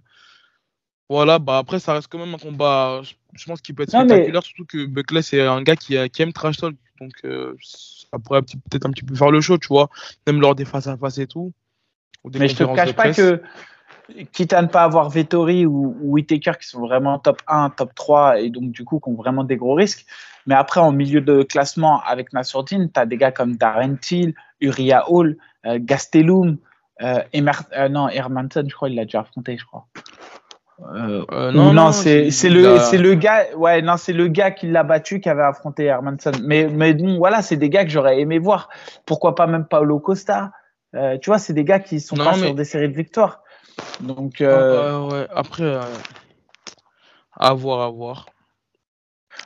voilà, 1.10 1.38
bah 1.38 1.60
après, 1.60 1.78
ça 1.78 1.94
reste 1.94 2.08
quand 2.08 2.18
même 2.18 2.34
un 2.34 2.40
combat, 2.40 3.02
je, 3.34 3.46
pense 3.46 3.62
qu'il 3.62 3.76
peut 3.76 3.84
être 3.84 3.92
spectaculaire, 3.92 4.42
mais... 4.42 4.48
surtout 4.48 4.66
que 4.66 4.88
Buckley, 4.88 5.22
c'est 5.22 5.42
un 5.42 5.62
gars 5.62 5.76
qui, 5.76 5.96
qui, 6.10 6.22
aime 6.24 6.34
trash 6.34 6.58
talk. 6.58 6.76
Donc 7.00 7.14
euh, 7.24 7.56
ça 7.62 8.18
pourrait 8.18 8.42
peut-être 8.42 8.88
un 8.88 8.92
petit 8.92 9.06
peu 9.06 9.14
faire 9.14 9.30
le 9.30 9.40
show, 9.40 9.60
tu 9.60 9.68
vois. 9.68 9.92
Même 10.26 10.42
lors 10.42 10.56
des 10.56 10.66
face 10.66 10.88
à 10.88 10.98
face 10.98 11.20
et 11.20 11.28
tout. 11.28 11.54
mais 12.34 12.48
je 12.48 12.56
te 12.56 12.76
cache 12.76 12.94
pas 12.94 13.14
que 13.14 13.40
quitte 14.32 14.54
à 14.54 14.62
ne 14.62 14.68
pas 14.68 14.84
avoir 14.84 15.10
Vettori 15.10 15.66
ou, 15.66 15.96
ou 16.02 16.14
Whitaker 16.14 16.54
qui 16.60 16.68
sont 16.68 16.82
vraiment 16.82 17.20
top 17.20 17.42
1, 17.48 17.72
top 17.72 17.94
3 17.96 18.40
et 18.40 18.50
donc 18.50 18.72
du 18.72 18.84
coup 18.84 19.00
qui 19.00 19.10
ont 19.10 19.16
vraiment 19.16 19.44
des 19.44 19.58
gros 19.58 19.76
risques. 19.76 20.06
Mais 20.46 20.56
après, 20.56 20.82
en 20.82 20.92
milieu 20.92 21.22
de 21.22 21.44
classement 21.44 22.02
avec 22.06 22.34
Nassourdine, 22.34 22.90
tu 22.94 23.00
as 23.00 23.06
des 23.06 23.18
gars 23.18 23.32
comme 23.32 23.56
Darren 23.56 23.96
Till, 23.96 24.34
Uriah 24.60 25.10
Hall, 25.10 25.38
euh, 25.66 25.80
Gastelum, 25.82 26.58
euh, 27.02 27.22
Emer 27.34 27.52
euh, 27.76 27.90
non, 27.90 28.08
Hermanson, 28.10 28.64
je 28.68 28.76
crois, 28.76 28.90
il 28.90 28.96
l'a 28.96 29.06
déjà 29.06 29.22
affronté, 29.22 29.58
je 29.58 29.66
crois. 29.66 29.88
Euh, 30.96 31.24
non, 31.52 31.52
non, 31.52 31.74
non 31.74 31.92
c'est 31.92 32.30
le 32.50 32.80
c'est 32.80 32.98
le 32.98 33.14
gars 33.14 33.46
ouais 33.56 33.84
non 33.84 33.96
c'est 33.96 34.12
le 34.12 34.28
gars 34.28 34.50
qui 34.50 34.68
l'a 34.68 34.84
battu 34.84 35.22
qui 35.22 35.30
avait 35.30 35.44
affronté 35.44 35.86
Hermanson 35.86 36.32
mais 36.44 36.68
mais 36.68 36.96
bon 36.96 37.20
voilà 37.20 37.44
c'est 37.44 37.58
des 37.58 37.70
gars 37.70 37.86
que 37.86 37.92
j'aurais 37.92 38.20
aimé 38.20 38.40
voir 38.40 38.70
pourquoi 39.06 39.36
pas 39.36 39.46
même 39.46 39.66
Paulo 39.66 40.00
Costa 40.00 40.52
tu 40.92 41.30
vois 41.30 41.38
c'est 41.38 41.54
des 41.54 41.64
gars 41.64 41.80
qui 41.80 42.00
sont 42.00 42.16
non, 42.16 42.26
pas 42.26 42.32
mais... 42.32 42.48
sur 42.48 42.56
des 42.56 42.66
séries 42.66 42.90
de 42.90 42.96
victoires 42.96 43.43
donc 44.02 44.42
euh... 44.42 45.08
ouais, 45.10 45.28
après 45.34 45.80
à 47.40 47.54
voir 47.54 47.82
à 47.82 47.90
voir 47.90 48.26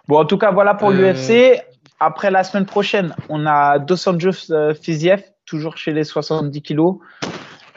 Bon, 0.08 0.20
en 0.20 0.26
tout 0.26 0.38
cas, 0.38 0.52
voilà 0.52 0.74
pour 0.74 0.90
euh... 0.90 0.94
l'UFC. 0.94 1.62
Après 2.00 2.30
la 2.30 2.44
semaine 2.44 2.66
prochaine, 2.66 3.16
on 3.28 3.46
a 3.48 3.80
Dos 3.80 4.08
Anjos 4.08 4.52
euh, 4.52 4.76
Fiziev, 4.76 5.24
toujours 5.46 5.78
chez 5.78 5.94
les 5.94 6.04
70 6.04 6.62
kilos. 6.62 6.98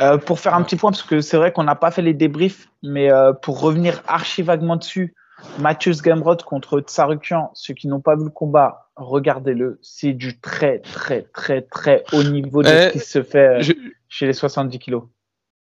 Euh, 0.01 0.19
pour 0.19 0.41
faire 0.41 0.55
un 0.55 0.63
petit 0.63 0.77
point, 0.77 0.91
parce 0.91 1.03
que 1.03 1.21
c'est 1.21 1.37
vrai 1.37 1.53
qu'on 1.53 1.65
n'a 1.65 1.75
pas 1.75 1.91
fait 1.91 2.03
les 2.03 2.15
débriefs, 2.15 2.69
mais 2.83 3.11
euh, 3.11 3.33
pour 3.33 3.61
revenir 3.61 4.03
archi 4.07 4.43
vaguement 4.43 4.77
dessus, 4.77 5.15
Mathieu 5.59 5.93
Gamrot 6.03 6.37
contre 6.37 6.81
Tsarukian, 6.81 7.51
ceux 7.55 7.75
qui 7.75 7.89
n'ont 7.89 8.01
pas 8.01 8.15
vu 8.15 8.25
le 8.25 8.31
combat, 8.31 8.91
regardez-le. 8.97 9.79
C'est 9.83 10.13
du 10.13 10.39
très, 10.39 10.81
très, 10.81 11.23
très, 11.35 11.63
très 11.63 12.05
haut 12.13 12.23
niveau 12.23 12.63
de 12.63 12.69
ce 12.69 12.93
qui 12.93 12.99
se 12.99 13.23
fait 13.23 13.63
je... 13.63 13.73
chez 14.09 14.27
les 14.27 14.33
70 14.35 14.79
kilos. 14.79 15.05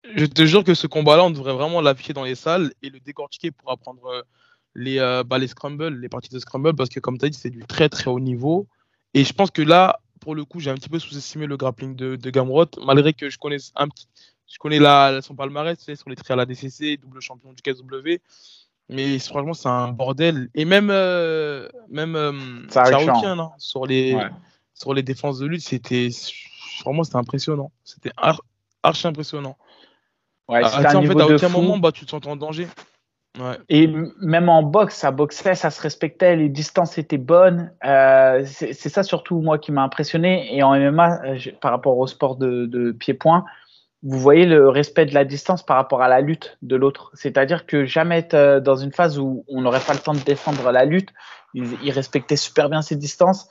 Je 0.04 0.24
te 0.26 0.44
jure 0.46 0.64
que 0.64 0.74
ce 0.74 0.86
combat-là, 0.86 1.24
on 1.24 1.30
devrait 1.30 1.52
vraiment 1.52 1.80
l'afficher 1.80 2.12
dans 2.12 2.24
les 2.24 2.34
salles 2.34 2.72
et 2.82 2.90
le 2.90 3.00
décortiquer 3.00 3.50
pour 3.50 3.70
apprendre 3.70 4.24
les, 4.74 4.98
euh, 4.98 5.24
bah, 5.24 5.38
les 5.38 5.48
scrambles, 5.48 5.88
les 5.88 6.08
parties 6.08 6.30
de 6.30 6.38
scramble, 6.38 6.74
parce 6.74 6.90
que 6.90 7.00
comme 7.00 7.18
tu 7.18 7.24
as 7.24 7.28
dit, 7.28 7.38
c'est 7.38 7.50
du 7.50 7.64
très 7.64 7.88
très 7.88 8.10
haut 8.10 8.20
niveau. 8.20 8.66
Et 9.14 9.24
je 9.24 9.32
pense 9.32 9.50
que 9.50 9.62
là, 9.62 10.00
pour 10.20 10.34
le 10.34 10.44
coup, 10.44 10.60
j'ai 10.60 10.70
un 10.70 10.74
petit 10.74 10.88
peu 10.88 10.98
sous-estimé 10.98 11.46
le 11.46 11.56
grappling 11.56 11.96
de, 11.96 12.16
de 12.16 12.30
Gamrot, 12.30 12.66
malgré 12.84 13.12
que 13.12 13.30
je 13.30 13.38
connais 13.38 13.56
un 13.76 13.88
petit, 13.88 14.06
je 14.46 14.58
connais 14.58 14.78
la, 14.78 15.20
son 15.22 15.34
palmarès, 15.34 15.78
tu 15.78 15.84
sais, 15.84 15.96
sur 15.96 16.10
les 16.10 16.16
trials 16.16 16.40
à 16.40 16.42
la 16.42 16.46
DCC, 16.46 16.96
double 16.96 17.20
champion 17.20 17.52
du 17.52 17.62
KSW. 17.62 18.20
Mais 18.88 19.18
franchement, 19.20 19.54
c'est 19.54 19.68
un 19.68 19.88
bordel. 19.88 20.48
Et 20.54 20.64
même, 20.64 20.90
euh, 20.90 21.68
même 21.88 22.16
euh, 22.16 22.32
Charokian, 22.72 23.38
hein, 23.38 23.52
sur, 23.58 23.86
les, 23.86 24.14
ouais. 24.14 24.30
sur 24.74 24.94
les 24.94 25.04
défenses 25.04 25.38
de 25.38 25.46
lutte, 25.46 25.62
c'était 25.62 26.08
vraiment 26.84 27.04
c'était 27.04 27.16
impressionnant. 27.16 27.70
C'était 27.84 28.10
ar 28.16 28.42
archi 28.82 29.06
impressionnant. 29.06 29.56
Ouais, 30.50 30.62
ah, 30.64 30.90
un 30.90 30.96
en 30.96 31.02
fait, 31.02 31.20
à 31.20 31.26
aucun 31.26 31.48
fou. 31.48 31.60
moment, 31.60 31.78
bah, 31.78 31.92
tu 31.92 32.04
te 32.04 32.10
sens 32.10 32.26
en 32.26 32.36
danger. 32.36 32.66
Ouais. 33.38 33.56
Et 33.68 33.88
même 34.20 34.48
en 34.48 34.64
boxe, 34.64 34.96
ça 34.96 35.12
boxait, 35.12 35.54
ça 35.54 35.70
se 35.70 35.80
respectait, 35.80 36.34
les 36.34 36.48
distances 36.48 36.98
étaient 36.98 37.16
bonnes. 37.16 37.72
Euh, 37.84 38.42
c'est 38.44 38.88
ça 38.88 39.04
surtout 39.04 39.40
moi 39.40 39.58
qui 39.58 39.70
m'a 39.70 39.82
impressionné. 39.82 40.54
Et 40.56 40.64
en 40.64 40.74
MMA, 40.74 41.20
euh, 41.24 41.38
par 41.60 41.70
rapport 41.70 41.96
au 41.96 42.08
sport 42.08 42.36
de, 42.36 42.66
de 42.66 42.90
pied-point, 42.90 43.44
vous 44.02 44.18
voyez 44.18 44.46
le 44.46 44.68
respect 44.68 45.06
de 45.06 45.14
la 45.14 45.24
distance 45.24 45.64
par 45.64 45.76
rapport 45.76 46.02
à 46.02 46.08
la 46.08 46.20
lutte 46.20 46.56
de 46.62 46.76
l'autre. 46.76 47.10
C'est-à-dire 47.14 47.66
que 47.66 47.84
jamais 47.84 48.18
être 48.18 48.34
euh, 48.34 48.60
dans 48.60 48.76
une 48.76 48.92
phase 48.92 49.18
où 49.18 49.44
on 49.48 49.60
n'aurait 49.60 49.80
pas 49.80 49.92
le 49.92 49.98
temps 49.98 50.14
de 50.14 50.20
défendre 50.20 50.70
la 50.72 50.84
lutte. 50.84 51.10
Il, 51.52 51.90
respectait 51.90 52.36
super 52.36 52.70
bien 52.70 52.80
ses 52.80 52.96
distances. 52.96 53.48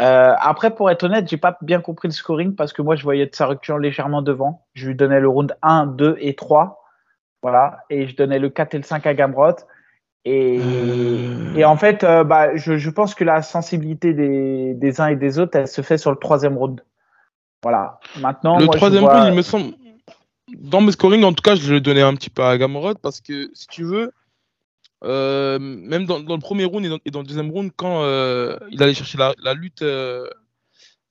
Euh, 0.00 0.34
après, 0.38 0.74
pour 0.74 0.90
être 0.90 1.02
honnête, 1.02 1.28
j'ai 1.28 1.36
pas 1.36 1.58
bien 1.62 1.80
compris 1.80 2.08
le 2.08 2.12
scoring 2.12 2.54
parce 2.54 2.72
que 2.72 2.80
moi, 2.80 2.94
je 2.94 3.02
voyais 3.02 3.28
rupture 3.40 3.78
légèrement 3.78 4.22
devant. 4.22 4.66
Je 4.74 4.86
lui 4.88 4.94
donnais 4.94 5.20
le 5.20 5.28
round 5.28 5.56
1, 5.62 5.86
2 5.86 6.16
et 6.20 6.34
3. 6.34 6.84
Voilà. 7.42 7.80
Et 7.90 8.06
je 8.06 8.16
donnais 8.16 8.38
le 8.38 8.50
4 8.50 8.74
et 8.74 8.78
le 8.78 8.84
5 8.84 9.06
à 9.06 9.14
Gamrot. 9.14 9.56
Et, 10.24 10.58
euh. 10.58 11.54
et 11.54 11.64
en 11.64 11.76
fait, 11.76 12.02
euh, 12.02 12.24
bah, 12.24 12.56
je, 12.56 12.78
je, 12.78 12.90
pense 12.90 13.14
que 13.14 13.24
la 13.24 13.42
sensibilité 13.42 14.14
des, 14.14 14.74
des, 14.74 15.00
uns 15.00 15.08
et 15.08 15.16
des 15.16 15.38
autres, 15.38 15.58
elle 15.58 15.68
se 15.68 15.82
fait 15.82 15.98
sur 15.98 16.10
le 16.10 16.16
troisième 16.16 16.56
round. 16.56 16.80
Voilà. 17.64 17.98
Maintenant, 18.20 18.58
le 18.58 18.68
troisième 18.68 19.04
round, 19.04 19.28
il 19.28 19.34
me 19.34 19.42
semble. 19.42 19.74
Dans 20.58 20.80
mes 20.82 20.92
scoring, 20.92 21.24
en 21.24 21.32
tout 21.32 21.42
cas, 21.42 21.56
je 21.56 21.72
le 21.72 21.80
donnais 21.80 22.02
un 22.02 22.14
petit 22.14 22.30
peu 22.30 22.44
à 22.44 22.56
Gamrot 22.58 22.94
parce 23.02 23.20
que 23.20 23.50
si 23.54 23.66
tu 23.66 23.82
veux, 23.82 24.12
euh, 25.02 25.58
même 25.58 26.04
dans, 26.04 26.20
dans, 26.20 26.34
le 26.34 26.40
premier 26.40 26.66
round 26.66 26.84
et 26.84 26.88
dans, 26.90 26.98
et 27.04 27.10
dans, 27.10 27.20
le 27.20 27.26
deuxième 27.26 27.50
round, 27.50 27.72
quand 27.74 28.02
euh, 28.02 28.56
il 28.70 28.82
allait 28.82 28.94
chercher 28.94 29.18
la, 29.18 29.34
la 29.42 29.54
lutte 29.54 29.82
euh, 29.82 30.28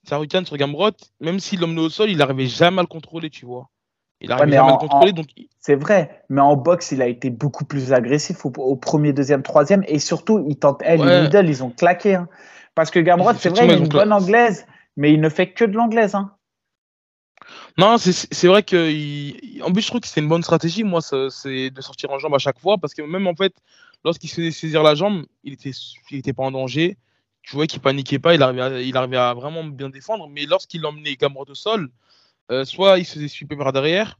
Sarukan 0.07 0.45
sur 0.45 0.55
Gamrot, 0.55 0.91
même 1.19 1.39
s'il 1.39 1.59
l'emmenait 1.59 1.81
au 1.81 1.89
sol, 1.89 2.09
il 2.09 2.17
n'arrivait 2.17 2.45
jamais 2.45 2.79
à 2.79 2.81
le 2.83 2.87
contrôler, 2.87 3.31
tu 3.31 3.45
vois. 3.45 3.69
Il 4.21 4.31
arrivait 4.31 4.51
jamais 4.51 4.69
à 4.69 4.73
le 4.73 4.77
contrôler. 4.77 5.11
Donc... 5.11 5.27
C'est 5.59 5.75
vrai, 5.75 6.23
mais 6.29 6.41
en 6.41 6.55
boxe, 6.55 6.91
il 6.91 7.01
a 7.01 7.07
été 7.07 7.31
beaucoup 7.31 7.65
plus 7.65 7.91
agressif 7.91 8.45
au, 8.45 8.75
premier, 8.75 9.13
deuxième, 9.13 9.41
troisième, 9.41 9.83
et 9.87 9.99
surtout, 9.99 10.45
il 10.47 10.57
tente, 10.57 10.81
hey, 10.83 10.97
les 10.97 11.23
middle, 11.23 11.49
ils 11.49 11.63
ont 11.63 11.71
claqué. 11.71 12.15
Hein. 12.15 12.27
Parce 12.75 12.91
que 12.91 12.99
Gamrot, 12.99 13.33
c'est 13.33 13.49
vrai, 13.49 13.65
il 13.65 13.71
a 13.71 13.75
une 13.75 13.87
bonne 13.87 14.13
anglaise, 14.13 14.65
mais 14.95 15.11
il 15.11 15.21
ne 15.21 15.29
fait 15.29 15.51
que 15.51 15.65
de 15.65 15.73
l'anglaise. 15.73 16.15
Hein. 16.15 16.31
Non, 17.77 17.97
c'est 17.97 18.47
vrai 18.47 18.63
que. 18.63 19.61
En 19.63 19.71
plus, 19.71 19.81
je 19.81 19.87
trouve 19.87 20.01
que 20.01 20.07
c'est 20.07 20.21
une 20.21 20.29
bonne 20.29 20.43
stratégie, 20.43 20.83
moi, 20.83 21.01
c'est 21.01 21.69
de 21.69 21.81
sortir 21.81 22.11
en 22.11 22.19
jambe 22.19 22.35
à 22.35 22.39
chaque 22.39 22.59
fois. 22.59 22.77
Parce 22.77 22.93
que 22.93 23.01
même 23.01 23.27
en 23.27 23.35
fait, 23.35 23.53
lorsqu'il 24.03 24.29
se 24.29 24.35
faisait 24.35 24.51
saisir 24.51 24.83
la 24.83 24.95
jambe, 24.95 25.25
il 25.43 25.53
était, 25.53 25.71
il 26.11 26.17
était 26.17 26.33
pas 26.33 26.43
en 26.43 26.51
danger. 26.51 26.97
Tu 27.41 27.55
vois 27.55 27.67
qu'il 27.67 27.81
paniquait 27.81 28.19
pas, 28.19 28.35
il 28.35 28.41
arrivait, 28.41 28.61
à, 28.61 28.81
il 28.81 28.95
arrivait 28.95 29.17
à 29.17 29.33
vraiment 29.33 29.63
bien 29.63 29.89
défendre. 29.89 30.29
Mais 30.29 30.45
lorsqu'il 30.45 30.85
emmenait 30.85 31.15
Gamrot 31.15 31.45
au 31.49 31.55
sol, 31.55 31.89
euh, 32.51 32.63
soit 32.65 32.99
il 32.99 33.05
se 33.05 33.15
faisait 33.15 33.27
sweeper 33.27 33.57
par 33.57 33.73
derrière, 33.73 34.17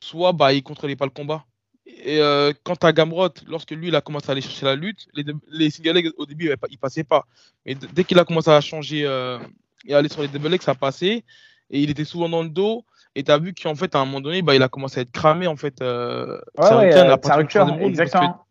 soit 0.00 0.32
bah, 0.32 0.52
il 0.52 0.62
contrôlait 0.62 0.96
pas 0.96 1.06
le 1.06 1.10
combat. 1.10 1.44
Et 1.86 2.20
euh, 2.20 2.52
quant 2.62 2.74
à 2.74 2.92
Gamrot, 2.92 3.30
lorsque 3.48 3.72
lui 3.72 3.88
il 3.88 3.96
a 3.96 4.00
commencé 4.00 4.28
à 4.28 4.32
aller 4.32 4.42
chercher 4.42 4.66
la 4.66 4.76
lutte, 4.76 5.08
les, 5.12 5.24
les 5.48 6.12
au 6.18 6.26
début 6.26 6.54
il 6.70 6.78
passait 6.78 7.04
pas. 7.04 7.26
Mais 7.66 7.74
dès 7.74 8.04
qu'il 8.04 8.18
a 8.18 8.24
commencé 8.24 8.50
à 8.50 8.60
changer 8.60 9.04
euh, 9.06 9.38
et 9.86 9.94
aller 9.94 10.08
sur 10.08 10.22
les 10.22 10.28
double 10.28 10.60
ça 10.60 10.74
passait 10.74 11.24
et 11.70 11.80
il 11.80 11.90
était 11.90 12.04
souvent 12.04 12.28
dans 12.28 12.42
le 12.42 12.48
dos. 12.48 12.84
Et 13.16 13.24
tu 13.24 13.32
as 13.32 13.38
vu 13.38 13.54
qu'en 13.54 13.74
fait, 13.74 13.94
à 13.94 13.98
un 13.98 14.04
moment 14.04 14.20
donné, 14.20 14.42
bah, 14.42 14.54
il 14.54 14.62
a 14.62 14.68
commencé 14.68 15.00
à 15.00 15.02
être 15.02 15.10
cramé. 15.10 15.46
En 15.46 15.56
fait, 15.56 15.82
euh, 15.82 16.38
ouais, 16.58 16.74
ouais, 16.74 16.96
euh, 16.96 17.78
exactement. 17.80 18.46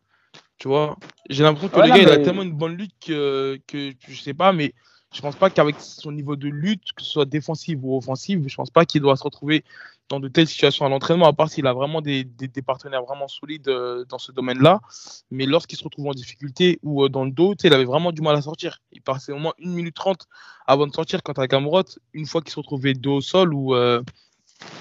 tu 0.57 0.67
vois, 0.67 0.97
j'ai 1.29 1.43
l'impression 1.43 1.69
que 1.69 1.79
le 1.79 1.87
gars, 1.87 1.97
il 1.97 2.09
a 2.09 2.17
tellement 2.17 2.43
une 2.43 2.53
bonne 2.53 2.75
lutte 2.75 2.93
que, 3.05 3.59
que 3.67 3.91
je 4.07 4.21
sais 4.21 4.33
pas, 4.33 4.51
mais 4.51 4.73
je 5.13 5.21
pense 5.21 5.35
pas 5.35 5.49
qu'avec 5.49 5.75
son 5.79 6.11
niveau 6.11 6.35
de 6.35 6.49
lutte, 6.49 6.91
que 6.95 7.01
ce 7.01 7.09
soit 7.09 7.25
défensive 7.25 7.79
ou 7.83 7.97
offensive, 7.97 8.43
je 8.47 8.55
pense 8.55 8.69
pas 8.69 8.85
qu'il 8.85 9.01
doit 9.01 9.15
se 9.15 9.23
retrouver 9.23 9.63
dans 10.09 10.19
de 10.19 10.27
telles 10.27 10.47
situations 10.47 10.85
à 10.85 10.89
l'entraînement, 10.89 11.27
à 11.27 11.33
part 11.33 11.49
s'il 11.49 11.67
a 11.67 11.73
vraiment 11.73 12.01
des, 12.01 12.25
partenaires 12.65 13.03
vraiment 13.03 13.27
solides 13.27 13.69
euh, 13.69 14.03
dans 14.09 14.17
ce 14.17 14.31
domaine-là. 14.31 14.81
Mais 15.29 15.45
lorsqu'il 15.45 15.77
se 15.77 15.83
retrouve 15.83 16.07
en 16.07 16.13
difficulté 16.13 16.79
ou 16.83 17.05
euh, 17.05 17.09
dans 17.09 17.25
le 17.25 17.31
dos, 17.31 17.53
il 17.63 17.73
avait 17.73 17.85
vraiment 17.85 18.11
du 18.11 18.21
mal 18.21 18.35
à 18.35 18.41
sortir. 18.41 18.81
Il 18.91 19.01
passait 19.01 19.31
au 19.31 19.37
moins 19.37 19.53
1 19.63 19.69
minute 19.69 19.95
30 19.95 20.27
avant 20.65 20.87
de 20.87 20.93
sortir. 20.93 21.21
Quant 21.21 21.33
à 21.33 21.47
Gamrot, 21.47 21.83
une 22.13 22.25
fois 22.25 22.41
qu'il 22.41 22.51
se 22.51 22.59
retrouvait 22.59 22.95
dos 22.95 23.17
au 23.17 23.21
sol 23.21 23.53
ou 23.53 23.75
euh, 23.75 24.01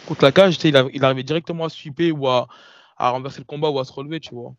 contre 0.06 0.24
la 0.24 0.32
cage, 0.32 0.58
il, 0.64 0.90
il, 0.94 1.04
arrivait 1.04 1.22
directement 1.22 1.66
à 1.66 1.68
sweeper 1.68 2.12
ou 2.12 2.26
à, 2.26 2.48
renverser 2.96 3.40
le 3.40 3.44
combat 3.44 3.68
ou 3.68 3.78
à 3.78 3.84
se 3.84 3.92
relever, 3.92 4.20
tu 4.20 4.34
vois. 4.34 4.54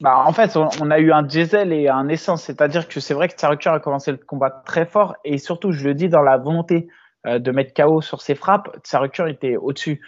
Bah, 0.00 0.24
en 0.24 0.32
fait, 0.32 0.56
on, 0.56 0.90
a 0.90 0.98
eu 0.98 1.12
un 1.12 1.22
diesel 1.22 1.72
et 1.72 1.88
un 1.88 2.08
essence. 2.08 2.42
C'est-à-dire 2.42 2.88
que 2.88 3.00
c'est 3.00 3.14
vrai 3.14 3.28
que 3.28 3.34
Tsarukur 3.34 3.72
a 3.72 3.80
commencé 3.80 4.10
le 4.12 4.18
combat 4.18 4.50
très 4.50 4.86
fort 4.86 5.14
et 5.24 5.38
surtout, 5.38 5.72
je 5.72 5.84
le 5.84 5.94
dis, 5.94 6.08
dans 6.08 6.22
la 6.22 6.38
volonté 6.38 6.88
euh, 7.26 7.38
de 7.38 7.50
mettre 7.50 7.72
KO 7.74 8.00
sur 8.00 8.20
ses 8.20 8.34
frappes, 8.34 8.76
Tsarukur 8.82 9.28
était 9.28 9.56
au-dessus. 9.56 10.00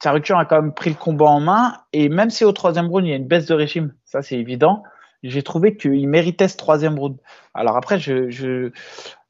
Tsarukur 0.00 0.38
a 0.38 0.44
quand 0.44 0.62
même 0.62 0.72
pris 0.72 0.90
le 0.90 0.96
combat 0.96 1.26
en 1.26 1.40
main 1.40 1.74
et 1.92 2.08
même 2.08 2.30
si 2.30 2.44
au 2.44 2.52
troisième 2.52 2.86
round, 2.86 3.06
il 3.06 3.10
y 3.10 3.12
a 3.12 3.16
une 3.16 3.26
baisse 3.26 3.46
de 3.46 3.54
régime, 3.54 3.94
ça 4.04 4.22
c'est 4.22 4.36
évident, 4.36 4.82
j'ai 5.22 5.42
trouvé 5.42 5.76
qu'il 5.76 6.08
méritait 6.08 6.48
ce 6.48 6.56
troisième 6.56 6.98
round. 6.98 7.18
Alors 7.52 7.76
après, 7.76 7.98
je, 7.98 8.30
je, 8.30 8.70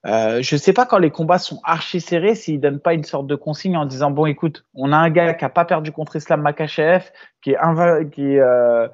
euh, 0.06 0.40
je 0.40 0.56
sais 0.56 0.72
pas 0.72 0.86
quand 0.86 0.98
les 0.98 1.10
combats 1.10 1.38
sont 1.38 1.60
archi 1.62 2.00
serrés 2.00 2.34
s'ils 2.34 2.58
donnent 2.58 2.80
pas 2.80 2.94
une 2.94 3.04
sorte 3.04 3.26
de 3.26 3.34
consigne 3.34 3.76
en 3.76 3.84
disant 3.84 4.10
bon 4.10 4.24
écoute 4.24 4.64
on 4.72 4.92
a 4.92 4.96
un 4.96 5.10
gars 5.10 5.34
qui 5.34 5.44
a 5.44 5.50
pas 5.50 5.66
perdu 5.66 5.92
contre 5.92 6.16
Islam 6.16 6.40
Makachev 6.40 7.04
qui 7.42 7.50
est 7.50 8.10
qui 8.10 8.38
euh, 8.38 8.88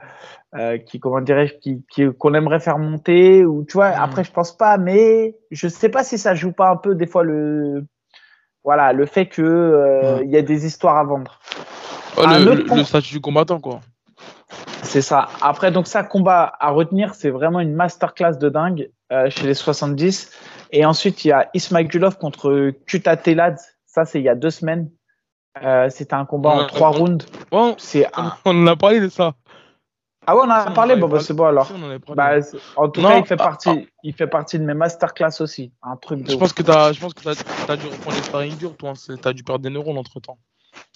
euh, 0.57 0.79
qui 0.79 0.99
comment 0.99 1.21
dirais-je 1.21 1.55
qui 1.59 1.85
qu'on 2.19 2.35
aimerait 2.35 2.59
faire 2.59 2.79
monter 2.79 3.45
ou 3.45 3.65
tu 3.65 3.75
vois 3.75 3.91
mm. 3.91 4.03
après 4.03 4.25
je 4.25 4.33
pense 4.33 4.57
pas 4.57 4.79
mais 4.79 5.37
je 5.53 5.69
sais 5.69 5.91
pas 5.91 6.03
si 6.03 6.19
ça 6.19 6.35
joue 6.35 6.51
pas 6.51 6.71
un 6.71 6.77
peu 6.77 6.97
des 6.97 7.07
fois 7.07 7.23
le 7.23 7.87
voilà, 8.67 8.93
le 8.93 9.07
fait 9.07 9.27
que 9.27 9.43
euh, 9.43 10.25
il 10.25 10.31
y 10.31 10.37
a 10.37 10.43
des 10.43 10.67
histoires 10.67 10.97
à 10.97 11.05
vendre. 11.05 11.39
le, 12.19 12.85
statut 12.85 13.13
du 13.13 13.21
combattant, 13.21 13.61
quoi. 13.61 13.81
C'est 14.83 15.03
ça. 15.03 15.29
Après, 15.41 15.71
donc 15.71 15.87
ça, 15.87 16.03
combat 16.03 16.53
à 16.59 16.71
retenir, 16.71 17.15
c'est 17.15 17.31
vraiment 17.31 17.61
une 17.61 17.75
masterclass 17.75 18.39
de 18.39 18.49
dingue 18.49 18.91
euh, 19.13 19.31
chez 19.31 19.47
les 19.47 19.55
70. 19.55 20.33
Et 20.73 20.85
ensuite, 20.85 21.25
il 21.25 21.29
y 21.29 21.33
a 21.33 21.49
Ismailov 21.55 22.19
contre 22.19 22.73
Kuta 22.87 23.17
Telad. 23.17 23.57
Ça, 23.87 24.05
c'est 24.05 24.19
il 24.19 24.25
y 24.25 24.29
a 24.29 24.35
deux 24.35 24.51
semaines. 24.51 24.91
Euh, 25.63 25.89
c'était 25.89 26.15
un 26.15 26.27
combat 26.27 26.51
en 26.51 26.67
trois 26.67 26.89
rounds. 26.89 27.25
C'est 27.79 28.09
on 28.45 28.51
en 28.51 28.67
a 28.67 28.75
parlé 28.75 28.99
de 28.99 29.09
ça. 29.09 29.35
Ah 30.27 30.35
ouais, 30.35 30.43
on 30.45 30.51
en 30.51 30.51
a 30.51 30.71
parlé, 30.73 30.97
bon, 30.97 31.09
bah, 31.09 31.21
c'est 31.21 31.35
bon 31.35 31.45
alors. 31.45 31.71
Bah, 32.15 32.39
en 32.77 32.89
tout 32.89 33.01
cas, 33.01 33.19
il 33.19 33.27
fait, 33.27 33.37
partie, 33.37 33.89
il 34.03 34.13
fait 34.13 34.27
partie 34.27 34.59
de 34.59 34.65
mes 34.65 34.75
masterclass 34.75 35.41
aussi. 35.41 35.73
Un 35.83 35.97
truc 35.97 36.23
de 36.23 36.31
je, 36.31 36.37
pense 36.37 36.53
que 36.53 36.69
as, 36.71 36.93
je 36.93 37.01
pense 37.01 37.15
que 37.15 37.23
tu 37.23 37.29
as, 37.29 37.77
dû 37.77 37.87
reprendre 37.87 38.17
les 38.17 38.23
sparring 38.23 38.57
durs, 38.57 38.77
toi. 38.77 38.91
Hein. 38.91 39.15
Tu 39.23 39.29
as 39.29 39.33
dû 39.33 39.45
perdre 39.45 39.63
des 39.63 39.71
neurones 39.71 39.99
entre 39.99 40.19
temps. 40.19 40.39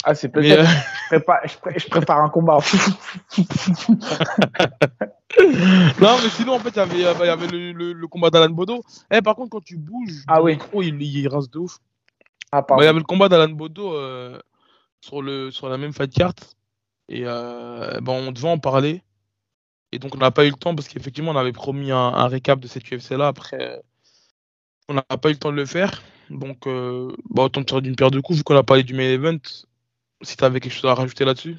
Ah, 0.05 0.15
c'est 0.15 0.29
peut-être. 0.29 0.61
Euh... 0.61 0.65
Je, 0.65 1.09
prépare, 1.09 1.41
je, 1.47 1.89
prépare, 1.89 2.19
un 2.19 2.29
combat. 2.29 2.59
non, 6.01 6.17
mais 6.23 6.29
sinon, 6.31 6.55
en 6.55 6.59
fait, 6.59 6.71
il 6.71 6.77
y 6.77 6.81
avait, 6.81 7.25
il 7.25 7.27
y 7.27 7.29
avait 7.29 7.47
le, 7.47 7.93
le, 7.93 8.07
combat 8.09 8.31
d'Alan 8.31 8.51
Bodo. 8.51 8.83
Eh, 9.11 9.23
par 9.23 9.37
contre, 9.37 9.51
quand 9.51 9.65
tu 9.65 9.77
bouges, 9.77 10.25
ah, 10.27 10.43
oui. 10.43 10.53
micro, 10.53 10.83
il, 10.83 11.01
il 11.03 11.29
rase 11.29 11.51
de 11.51 11.59
ouf. 11.59 11.79
Ah, 12.53 12.63
bah, 12.63 12.77
il 12.81 12.85
y 12.85 12.89
avait 12.89 12.99
le 12.99 13.05
combat 13.05 13.29
d'Alan 13.29 13.51
Bodo 13.51 13.95
euh, 13.95 14.41
sur, 15.01 15.23
le, 15.23 15.51
sur 15.51 15.69
la 15.69 15.79
même 15.79 15.93
fight 15.93 16.13
carte. 16.13 16.57
Et 17.09 17.23
euh, 17.25 18.01
bon, 18.01 18.29
on 18.29 18.33
devait 18.33 18.49
en 18.49 18.59
parler. 18.59 19.03
Et 19.93 19.99
donc, 19.99 20.15
on 20.15 20.19
n'a 20.19 20.31
pas 20.31 20.45
eu 20.45 20.51
le 20.51 20.57
temps 20.57 20.75
parce 20.75 20.89
qu'effectivement, 20.89 21.33
on 21.33 21.37
avait 21.37 21.53
promis 21.53 21.91
un, 21.91 22.27
récap 22.29 22.61
de 22.61 22.69
cette 22.69 22.85
UFC-là. 22.85 23.27
Après, 23.27 23.81
on 24.89 24.95
n'a 24.95 25.03
pas 25.03 25.29
eu 25.31 25.33
le 25.33 25.39
temps 25.39 25.51
de 25.51 25.57
le 25.57 25.67
faire. 25.67 26.03
Donc, 26.31 26.67
euh, 26.67 27.13
bah, 27.29 27.45
autant 27.45 27.65
tirer 27.65 27.81
d'une 27.81 27.97
paire 27.97 28.11
de 28.11 28.21
coups, 28.21 28.39
vu 28.39 28.45
qu'on 28.45 28.57
a 28.57 28.63
parlé 28.63 28.85
du 28.85 28.95
main 28.95 29.11
event. 29.11 29.39
Si 30.23 30.37
tu 30.37 30.45
avais 30.45 30.61
quelque 30.61 30.73
chose 30.73 30.91
à 30.91 30.95
rajouter 30.95 31.25
là-dessus 31.25 31.57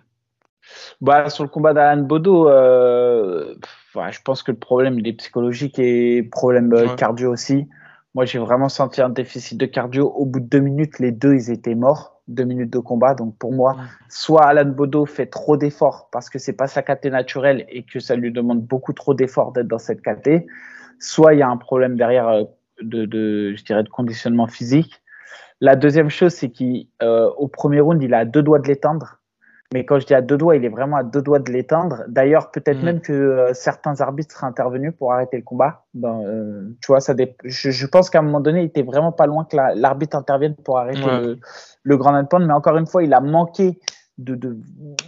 bah, 1.01 1.29
Sur 1.29 1.43
le 1.43 1.49
combat 1.49 1.73
d'Alan 1.73 2.03
Bodo, 2.03 2.47
euh, 2.47 3.55
je 3.95 4.19
pense 4.23 4.43
que 4.43 4.51
le 4.51 4.57
problème 4.57 4.99
il 4.99 5.07
est 5.07 5.13
psychologique 5.13 5.79
et 5.79 6.23
problème 6.23 6.71
euh, 6.73 6.95
cardio 6.95 7.31
aussi. 7.31 7.67
Moi, 8.13 8.25
j'ai 8.25 8.39
vraiment 8.39 8.69
senti 8.69 9.01
un 9.01 9.09
déficit 9.09 9.57
de 9.57 9.65
cardio. 9.65 10.09
Au 10.09 10.25
bout 10.25 10.39
de 10.39 10.45
deux 10.45 10.59
minutes, 10.59 10.99
les 10.99 11.11
deux, 11.11 11.33
ils 11.33 11.49
étaient 11.49 11.75
morts 11.75 12.20
deux 12.31 12.43
minutes 12.43 12.71
de 12.71 12.79
combat. 12.79 13.13
Donc 13.13 13.37
pour 13.37 13.53
moi, 13.53 13.75
soit 14.09 14.45
Alan 14.45 14.65
Bodo 14.65 15.05
fait 15.05 15.27
trop 15.27 15.57
d'efforts 15.57 16.09
parce 16.11 16.29
que 16.29 16.39
c'est 16.39 16.53
pas 16.53 16.67
sa 16.67 16.81
caté 16.81 17.09
naturelle 17.09 17.65
et 17.69 17.83
que 17.83 17.99
ça 17.99 18.15
lui 18.15 18.31
demande 18.31 18.61
beaucoup 18.61 18.93
trop 18.93 19.13
d'efforts 19.13 19.51
d'être 19.51 19.67
dans 19.67 19.77
cette 19.77 20.01
caté, 20.01 20.47
soit 20.99 21.33
il 21.33 21.39
y 21.39 21.43
a 21.43 21.49
un 21.49 21.57
problème 21.57 21.95
derrière 21.95 22.27
euh, 22.27 22.43
de, 22.81 23.05
de, 23.05 23.55
je 23.55 23.63
dirais, 23.63 23.83
de 23.83 23.89
conditionnement 23.89 24.47
physique. 24.47 25.01
La 25.59 25.75
deuxième 25.75 26.09
chose, 26.09 26.33
c'est 26.33 26.49
qu'au 26.49 27.03
euh, 27.03 27.47
premier 27.53 27.81
round, 27.81 28.01
il 28.01 28.13
a 28.13 28.25
deux 28.25 28.41
doigts 28.41 28.59
de 28.59 28.67
l'éteindre. 28.67 29.21
Mais 29.73 29.85
quand 29.85 29.99
je 29.99 30.05
dis 30.05 30.13
à 30.13 30.21
deux 30.21 30.37
doigts, 30.37 30.57
il 30.57 30.65
est 30.65 30.69
vraiment 30.69 30.97
à 30.97 31.03
deux 31.03 31.21
doigts 31.21 31.39
de 31.39 31.51
l'éteindre. 31.51 32.03
D'ailleurs, 32.07 32.51
peut-être 32.51 32.81
mm. 32.81 32.85
même 32.85 32.99
que 32.99 33.13
euh, 33.13 33.53
certains 33.53 34.01
arbitres 34.01 34.35
seraient 34.35 34.47
intervenus 34.47 34.93
pour 34.97 35.13
arrêter 35.13 35.37
le 35.37 35.43
combat. 35.43 35.85
Euh, 36.03 36.67
tu 36.81 36.87
vois, 36.87 36.99
ça 36.99 37.13
je, 37.45 37.69
je, 37.69 37.87
pense 37.87 38.09
qu'à 38.09 38.19
un 38.19 38.23
moment 38.23 38.41
donné, 38.41 38.61
il 38.61 38.65
était 38.65 38.81
vraiment 38.81 39.13
pas 39.13 39.27
loin 39.27 39.45
que 39.45 39.55
l'arbitre 39.55 40.17
intervienne 40.17 40.55
pour 40.55 40.77
arrêter 40.77 40.99
le, 40.99 41.39
le, 41.83 41.97
grand 41.97 42.15
endpoint. 42.15 42.45
Mais 42.45 42.53
encore 42.53 42.77
une 42.77 42.87
fois, 42.87 43.03
il 43.03 43.13
a 43.13 43.21
manqué 43.21 43.79
de, 44.17 44.35
de, 44.35 44.57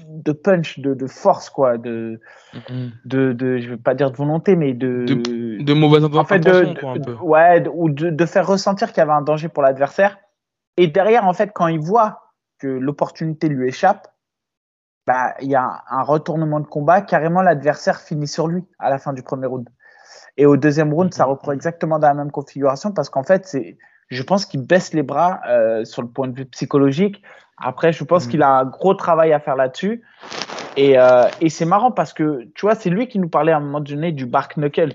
de 0.08 0.32
punch, 0.32 0.80
de, 0.80 0.94
de, 0.94 1.08
force, 1.08 1.50
quoi, 1.50 1.78
de, 1.78 2.20
mm. 2.54 2.88
de, 3.06 3.34
de, 3.34 3.58
je 3.58 3.70
veux 3.72 3.78
pas 3.78 3.94
dire 3.94 4.12
de 4.12 4.18
volonté, 4.18 4.56
mais 4.56 4.74
de 4.74 5.06
de, 5.06 5.74
mauvaise 5.74 6.04
en 6.04 6.24
fait, 6.24 6.40
de, 6.40 6.80
quoi, 6.80 6.92
un 6.92 7.00
peu. 7.00 7.14
ouais, 7.16 7.68
ou 7.74 7.90
de, 7.90 8.10
de 8.10 8.26
faire 8.26 8.48
ressentir 8.48 8.90
qu'il 8.90 8.98
y 8.98 9.02
avait 9.02 9.12
un 9.12 9.22
danger 9.22 9.50
pour 9.50 9.64
l'adversaire. 9.64 10.18
Et 10.78 10.88
derrière, 10.88 11.26
en 11.26 11.34
fait, 11.34 11.52
quand 11.54 11.68
il 11.68 11.80
voit 11.80 12.32
que 12.58 12.68
l'opportunité 12.68 13.50
lui 13.50 13.68
échappe 13.68 14.08
bah, 15.06 15.36
il 15.42 15.50
y 15.50 15.56
a 15.56 15.84
un 15.90 16.04
retournement 16.04 16.60
de 16.60 16.68
combat. 16.68 17.02
Carrément, 17.02 17.42
l'adversaire 17.42 18.00
finit 18.00 18.28
sur 18.28 18.48
lui 18.48 18.64
à 18.80 18.90
la 18.90 18.98
fin 18.98 19.14
du 19.14 19.22
premier 19.22 19.48
round. 19.48 19.68
Et 20.38 20.46
au 20.46 20.58
deuxième 20.58 20.94
round, 20.94 21.14
ça 21.14 21.26
reprend 21.26 21.52
exactement 21.52 22.00
dans 22.00 22.08
la 22.08 22.14
même 22.14 22.32
configuration 22.32 22.92
parce 22.92 23.10
qu'en 23.10 23.24
fait, 23.24 23.46
c'est, 23.46 23.78
je 24.14 24.24
pense 24.24 24.46
qu'il 24.46 24.62
baisse 24.62 24.94
les 24.94 25.04
bras 25.04 25.42
euh, 25.48 25.86
sur 25.86 26.02
le 26.02 26.08
point 26.08 26.28
de 26.28 26.36
vue 26.36 26.46
psychologique 26.46 27.22
Après, 27.58 27.94
je 27.94 28.04
pense 28.04 28.28
mm. 28.28 28.30
qu'il 28.30 28.44
a 28.44 28.50
un 28.50 28.66
gros 28.66 28.94
travail 28.94 29.34
à 29.34 29.40
faire 29.40 29.56
là-dessus. 29.56 30.04
Et, 30.76 30.98
euh, 30.98 31.26
et 31.42 31.50
c'est 31.50 31.66
marrant 31.66 31.92
parce 31.92 32.14
que, 32.14 32.46
tu 32.56 32.66
vois, 32.66 32.76
c'est 32.76 32.90
lui 32.90 33.08
qui 33.08 33.20
nous 33.20 33.30
parlait 33.30 33.52
à 33.52 33.58
un 33.58 33.62
moment 33.62 33.80
donné 33.80 34.12
du 34.12 34.26
Bark 34.26 34.58
Knuckle. 34.58 34.94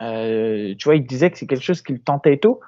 Euh, 0.00 0.74
tu 0.78 0.84
vois, 0.84 0.96
il 0.96 1.06
disait 1.06 1.30
que 1.30 1.38
c'est 1.38 1.46
quelque 1.46 1.64
chose 1.64 1.82
qu'il 1.82 2.00
tentait 2.00 2.34
et 2.34 2.40
tout. 2.40 2.60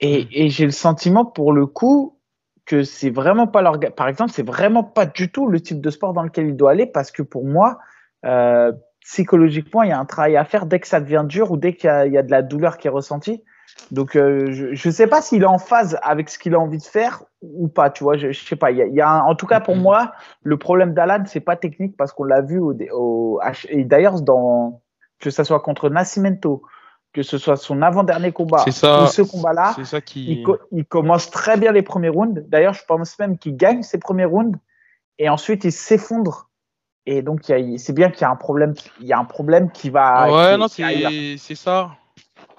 Et, 0.00 0.24
mm. 0.24 0.28
et 0.32 0.48
j'ai 0.48 0.64
le 0.64 0.72
sentiment, 0.72 1.24
pour 1.24 1.52
le 1.52 1.66
coup, 1.66 2.18
que 2.66 2.84
c'est 2.84 3.10
vraiment 3.10 3.46
pas 3.46 3.62
leur. 3.62 3.78
Par 3.96 4.08
exemple, 4.08 4.32
c'est 4.32 4.46
vraiment 4.46 4.84
pas 4.84 5.06
du 5.06 5.30
tout 5.30 5.48
le 5.48 5.60
type 5.60 5.80
de 5.80 5.90
sport 5.90 6.12
dans 6.12 6.22
lequel 6.22 6.48
il 6.48 6.56
doit 6.56 6.70
aller 6.72 6.86
parce 6.86 7.10
que 7.10 7.22
pour 7.22 7.44
moi, 7.44 7.78
euh, 8.24 8.72
psychologiquement, 9.00 9.82
il 9.82 9.90
y 9.90 9.92
a 9.92 9.98
un 9.98 10.04
travail 10.04 10.36
à 10.36 10.44
faire 10.44 10.66
dès 10.66 10.78
que 10.78 10.86
ça 10.86 11.00
devient 11.00 11.24
dur 11.26 11.50
ou 11.50 11.56
dès 11.56 11.74
qu'il 11.74 11.90
y, 11.90 12.10
y, 12.10 12.18
a 12.18 12.22
de 12.22 12.30
la 12.30 12.42
douleur 12.42 12.78
qui 12.78 12.86
est 12.86 12.90
ressentie. 12.90 13.42
Donc, 13.90 14.16
euh, 14.16 14.46
je 14.50 14.88
ne 14.88 14.92
sais 14.92 15.06
pas 15.06 15.20
s'il 15.20 15.42
est 15.42 15.46
en 15.46 15.58
phase 15.58 15.98
avec 16.02 16.30
ce 16.30 16.38
qu'il 16.38 16.54
a 16.54 16.58
envie 16.58 16.78
de 16.78 16.82
faire 16.82 17.24
ou 17.42 17.68
pas. 17.68 17.90
Tu 17.90 18.04
vois, 18.04 18.16
je, 18.16 18.28
ne 18.28 18.32
sais 18.32 18.56
pas. 18.56 18.70
Il 18.70 18.94
y 18.94 19.00
a, 19.00 19.22
en 19.24 19.34
tout 19.34 19.46
cas, 19.46 19.60
pour 19.60 19.76
mm-hmm. 19.76 19.82
moi, 19.82 20.12
le 20.42 20.56
problème 20.56 20.94
d'Alan, 20.94 21.24
c'est 21.26 21.40
pas 21.40 21.56
technique 21.56 21.96
parce 21.96 22.12
qu'on 22.12 22.24
l'a 22.24 22.40
vu 22.40 22.58
au, 22.58 22.74
au 22.92 23.40
et 23.68 23.84
d'ailleurs 23.84 24.20
dans 24.22 24.80
que 25.20 25.30
ça 25.30 25.44
soit 25.44 25.60
contre 25.60 25.88
Nascimento, 25.88 26.62
que 27.12 27.22
ce 27.22 27.38
soit 27.38 27.56
son 27.56 27.82
avant-dernier 27.82 28.32
combat 28.32 28.64
ça, 28.70 29.04
ou 29.04 29.06
ce 29.06 29.22
combat-là, 29.22 29.76
qui... 30.04 30.44
il, 30.72 30.84
commence 30.86 31.30
très 31.30 31.56
bien 31.56 31.70
les 31.72 31.82
premiers 31.82 32.08
rounds. 32.08 32.42
D'ailleurs, 32.48 32.74
je 32.74 32.84
pense 32.86 33.18
même 33.18 33.38
qu'il 33.38 33.56
gagne 33.56 33.82
ses 33.82 33.98
premiers 33.98 34.24
rounds 34.24 34.58
et 35.18 35.28
ensuite 35.28 35.64
il 35.64 35.72
s'effondre. 35.72 36.48
Et 37.04 37.20
donc, 37.20 37.40
c'est 37.44 37.92
bien 37.92 38.10
qu'il 38.10 38.22
y 38.22 38.24
a 38.24 38.30
un 38.30 38.36
problème. 38.36 38.74
Il 39.00 39.06
y 39.06 39.12
a 39.12 39.18
un 39.18 39.24
problème 39.24 39.70
qui 39.70 39.90
va. 39.90 40.32
Ouais, 40.32 40.56
non, 40.56 40.68
c'est 40.68 41.54
ça 41.54 41.90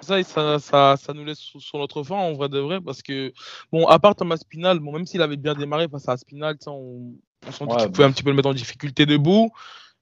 ça, 0.03 0.59
ça, 0.59 0.95
ça, 0.97 1.13
nous 1.13 1.25
laisse 1.25 1.39
sur, 1.39 1.79
notre 1.79 2.03
fin 2.03 2.15
en 2.15 2.33
vrai 2.33 2.49
de 2.49 2.59
vrai 2.59 2.79
parce 2.81 3.01
que 3.01 3.33
bon 3.71 3.87
à 3.87 3.99
part 3.99 4.15
Thomas 4.15 4.37
Spinal 4.37 4.79
bon 4.79 4.91
même 4.91 5.05
s'il 5.05 5.21
avait 5.21 5.37
bien 5.37 5.55
démarré 5.55 5.87
face 5.87 6.07
à 6.07 6.17
Spinal 6.17 6.57
on, 6.67 7.13
on 7.47 7.51
sentait 7.51 7.77
qu'il 7.77 7.91
pouvait 7.91 8.05
un 8.05 8.11
petit 8.11 8.23
peu 8.23 8.29
le 8.29 8.35
mettre 8.35 8.49
en 8.49 8.53
difficulté 8.53 9.05
debout. 9.05 9.51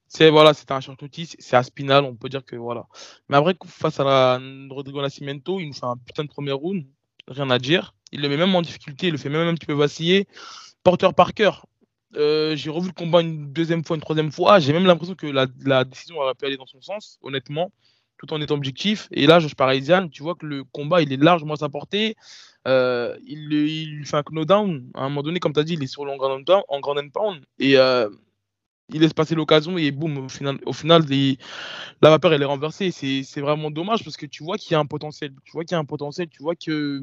C'est 0.08 0.30
voilà 0.30 0.52
c'était 0.52 0.72
un 0.72 0.80
short 0.80 1.02
c'est 1.38 1.56
à 1.56 1.62
Spinal 1.62 2.04
on 2.04 2.14
peut 2.14 2.28
dire 2.28 2.44
que 2.44 2.56
voilà. 2.56 2.86
Mais 3.28 3.36
après 3.36 3.54
face 3.66 3.98
à 4.00 4.04
la, 4.04 4.40
Rodrigo 4.70 5.00
Nascimento 5.00 5.58
il 5.58 5.68
nous 5.68 5.72
fait 5.72 5.86
un 5.86 5.96
putain 5.96 6.24
de 6.24 6.28
premier 6.28 6.52
round 6.52 6.84
rien 7.28 7.48
à 7.50 7.58
dire. 7.58 7.94
Il 8.12 8.20
le 8.20 8.28
met 8.28 8.36
même 8.36 8.54
en 8.54 8.62
difficulté 8.62 9.06
il 9.06 9.12
le 9.12 9.18
fait 9.18 9.30
même 9.30 9.48
un 9.48 9.54
petit 9.54 9.66
peu 9.66 9.72
vaciller. 9.72 10.28
Porteur 10.82 11.14
par 11.14 11.32
cœur 11.34 11.66
euh, 12.16 12.54
j'ai 12.56 12.68
revu 12.68 12.88
le 12.88 12.92
combat 12.92 13.22
une 13.22 13.52
deuxième 13.54 13.84
fois, 13.84 13.96
une 13.96 14.02
troisième 14.02 14.30
fois. 14.30 14.58
J'ai 14.58 14.74
même 14.74 14.84
l'impression 14.84 15.14
que 15.14 15.26
la, 15.26 15.46
la, 15.64 15.84
décision 15.84 16.18
aurait 16.18 16.34
pu 16.34 16.44
aller 16.44 16.58
dans 16.58 16.66
son 16.66 16.82
sens, 16.82 17.18
honnêtement 17.22 17.72
tout 18.18 18.32
en 18.32 18.40
étant 18.40 18.54
objectif. 18.54 19.08
Et 19.10 19.26
là, 19.26 19.40
Josh 19.40 19.54
Parisian, 19.54 20.08
tu 20.08 20.22
vois 20.22 20.34
que 20.34 20.46
le 20.46 20.64
combat, 20.64 21.02
il 21.02 21.12
est 21.12 21.22
largement 21.22 21.54
à 21.54 21.56
sa 21.56 21.68
portée. 21.68 22.16
Euh, 22.68 23.16
il, 23.26 23.52
il, 23.52 24.06
fait 24.06 24.16
un 24.16 24.22
knockdown. 24.30 24.90
À 24.94 25.04
un 25.04 25.08
moment 25.08 25.22
donné, 25.22 25.40
comme 25.40 25.52
tu 25.52 25.60
as 25.60 25.64
dit, 25.64 25.74
il 25.74 25.82
est 25.82 25.88
sur 25.88 26.04
le 26.04 26.16
grand 26.16 26.38
en 26.68 26.80
grand 26.80 27.10
pound. 27.10 27.44
Et 27.58 27.76
euh, 27.76 28.08
il 28.92 29.00
laisse 29.00 29.12
passer 29.12 29.34
l'occasion 29.34 29.78
et 29.78 29.90
boum, 29.90 30.18
au 30.18 30.28
final, 30.28 30.58
au 30.66 30.72
final 30.72 31.02
la 32.02 32.10
vapeur, 32.10 32.32
elle 32.32 32.42
est 32.42 32.46
renversée. 32.46 32.90
C'est 32.90 33.40
vraiment 33.40 33.70
dommage 33.70 34.04
parce 34.04 34.16
que 34.16 34.26
tu 34.26 34.44
vois 34.44 34.58
qu'il 34.58 34.72
y 34.72 34.74
a 34.74 34.78
un 34.78 34.86
potentiel. 34.86 35.32
Tu 35.44 35.52
vois 35.52 35.64
qu'il 35.64 35.74
y 35.74 35.76
a 35.76 35.78
un 35.78 35.84
potentiel. 35.84 36.28
Tu 36.28 36.42
vois 36.42 36.54
que, 36.54 37.02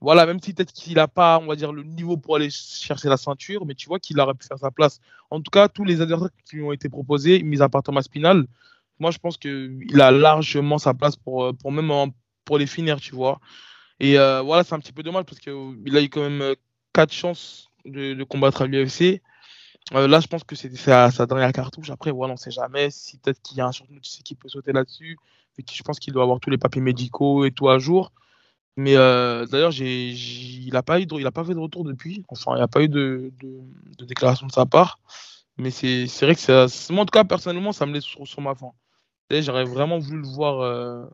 voilà, 0.00 0.26
même 0.26 0.40
si 0.40 0.54
peut-être 0.54 0.72
qu'il 0.72 0.94
n'a 0.94 1.08
pas, 1.08 1.38
on 1.42 1.46
va 1.46 1.56
dire, 1.56 1.72
le 1.72 1.82
niveau 1.82 2.16
pour 2.16 2.36
aller 2.36 2.50
chercher 2.50 3.08
la 3.08 3.16
ceinture, 3.16 3.64
mais 3.66 3.74
tu 3.74 3.88
vois 3.88 3.98
qu'il 3.98 4.20
aurait 4.20 4.34
pu 4.34 4.46
faire 4.46 4.58
sa 4.58 4.70
place. 4.70 5.00
En 5.30 5.40
tout 5.40 5.50
cas, 5.50 5.68
tous 5.68 5.84
les 5.84 6.00
adversaires 6.00 6.30
qui 6.48 6.56
lui 6.56 6.62
ont 6.62 6.72
été 6.72 6.88
proposés, 6.88 7.42
mis 7.42 7.62
à 7.62 7.68
part 7.68 7.82
Thomas 7.82 8.02
Spinal, 8.02 8.46
moi, 8.98 9.10
je 9.10 9.18
pense 9.18 9.36
qu'il 9.36 10.00
a 10.00 10.10
largement 10.10 10.78
sa 10.78 10.94
place 10.94 11.16
pour, 11.16 11.44
euh, 11.44 11.52
pour 11.52 11.72
même 11.72 12.12
pour 12.44 12.58
les 12.58 12.66
finir, 12.66 13.00
tu 13.00 13.14
vois. 13.14 13.40
Et 14.00 14.18
euh, 14.18 14.42
voilà, 14.42 14.64
c'est 14.64 14.74
un 14.74 14.78
petit 14.78 14.92
peu 14.92 15.02
dommage 15.02 15.24
parce 15.24 15.40
qu'il 15.40 15.96
a 15.96 16.02
eu 16.02 16.08
quand 16.08 16.22
même 16.22 16.42
euh, 16.42 16.54
quatre 16.92 17.12
chances 17.12 17.70
de, 17.84 18.22
combattre 18.24 18.62
à 18.62 18.66
l'UFC. 18.66 19.22
là, 19.92 20.20
je 20.20 20.26
pense 20.26 20.44
que 20.44 20.56
c'est 20.56 20.74
sa, 20.76 21.10
dernière 21.26 21.52
cartouche. 21.52 21.90
Après, 21.90 22.10
voilà, 22.10 22.32
on 22.32 22.34
ne 22.36 22.40
sait 22.40 22.50
jamais 22.50 22.90
si 22.90 23.18
peut-être 23.18 23.40
qu'il 23.42 23.58
y 23.58 23.60
a 23.60 23.66
un 23.66 23.72
champion 23.72 23.98
qui 24.00 24.34
peut 24.34 24.48
sauter 24.48 24.72
là-dessus. 24.72 25.18
Je 25.58 25.82
pense 25.82 25.98
qu'il 26.00 26.12
doit 26.12 26.22
avoir 26.24 26.40
tous 26.40 26.50
les 26.50 26.58
papiers 26.58 26.82
médicaux 26.82 27.44
et 27.44 27.52
tout 27.52 27.68
à 27.68 27.78
jour. 27.78 28.12
Mais 28.76 28.94
d'ailleurs, 28.94 29.72
il 29.72 30.70
n'a 30.72 30.82
pas, 30.82 31.00
eu 31.00 31.06
a 31.24 31.30
pas 31.30 31.44
fait 31.44 31.54
de 31.54 31.58
retour 31.58 31.84
depuis. 31.84 32.24
Enfin, 32.28 32.52
il 32.54 32.56
n'y 32.56 32.62
a 32.62 32.68
pas 32.68 32.82
eu 32.82 32.88
de, 32.88 33.32
de, 33.40 34.04
déclaration 34.04 34.46
de 34.46 34.52
sa 34.52 34.66
part. 34.66 34.98
Mais 35.58 35.70
c'est 35.70 36.06
vrai 36.22 36.34
que 36.34 36.40
ça, 36.40 36.66
moi, 36.90 37.02
en 37.02 37.06
tout 37.06 37.12
cas, 37.12 37.24
personnellement, 37.24 37.72
ça 37.72 37.86
me 37.86 37.92
laisse 37.92 38.04
sur, 38.04 38.26
sur 38.26 38.40
ma 38.40 38.54
fin. 38.54 38.72
J'aurais 39.30 39.64
vraiment 39.64 39.98
voulu 39.98 40.20
le 40.20 40.28
voir. 40.28 40.60
Euh, 40.60 41.04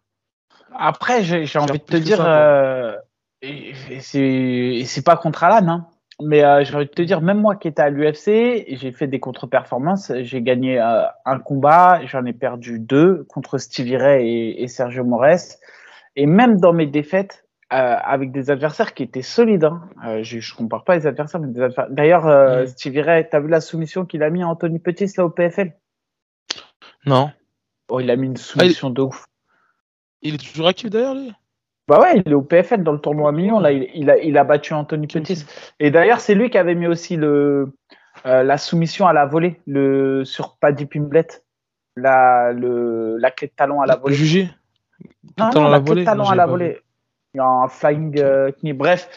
Après, 0.74 1.22
j'ai 1.22 1.58
envie 1.58 1.78
de 1.78 1.84
te 1.84 1.96
dire, 1.96 2.24
euh, 2.24 2.96
et, 3.42 3.72
c'est 4.00 5.04
pas 5.04 5.16
contre 5.16 5.44
Alan, 5.44 5.68
hein, 5.68 5.86
mais 6.20 6.44
euh, 6.44 6.64
j'ai 6.64 6.74
envie 6.74 6.86
de 6.86 6.90
te 6.90 7.02
dire, 7.02 7.20
même 7.20 7.40
moi 7.40 7.56
qui 7.56 7.68
étais 7.68 7.82
à 7.82 7.90
l'UFC, 7.90 8.66
j'ai 8.68 8.92
fait 8.92 9.06
des 9.06 9.20
contre-performances. 9.20 10.12
J'ai 10.20 10.42
gagné 10.42 10.78
un 10.78 11.38
combat, 11.38 12.00
j'en 12.06 12.24
ai 12.26 12.32
perdu 12.32 12.78
deux 12.78 13.24
contre 13.28 13.58
Stevie 13.58 13.96
Ray 13.96 14.50
et, 14.58 14.68
Sergio 14.68 15.04
Mores. 15.04 15.56
Et 16.16 16.26
même 16.26 16.58
dans 16.60 16.72
mes 16.72 16.86
défaites, 16.86 17.46
avec 17.70 18.32
des 18.32 18.50
adversaires 18.50 18.94
qui 18.94 19.04
étaient 19.04 19.22
solides. 19.22 19.64
Hein. 19.64 20.22
je, 20.22 20.40
je 20.40 20.54
compare 20.54 20.84
pas 20.84 20.96
les 20.96 21.06
adversaires, 21.06 21.40
mais 21.40 21.48
des 21.48 21.60
adversaires. 21.60 21.90
D'ailleurs, 21.90 22.26
euh, 22.26 22.64
mm. 22.64 22.66
Stevie 22.66 23.02
Ray, 23.02 23.28
t'as 23.30 23.40
vu 23.40 23.48
la 23.48 23.60
soumission 23.60 24.04
qu'il 24.04 24.22
a 24.22 24.30
mis 24.30 24.42
à 24.42 24.48
Anthony 24.48 24.78
Petit 24.80 25.06
là 25.16 25.24
au 25.24 25.30
PFL 25.30 25.72
Non. 27.06 27.30
Oh, 27.90 28.00
il 28.00 28.10
a 28.10 28.16
mis 28.16 28.26
une 28.26 28.36
soumission 28.36 28.88
ah, 28.88 28.92
de 28.92 29.02
ouf. 29.02 29.26
Il 30.22 30.34
est 30.34 30.38
toujours 30.38 30.68
actif 30.68 30.90
d'ailleurs, 30.90 31.14
lui? 31.14 31.32
Bah 31.88 32.00
ouais, 32.00 32.22
il 32.24 32.30
est 32.30 32.34
au 32.34 32.42
PFN 32.42 32.84
dans 32.84 32.92
le 32.92 33.00
tournoi 33.00 33.30
à 33.30 33.32
million. 33.32 33.58
Là, 33.58 33.72
il, 33.72 34.10
a, 34.10 34.18
il 34.18 34.38
a 34.38 34.44
battu 34.44 34.74
Anthony 34.74 35.08
Pettis. 35.08 35.44
Et 35.80 35.90
d'ailleurs, 35.90 36.20
c'est 36.20 36.36
lui 36.36 36.48
qui 36.48 36.56
avait 36.56 36.76
mis 36.76 36.86
aussi 36.86 37.16
le, 37.16 37.72
euh, 38.26 38.44
la 38.44 38.58
soumission 38.58 39.08
à 39.08 39.12
la 39.12 39.26
volée 39.26 39.60
le, 39.66 40.24
sur 40.24 40.56
Paddy 40.58 40.86
Pimblet. 40.86 41.26
La, 41.96 42.52
le, 42.52 43.16
la 43.16 43.32
clé 43.32 43.48
de 43.48 43.52
talon 43.54 43.80
à 43.80 43.86
la 43.86 43.96
volée. 43.96 44.14
Jugé 44.14 44.48
Non, 45.36 45.50
non, 45.52 45.68
la, 45.68 45.80
clé 45.80 45.96
de 45.96 46.04
talon 46.04 46.28
à 46.28 46.36
la 46.36 46.46
volée. 46.46 46.78
Il 47.34 47.38
y 47.38 47.40
a 47.40 47.46
un 47.46 47.68
flying 47.68 48.20
euh, 48.20 48.52
Bref, 48.62 49.08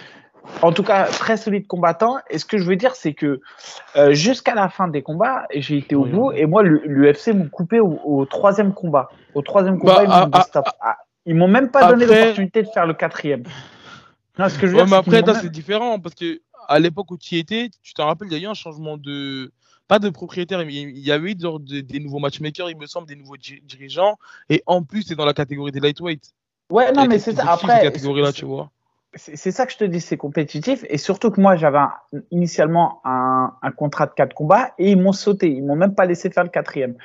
en 0.61 0.71
tout 0.71 0.83
cas, 0.83 1.05
très 1.05 1.37
solide 1.37 1.67
combattant. 1.67 2.17
Et 2.29 2.37
ce 2.37 2.45
que 2.45 2.57
je 2.57 2.63
veux 2.63 2.75
dire, 2.75 2.95
c'est 2.95 3.13
que 3.13 3.41
euh, 3.95 4.13
jusqu'à 4.13 4.55
la 4.55 4.69
fin 4.69 4.87
des 4.87 5.01
combats, 5.01 5.45
j'ai 5.53 5.77
été 5.77 5.95
au 5.95 6.05
bout. 6.05 6.31
Et 6.31 6.45
moi, 6.45 6.63
l'UFC 6.63 7.29
m'ont 7.29 7.49
coupé 7.49 7.79
au, 7.79 8.25
troisième 8.25 8.73
combat. 8.73 9.09
Au 9.33 9.41
troisième 9.41 9.79
combat, 9.79 10.05
bah, 10.05 10.25
ils 10.25 10.37
m'ont 10.37 10.41
stop. 10.43 10.65
Ah, 10.81 10.97
ils 11.25 11.35
m'ont 11.35 11.47
même 11.47 11.69
pas 11.69 11.89
donné 11.89 12.05
l'opportunité 12.05 12.63
de 12.63 12.67
faire 12.67 12.85
le 12.85 12.93
quatrième. 12.93 13.43
Non, 14.37 14.49
ce 14.49 14.57
que 14.57 14.67
je 14.67 14.71
veux 14.71 14.77
dire, 14.77 14.87
mais 14.87 14.97
après, 14.97 15.23
c'est 15.41 15.49
différent 15.49 15.99
parce 15.99 16.15
que 16.15 16.41
à 16.67 16.79
l'époque 16.79 17.11
où 17.11 17.17
tu 17.17 17.35
y 17.35 17.39
étais, 17.39 17.69
tu 17.81 17.93
t'en 17.93 18.07
rappelles, 18.07 18.29
il 18.31 18.33
y 18.33 18.41
a 18.41 18.47
eu 18.47 18.49
un 18.49 18.55
changement 18.55 18.97
de 18.97 19.51
pas 19.87 19.99
de 19.99 20.09
propriétaire, 20.09 20.59
mais 20.59 20.73
il 20.73 20.99
y 20.99 21.11
avait 21.11 21.31
eu 21.31 21.35
des 21.35 21.99
nouveaux 21.99 22.19
matchmakers, 22.19 22.69
il 22.69 22.77
me 22.77 22.85
semble, 22.85 23.07
des 23.07 23.15
nouveaux 23.15 23.37
dirigeants. 23.37 24.17
Et 24.49 24.63
en 24.65 24.81
plus, 24.81 25.03
c'est 25.03 25.15
dans 25.15 25.25
la 25.25 25.33
catégorie 25.33 25.71
des 25.71 25.79
lightweight. 25.79 26.33
Ouais, 26.69 26.91
non, 26.93 27.05
mais 27.05 27.19
c'est 27.19 27.33
ça. 27.33 27.51
Après, 27.51 27.81
catégorie-là, 27.81 28.31
tu 28.31 28.45
vois? 28.45 28.71
C'est 29.15 29.51
ça 29.51 29.65
que 29.65 29.71
je 29.71 29.77
te 29.77 29.83
dis, 29.83 30.01
c'est 30.01 30.17
compétitif. 30.17 30.83
Et 30.89 30.97
surtout 30.97 31.31
que 31.31 31.39
moi, 31.39 31.55
j'avais 31.55 31.79
initialement 32.31 33.01
un, 33.05 33.51
contrat 33.75 34.07
de 34.07 34.11
quatre 34.11 34.33
combats 34.33 34.71
et 34.77 34.91
ils 34.91 34.99
m'ont 34.99 35.11
sauté. 35.11 35.49
Ils 35.49 35.63
m'ont 35.63 35.75
même 35.75 35.95
pas 35.95 36.05
laissé 36.05 36.29
faire 36.29 36.43
le 36.43 36.49
quatrième. 36.49 36.95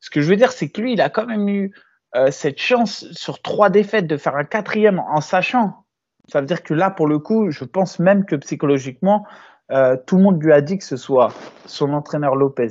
Ce 0.00 0.10
que 0.10 0.20
je 0.20 0.28
veux 0.28 0.36
dire, 0.36 0.52
c'est 0.52 0.68
que 0.68 0.80
lui, 0.80 0.92
il 0.94 1.00
a 1.00 1.10
quand 1.10 1.26
même 1.26 1.48
eu 1.48 1.72
euh, 2.16 2.30
cette 2.30 2.58
chance 2.58 3.06
sur 3.12 3.40
trois 3.40 3.70
défaites 3.70 4.06
de 4.06 4.16
faire 4.16 4.36
un 4.36 4.44
quatrième 4.44 4.98
en 4.98 5.20
sachant. 5.20 5.84
Ça 6.28 6.40
veut 6.40 6.46
dire 6.46 6.62
que 6.62 6.74
là, 6.74 6.90
pour 6.90 7.06
le 7.06 7.18
coup, 7.18 7.50
je 7.50 7.64
pense 7.64 7.98
même 7.98 8.24
que 8.24 8.36
psychologiquement, 8.36 9.26
euh, 9.70 9.96
tout 10.06 10.16
le 10.16 10.22
monde 10.22 10.42
lui 10.42 10.52
a 10.52 10.60
dit 10.60 10.78
que 10.78 10.84
ce 10.84 10.96
soit 10.96 11.32
son 11.66 11.92
entraîneur 11.92 12.36
Lopez, 12.36 12.70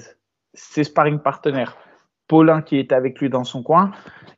ses 0.54 0.84
sparring 0.84 1.20
partenaires, 1.20 1.78
Paulin 2.28 2.62
qui 2.62 2.78
était 2.78 2.96
avec 2.96 3.20
lui 3.20 3.30
dans 3.30 3.44
son 3.44 3.64
coin. 3.64 3.92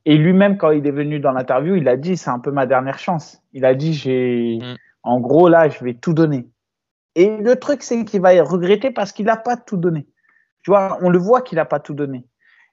Et 0.05 0.17
lui-même, 0.17 0.57
quand 0.57 0.71
il 0.71 0.85
est 0.85 0.91
venu 0.91 1.19
dans 1.19 1.31
l'interview, 1.31 1.75
il 1.75 1.87
a 1.87 1.97
dit 1.97 2.17
c'est 2.17 2.29
un 2.29 2.39
peu 2.39 2.51
ma 2.51 2.65
dernière 2.65 2.99
chance. 2.99 3.41
Il 3.53 3.65
a 3.65 3.73
dit 3.73 3.93
j'ai, 3.93 4.59
mm. 4.61 4.75
en 5.03 5.19
gros 5.19 5.49
là, 5.49 5.69
je 5.69 5.83
vais 5.83 5.95
tout 5.95 6.13
donner. 6.13 6.47
Et 7.15 7.37
le 7.37 7.55
truc, 7.55 7.81
c'est 7.81 8.03
qu'il 8.05 8.21
va 8.21 8.31
regretter 8.43 8.91
parce 8.91 9.11
qu'il 9.11 9.25
n'a 9.25 9.37
pas 9.37 9.57
tout 9.57 9.77
donné. 9.77 10.07
Tu 10.63 10.71
vois, 10.71 10.97
on 11.01 11.09
le 11.09 11.17
voit 11.17 11.41
qu'il 11.41 11.55
n'a 11.55 11.65
pas 11.65 11.79
tout 11.79 11.93
donné. 11.93 12.25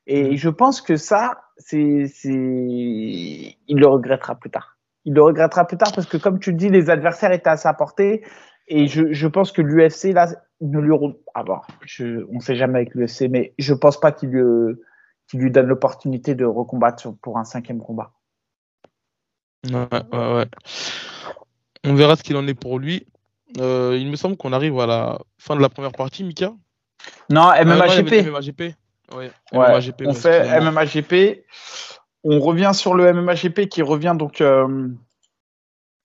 Et 0.06 0.32
mm. 0.32 0.36
je 0.36 0.48
pense 0.48 0.80
que 0.80 0.96
ça, 0.96 1.42
c'est, 1.56 2.06
c'est, 2.12 2.28
il 2.32 3.56
le 3.68 3.86
regrettera 3.86 4.34
plus 4.34 4.50
tard. 4.50 4.76
Il 5.04 5.14
le 5.14 5.22
regrettera 5.22 5.66
plus 5.66 5.76
tard 5.76 5.92
parce 5.94 6.06
que, 6.06 6.16
comme 6.16 6.38
tu 6.38 6.50
le 6.50 6.56
dis, 6.56 6.68
les 6.68 6.90
adversaires 6.90 7.32
étaient 7.32 7.50
à 7.50 7.56
sa 7.56 7.72
portée. 7.72 8.24
Et 8.68 8.86
je, 8.86 9.12
je 9.12 9.26
pense 9.26 9.52
que 9.52 9.62
l'UFC, 9.62 10.12
là, 10.14 10.28
ne 10.60 10.78
lui. 10.80 10.94
Ah 11.34 11.42
bon, 11.42 11.58
je, 11.84 12.24
on 12.30 12.36
ne 12.36 12.40
sait 12.40 12.54
jamais 12.54 12.80
avec 12.80 12.94
l'UFC, 12.94 13.28
mais 13.28 13.54
je 13.58 13.74
pense 13.74 13.98
pas 13.98 14.12
qu'il 14.12 14.30
lui 14.30 14.76
qui 15.32 15.38
lui 15.38 15.50
donne 15.50 15.64
l'opportunité 15.64 16.34
de 16.34 16.44
recombattre 16.44 17.10
pour 17.22 17.38
un 17.38 17.44
cinquième 17.44 17.80
combat. 17.80 18.12
Ouais, 19.64 19.88
ouais, 20.12 20.34
ouais. 20.34 20.46
On 21.84 21.94
verra 21.94 22.16
ce 22.16 22.22
qu'il 22.22 22.36
en 22.36 22.46
est 22.46 22.54
pour 22.54 22.78
lui. 22.78 23.06
Euh, 23.58 23.96
il 23.98 24.10
me 24.10 24.16
semble 24.16 24.36
qu'on 24.36 24.52
arrive 24.52 24.78
à 24.78 24.86
la 24.86 25.18
fin 25.38 25.56
de 25.56 25.62
la 25.62 25.70
première 25.70 25.92
partie, 25.92 26.22
Mika. 26.22 26.52
Non, 27.30 27.50
MMA-GP. 27.50 28.26
MMA-GP. 28.26 28.74
Ouais, 29.14 29.30
on 30.04 30.12
fait 30.12 30.60
MMA-GP. 30.60 31.44
On 32.24 32.38
revient 32.38 32.72
sur 32.74 32.92
le 32.92 33.10
MMA-GP 33.14 33.70
qui 33.70 33.80
revient 33.80 34.14
donc 34.18 34.42
euh, 34.42 34.86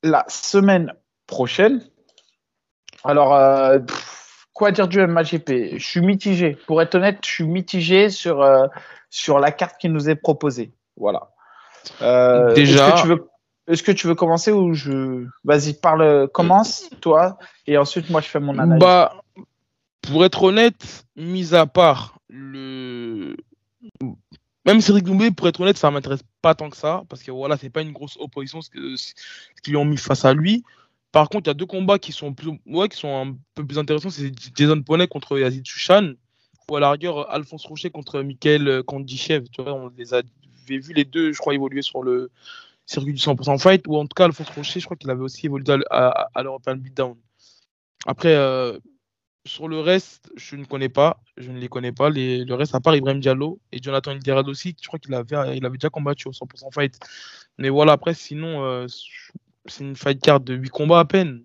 la 0.03 0.23
semaine 0.29 0.93
prochaine. 1.25 1.81
Alors, 3.03 3.35
euh, 3.35 3.79
quoi 4.57 4.71
dire 4.71 4.87
du 4.87 5.05
MAGP 5.05 5.77
Je 5.77 5.85
suis 5.85 6.01
mitigé. 6.01 6.57
Pour 6.65 6.81
être 6.81 6.95
honnête, 6.95 7.19
je 7.23 7.29
suis 7.29 7.43
mitigé 7.43 8.09
sur, 8.09 8.41
euh, 8.41 8.65
sur 9.09 9.39
la 9.39 9.51
carte 9.51 9.77
qui 9.79 9.89
nous 9.89 10.09
est 10.09 10.15
proposée. 10.15 10.71
Voilà. 10.95 11.31
Euh, 12.01 12.53
Déjà. 12.53 12.87
Est-ce 12.87 12.95
que, 12.95 13.01
tu 13.01 13.07
veux, 13.07 13.29
est-ce 13.67 13.83
que 13.83 13.91
tu 13.91 14.07
veux 14.07 14.15
commencer 14.15 14.51
ou 14.51 14.73
je. 14.73 15.25
Vas-y, 15.43 15.73
parle, 15.73 16.27
commence, 16.29 16.89
toi, 17.01 17.37
et 17.65 17.77
ensuite, 17.77 18.09
moi, 18.09 18.21
je 18.21 18.27
fais 18.27 18.39
mon 18.39 18.57
analyse. 18.57 18.79
Bah, 18.79 19.21
pour 20.01 20.25
être 20.25 20.43
honnête, 20.43 21.05
mis 21.15 21.53
à 21.55 21.65
part 21.65 22.19
le. 22.29 23.35
Même 24.65 24.81
Cédric 24.81 25.05
Doumbé, 25.05 25.31
pour 25.31 25.47
être 25.47 25.61
honnête, 25.61 25.77
ça 25.77 25.89
m'intéresse 25.91 26.23
pas 26.41 26.53
tant 26.53 26.69
que 26.69 26.75
ça, 26.75 27.03
parce 27.07 27.23
que 27.23 27.31
voilà, 27.31 27.55
c'est 27.55 27.69
pas 27.69 27.81
une 27.81 27.93
grosse 27.93 28.17
opposition 28.19 28.61
ce 28.61 28.69
qu'ils 29.63 29.77
ont 29.77 29.85
mis 29.85 29.95
face 29.95 30.25
à 30.25 30.33
lui. 30.33 30.65
Par 31.13 31.29
contre, 31.29 31.45
il 31.45 31.47
y 31.47 31.51
a 31.51 31.53
deux 31.53 31.65
combats 31.65 31.99
qui 31.99 32.11
sont, 32.11 32.33
plus, 32.33 32.59
ouais, 32.65 32.89
qui 32.89 32.97
sont 32.97 33.15
un 33.15 33.37
peu 33.55 33.65
plus 33.65 33.79
intéressants. 33.79 34.09
C'est 34.09 34.31
Jason 34.55 34.81
Poney 34.81 35.07
contre 35.07 35.39
Yazid 35.39 35.65
Sushan, 35.65 36.15
ou 36.69 36.75
à 36.75 36.79
la 36.79 36.91
rigueur 36.91 37.31
Alphonse 37.31 37.65
Rocher 37.65 37.89
contre 37.89 38.21
Michael 38.21 38.83
Kandichev. 38.83 39.45
Tu 39.51 39.61
vois, 39.61 39.73
on 39.73 39.89
les 39.97 40.13
avait 40.13 40.27
vus 40.67 40.93
les 40.93 41.05
deux, 41.05 41.31
je 41.31 41.37
crois, 41.37 41.53
évoluer 41.53 41.81
sur 41.81 42.03
le 42.03 42.29
circuit 42.85 43.13
du 43.13 43.19
100% 43.19 43.59
fight, 43.59 43.87
ou 43.87 43.97
en 43.97 44.05
tout 44.05 44.15
cas 44.15 44.25
Alphonse 44.25 44.49
Rocher, 44.49 44.79
je 44.79 44.85
crois 44.85 44.97
qu'il 44.97 45.09
avait 45.09 45.21
aussi 45.21 45.45
évolué 45.45 45.77
à, 45.89 46.43
l'European 46.43 46.75
Beatdown. 46.75 47.15
Après, 48.05 48.35
euh, 48.35 48.77
sur 49.45 49.67
le 49.67 49.79
reste, 49.79 50.29
je 50.35 50.55
ne 50.55 50.65
connais 50.65 50.89
pas, 50.89 51.21
je 51.37 51.51
ne 51.51 51.57
les 51.57 51.69
connais 51.69 51.91
pas. 51.91 52.09
Le 52.09 52.53
reste, 52.53 52.75
à 52.75 52.81
part 52.81 52.95
Ibrahim 52.95 53.19
Diallo 53.19 53.59
et 53.71 53.81
Jonathan 53.81 54.11
Indirad 54.11 54.47
aussi, 54.49 54.75
je 54.81 54.87
crois 54.87 54.99
qu'il 54.99 55.13
avait, 55.13 55.57
il 55.57 55.65
avait 55.65 55.77
déjà 55.77 55.89
combattu 55.89 56.27
au 56.27 56.31
100% 56.31 56.73
fight. 56.73 56.99
Mais 57.57 57.69
voilà, 57.69 57.93
après, 57.93 58.13
sinon, 58.13 58.63
euh, 58.65 58.87
c'est 59.65 59.83
une 59.83 59.95
fight 59.95 60.21
card 60.21 60.41
de 60.41 60.53
8 60.53 60.69
combats 60.69 60.99
à 60.99 61.05
peine. 61.05 61.43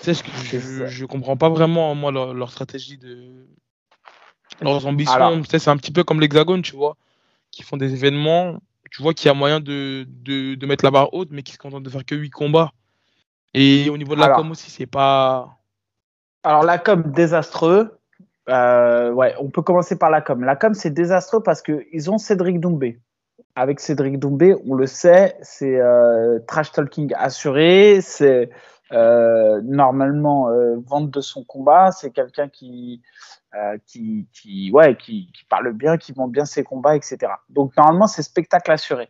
C'est 0.00 0.14
ce 0.14 0.22
que 0.22 0.30
je, 0.30 0.86
je, 0.86 1.04
comprends 1.06 1.36
pas 1.36 1.48
vraiment, 1.48 1.94
moi, 1.94 2.10
leur, 2.10 2.50
stratégie 2.50 2.98
de. 2.98 3.46
Leurs 4.60 4.86
ambitions. 4.86 5.42
C'est 5.48 5.68
un 5.68 5.76
petit 5.76 5.92
peu 5.92 6.04
comme 6.04 6.20
l'Hexagone, 6.20 6.62
tu 6.62 6.76
vois, 6.76 6.96
qui 7.50 7.62
font 7.62 7.76
des 7.76 7.94
événements. 7.94 8.58
Tu 8.90 9.02
vois 9.02 9.14
qu'il 9.14 9.26
y 9.26 9.30
a 9.30 9.34
moyen 9.34 9.60
de, 9.60 10.06
de, 10.08 10.54
de, 10.54 10.66
mettre 10.66 10.84
la 10.84 10.90
barre 10.90 11.14
haute, 11.14 11.28
mais 11.30 11.42
qui 11.42 11.52
se 11.52 11.58
contentent 11.58 11.82
de 11.82 11.90
faire 11.90 12.04
que 12.04 12.14
8 12.14 12.30
combats. 12.30 12.72
Et 13.54 13.88
au 13.88 13.96
niveau 13.96 14.14
de 14.14 14.20
la 14.20 14.30
com 14.30 14.50
aussi, 14.50 14.70
c'est 14.70 14.86
pas. 14.86 15.56
Alors, 16.42 16.62
la 16.64 16.78
com, 16.78 17.02
désastreux. 17.12 17.98
Euh, 18.48 19.12
ouais, 19.12 19.34
on 19.38 19.50
peut 19.50 19.62
commencer 19.62 19.96
par 19.96 20.10
la 20.10 20.20
com. 20.20 20.44
La 20.44 20.56
com, 20.56 20.74
c'est 20.74 20.90
désastreux 20.90 21.42
parce 21.42 21.62
qu'ils 21.62 22.10
ont 22.10 22.18
Cédric 22.18 22.60
Doumbé 22.60 22.98
avec 23.54 23.80
Cédric 23.80 24.18
Doumbé, 24.18 24.54
on 24.66 24.74
le 24.74 24.86
sait, 24.86 25.36
c'est 25.42 25.78
euh, 25.80 26.38
trash 26.46 26.72
talking 26.72 27.12
assuré, 27.16 28.00
c'est 28.00 28.50
euh, 28.92 29.60
normalement 29.64 30.50
euh, 30.50 30.76
vente 30.86 31.10
de 31.10 31.20
son 31.20 31.44
combat, 31.44 31.90
c'est 31.92 32.10
quelqu'un 32.10 32.48
qui, 32.48 33.02
qui, 33.86 34.28
qui, 34.32 34.70
ouais, 34.72 34.96
qui, 34.96 35.30
parle 35.48 35.72
bien, 35.72 35.96
qui 35.98 36.12
vend 36.12 36.28
bien 36.28 36.44
ses 36.44 36.64
combats, 36.64 36.96
etc. 36.96 37.18
Donc 37.48 37.76
normalement, 37.76 38.06
c'est 38.06 38.22
spectacle 38.22 38.70
assuré. 38.70 39.08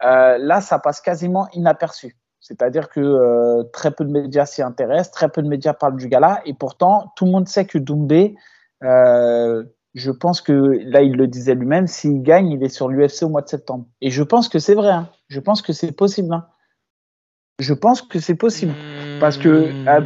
là, 0.00 0.60
ça 0.60 0.78
passe 0.78 1.00
quasiment 1.00 1.48
inaperçu. 1.52 2.16
C'est-à-dire 2.40 2.88
que 2.88 3.62
très 3.72 3.90
peu 3.90 4.04
de 4.04 4.10
médias 4.10 4.46
s'y 4.46 4.62
intéressent, 4.62 5.10
très 5.10 5.28
peu 5.28 5.42
de 5.42 5.48
médias 5.48 5.74
parlent 5.74 5.96
du 5.96 6.08
gala, 6.08 6.40
et 6.46 6.54
pourtant, 6.54 7.12
tout 7.16 7.26
le 7.26 7.30
monde 7.32 7.48
sait 7.48 7.66
que 7.66 7.78
Doumbé 7.78 8.36
je 9.94 10.10
pense 10.10 10.40
que 10.40 10.52
là, 10.52 11.02
il 11.02 11.16
le 11.16 11.26
disait 11.26 11.54
lui-même, 11.54 11.86
s'il 11.86 12.22
gagne, 12.22 12.50
il 12.50 12.62
est 12.62 12.68
sur 12.68 12.88
l'UFC 12.88 13.22
au 13.22 13.28
mois 13.28 13.42
de 13.42 13.48
septembre. 13.48 13.86
Et 14.00 14.10
je 14.10 14.22
pense 14.22 14.48
que 14.48 14.58
c'est 14.58 14.74
vrai. 14.74 14.90
Hein. 14.90 15.10
Je 15.28 15.40
pense 15.40 15.62
que 15.62 15.72
c'est 15.72 15.92
possible. 15.92 16.32
Hein. 16.32 16.46
Je 17.58 17.74
pense 17.74 18.02
que 18.02 18.20
c'est 18.20 18.36
possible. 18.36 18.72
Parce 19.20 19.36
que 19.36 19.48
euh, 19.88 20.00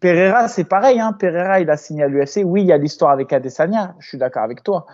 Pereira, 0.00 0.48
c'est 0.48 0.64
pareil. 0.64 1.00
Hein. 1.00 1.12
Pereira, 1.12 1.60
il 1.60 1.70
a 1.70 1.76
signé 1.76 2.04
à 2.04 2.08
l'UFC. 2.08 2.42
Oui, 2.44 2.62
il 2.62 2.66
y 2.66 2.72
a 2.72 2.76
l'histoire 2.76 3.10
avec 3.12 3.32
Adesanya. 3.32 3.94
Je 3.98 4.08
suis 4.08 4.18
d'accord 4.18 4.42
avec 4.42 4.62
toi. 4.62 4.86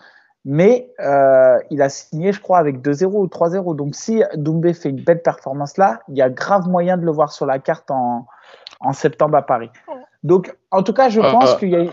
Mais 0.44 0.90
euh, 1.00 1.58
il 1.70 1.82
a 1.82 1.88
signé, 1.88 2.32
je 2.32 2.40
crois, 2.40 2.58
avec 2.58 2.82
2-0 2.82 3.06
ou 3.06 3.26
3-0. 3.26 3.74
Donc, 3.74 3.94
si 3.94 4.22
Doumbé 4.36 4.74
fait 4.74 4.90
une 4.90 5.02
belle 5.02 5.22
performance 5.22 5.76
là, 5.76 6.00
il 6.08 6.16
y 6.16 6.22
a 6.22 6.30
grave 6.30 6.68
moyen 6.68 6.98
de 6.98 7.04
le 7.04 7.10
voir 7.10 7.32
sur 7.32 7.46
la 7.46 7.58
carte 7.58 7.90
en, 7.90 8.26
en 8.80 8.92
septembre 8.92 9.36
à 9.36 9.42
Paris. 9.42 9.70
Donc, 10.22 10.54
en 10.70 10.82
tout 10.82 10.92
cas, 10.92 11.08
je 11.08 11.20
euh, 11.20 11.30
pense 11.30 11.56
qu'il 11.56 11.70
y 11.70 11.76
a 11.76 11.86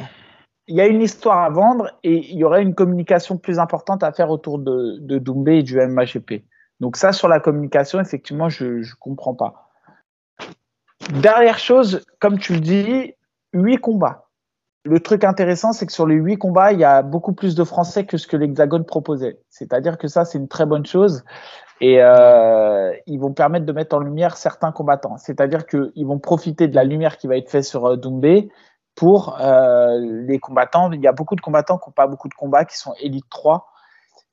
il 0.67 0.76
y 0.76 0.82
a 0.82 0.88
une 0.88 1.01
histoire 1.01 1.39
à 1.39 1.49
vendre 1.49 1.91
et 2.03 2.15
il 2.32 2.38
y 2.38 2.45
aurait 2.45 2.61
une 2.61 2.76
communication 2.76 3.38
plus 3.38 3.59
importante 3.59 4.03
à 4.03 4.13
faire 4.13 4.30
autour 4.30 4.57
de, 4.57 4.99
de 4.99 5.17
Doumbé 5.17 5.57
et 5.57 5.63
du 5.63 5.78
MHP. 5.78 6.43
Donc 6.80 6.95
ça, 6.95 7.11
sur 7.11 7.28
la 7.28 7.41
communication, 7.41 7.99
effectivement, 7.99 8.47
je 8.47 8.65
ne 8.65 8.95
comprends 8.99 9.36
pas. 9.36 9.70
Dernière 11.12 11.59
chose, 11.59 12.05
comme 12.20 12.39
tu 12.39 12.53
le 12.53 12.62
dis, 12.62 13.14
huit 13.53 13.78
combats. 13.80 14.30
Le 14.86 15.01
truc 15.01 15.26
intéressant, 15.26 15.74
c'est 15.74 15.86
que 15.86 15.91
sur 15.91 16.07
les 16.07 16.16
huit 16.16 16.38
combats, 16.38 16.72
il 16.72 16.80
y 16.80 16.86
a 16.86 17.01
beaucoup 17.01 17.34
plus 17.34 17.53
de 17.53 17.66
Français 17.66 18.05
que 18.05 18.16
ce 18.16 18.28
que 18.28 18.38
l'Hexagone 18.38 18.86
proposait. 18.86 19.38
C'est-à-dire 19.49 19.97
que 19.97 20.07
ça, 20.07 20.24
c'est 20.24 20.38
une 20.38 20.47
très 20.47 20.66
bonne 20.66 20.86
chose. 20.86 21.24
Et 21.82 22.01
euh, 22.01 22.93
ils 23.07 23.20
vont 23.20 23.34
permettre 23.34 23.66
de 23.66 23.74
mettre 23.74 23.95
en 23.95 23.99
lumière 23.99 24.38
certains 24.38 24.72
combattants. 24.72 25.18
C'est-à-dire 25.18 25.66
qu'ils 25.68 26.05
vont 26.05 26.20
profiter 26.20 26.70
de 26.70 26.76
la 26.76 26.86
lumière 26.86 27.18
qui 27.18 27.28
va 27.28 27.36
être 27.36 27.49
faite 27.49 27.66
sur 27.66 27.86
euh, 27.86 27.95
Doumbé 27.97 28.49
pour 28.95 29.38
euh, 29.41 29.99
les 29.99 30.39
combattants. 30.39 30.91
Il 30.93 31.01
y 31.01 31.07
a 31.07 31.12
beaucoup 31.12 31.36
de 31.36 31.41
combattants 31.41 31.78
qui 31.78 31.89
n'ont 31.89 31.93
pas 31.93 32.07
beaucoup 32.07 32.30
de 32.30 32.34
combats, 32.36 32.64
qui 32.64 32.78
sont 32.78 32.93
élite 33.01 33.26
3 33.30 33.70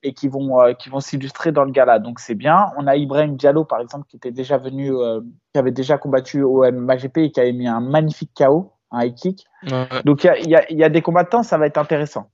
et 0.03 0.13
qui 0.13 0.27
vont, 0.27 0.61
euh, 0.61 0.73
qui 0.73 0.89
vont 0.89 0.99
s'illustrer 0.99 1.51
dans 1.51 1.63
le 1.63 1.71
gala. 1.71 1.99
Donc 1.99 2.19
c'est 2.19 2.35
bien. 2.35 2.71
On 2.77 2.87
a 2.87 2.95
Ibrahim 2.95 3.35
Diallo, 3.35 3.65
par 3.65 3.81
exemple, 3.81 4.05
qui 4.07 4.17
était 4.17 4.31
déjà 4.31 4.57
venu, 4.57 4.93
euh, 4.93 5.21
qui 5.53 5.59
avait 5.59 5.71
déjà 5.71 5.97
combattu 5.97 6.41
au 6.41 6.69
MAGP 6.71 7.17
et 7.17 7.31
qui 7.31 7.39
avait 7.39 7.53
mis 7.53 7.67
un 7.67 7.81
magnifique 7.81 8.31
KO, 8.35 8.73
un 8.91 9.05
high 9.05 9.15
kick. 9.15 9.45
Donc 10.05 10.23
il 10.23 10.49
y 10.49 10.55
a, 10.55 10.71
y 10.71 10.83
a, 10.83 10.89
des 10.89 11.01
combattants, 11.01 11.43
ça 11.43 11.57
va 11.57 11.67
être 11.67 11.77
intéressant. 11.77 12.29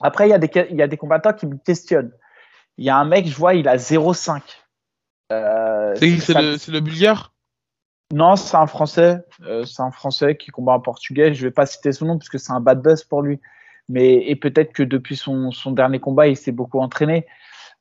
Après, 0.00 0.26
il 0.26 0.30
y, 0.30 0.34
a 0.34 0.38
des, 0.38 0.50
il 0.70 0.76
y 0.76 0.82
a 0.82 0.88
des 0.88 0.96
combattants 0.96 1.34
qui 1.34 1.46
me 1.46 1.56
questionnent. 1.56 2.12
Il 2.78 2.84
y 2.86 2.90
a 2.90 2.96
un 2.96 3.04
mec, 3.04 3.26
je 3.26 3.36
vois, 3.36 3.54
il 3.54 3.68
a 3.68 3.76
0,5. 3.76 4.40
Euh, 5.32 5.94
c'est 5.96 6.34
le, 6.34 6.72
le 6.72 6.80
bulgare? 6.80 7.32
Non, 8.12 8.36
c'est 8.36 8.56
un 8.56 8.66
Français. 8.66 9.18
Euh, 9.42 9.64
c'est 9.64 9.82
un 9.82 9.92
Français 9.92 10.36
qui 10.36 10.50
combat 10.50 10.72
en 10.72 10.80
portugais. 10.80 11.32
Je 11.34 11.46
vais 11.46 11.52
pas 11.52 11.66
citer 11.66 11.92
son 11.92 12.06
nom 12.06 12.18
parce 12.18 12.28
que 12.28 12.38
c'est 12.38 12.52
un 12.52 12.60
bad 12.60 12.82
buzz 12.82 13.04
pour 13.04 13.22
lui. 13.22 13.40
Mais 13.90 14.14
et 14.28 14.36
peut-être 14.36 14.72
que 14.72 14.84
depuis 14.84 15.16
son, 15.16 15.50
son, 15.50 15.72
dernier 15.72 15.98
combat, 15.98 16.28
il 16.28 16.36
s'est 16.36 16.52
beaucoup 16.52 16.78
entraîné. 16.78 17.26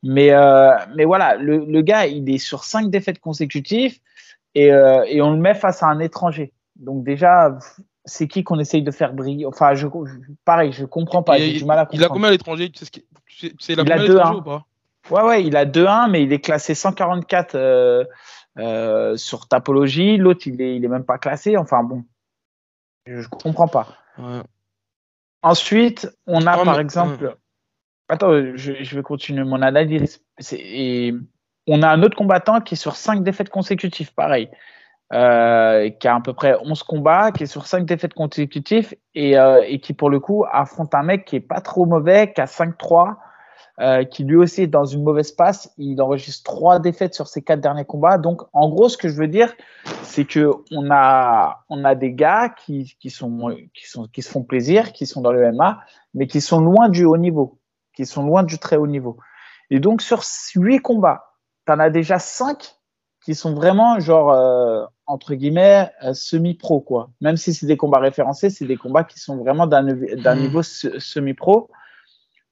Mais 0.02 0.32
euh, 0.32 0.72
mais 0.96 1.06
voilà, 1.06 1.36
le, 1.36 1.66
le, 1.66 1.82
gars, 1.82 2.08
il 2.08 2.28
est 2.34 2.40
sur 2.40 2.64
cinq 2.64 2.90
défaites 2.90 3.20
consécutives 3.20 4.00
et, 4.56 4.74
euh, 4.74 5.04
et 5.08 5.22
on 5.22 5.32
le 5.32 5.38
met 5.38 5.54
face 5.54 5.84
à 5.84 5.88
un 5.88 6.00
étranger. 6.00 6.52
Donc 6.78 7.04
déjà, 7.04 7.60
c'est 8.06 8.28
qui 8.28 8.44
qu'on 8.44 8.58
essaye 8.60 8.82
de 8.82 8.90
faire 8.90 9.14
briller? 9.14 9.46
Enfin, 9.46 9.76
je, 9.76 9.86
pareil, 10.46 10.72
je 10.72 10.86
comprends 10.86 11.22
pas. 11.22 11.38
J'ai 11.38 11.54
du 11.54 11.66
mal 11.66 11.78
à 11.78 11.86
comprendre. 11.86 12.02
Il 12.02 12.06
a 12.06 12.10
combien 12.10 12.32
l'étranger? 12.32 12.72
Tu 12.72 12.86
sais, 12.86 13.74
il 13.74 13.80
a 13.80 13.84
combien 13.84 14.34
ou 14.34 14.42
pas? 14.42 14.66
Ouais, 15.12 15.22
ouais, 15.22 15.46
il 15.46 15.56
a 15.56 15.66
2-1, 15.66 16.10
mais 16.10 16.24
il 16.24 16.34
est 16.34 16.40
classé 16.40 16.74
144 16.74 17.56
euh, 17.56 18.04
euh, 18.58 19.16
sur 19.16 19.48
Tapologie. 19.48 20.18
L'autre, 20.18 20.48
il 20.48 20.60
est, 20.62 20.76
il 20.76 20.84
est 20.84 20.90
même 20.90 21.06
pas 21.06 21.18
classé. 21.18 21.56
Enfin 21.56 21.84
bon, 21.84 22.04
je 23.06 23.28
comprends 23.28 23.68
pas. 23.68 23.88
Ensuite, 25.42 26.10
on 26.28 26.46
a 26.46 26.64
par 26.64 26.80
exemple. 26.80 27.38
Attends, 28.10 28.56
je, 28.56 28.96
vais 28.96 29.04
continuer 29.04 29.44
mon 29.44 29.62
analyse. 29.62 30.24
Et 30.52 31.14
on 31.68 31.84
a 31.84 31.90
un 31.90 32.02
autre 32.02 32.18
combattant 32.18 32.60
qui 32.60 32.74
est 32.74 32.78
sur 32.78 32.96
5 32.96 33.24
défaites 33.24 33.50
consécutives, 33.50 34.14
pareil. 34.14 34.50
Euh, 35.12 35.90
qui 35.90 36.08
a 36.08 36.16
à 36.16 36.22
peu 36.22 36.34
près 36.34 36.56
11 36.62 36.84
combats, 36.84 37.32
qui 37.32 37.44
est 37.44 37.48
sur 37.48 37.66
5 37.66 37.86
défaites 37.86 38.14
consécutives 38.14 38.94
et, 39.16 39.40
euh, 39.40 39.64
et, 39.66 39.80
qui 39.80 39.94
pour 39.94 40.12
le 40.12 40.20
coup 40.20 40.46
affronte 40.52 40.94
un 40.94 41.02
mec 41.02 41.26
qui 41.26 41.36
est 41.36 41.40
pas 41.40 41.62
trop 41.62 41.88
mauvais, 41.88 42.32
qui 42.32 42.42
a 42.42 42.46
5-3, 42.46 43.16
euh, 43.82 44.04
qui 44.04 44.26
lui 44.26 44.36
aussi 44.36 44.64
est 44.64 44.68
dans 44.68 44.84
une 44.84 45.04
mauvaise 45.04 45.32
passe. 45.32 45.74
Il 45.78 46.02
enregistre 46.02 46.44
trois 46.44 46.80
défaites 46.80 47.14
sur 47.14 47.28
ses 47.28 47.42
quatre 47.42 47.62
derniers 47.62 47.86
combats. 47.86 48.18
Donc, 48.18 48.42
en 48.52 48.68
gros, 48.70 48.90
ce 48.90 48.98
que 48.98 49.08
je 49.08 49.16
veux 49.16 49.28
dire, 49.30 49.54
c'est 50.04 50.26
que 50.26 50.52
on 50.72 50.92
a, 50.92 51.64
on 51.70 51.86
a 51.86 51.96
des 51.96 52.12
gars 52.14 52.50
qui, 52.50 52.98
qui, 53.00 53.10
sont, 53.10 53.56
qui, 53.74 53.90
sont, 53.90 54.08
qui 54.08 54.22
se 54.22 54.30
font 54.30 54.44
plaisir, 54.44 54.92
qui 54.92 55.06
sont 55.06 55.22
dans 55.22 55.32
le 55.32 55.52
MMA, 55.54 55.80
mais 56.14 56.28
qui 56.28 56.42
sont 56.42 56.60
loin 56.60 56.90
du 56.90 57.06
haut 57.06 57.18
niveau, 57.18 57.60
qui 57.96 58.06
sont 58.06 58.24
loin 58.24 58.44
du 58.44 58.60
très 58.60 58.76
haut 58.76 58.88
niveau. 58.88 59.18
Et 59.70 59.80
donc, 59.80 60.02
sur 60.02 60.24
huit 60.56 60.80
combats, 60.80 61.36
tu 61.66 61.72
en 61.72 61.80
as 61.80 61.90
déjà 61.90 62.20
cinq 62.20 62.76
qui 63.24 63.36
sont 63.36 63.54
vraiment 63.54 64.00
genre 64.00 64.32
euh, 64.32 64.86
entre 65.06 65.36
guillemets 65.36 65.90
euh, 66.04 66.14
semi-pro 66.14 66.82
quoi. 66.82 67.12
Même 67.22 67.38
si 67.38 67.54
c'est 67.54 67.66
des 67.66 67.78
combats 67.78 68.00
référencés, 68.00 68.50
c'est 68.50 68.66
des 68.66 68.78
combats 68.78 69.04
qui 69.04 69.20
sont 69.20 69.38
vraiment 69.38 69.68
d'un 69.68 69.84
mmh. 69.84 70.40
niveau 70.40 70.64
semi-pro. 70.64 71.70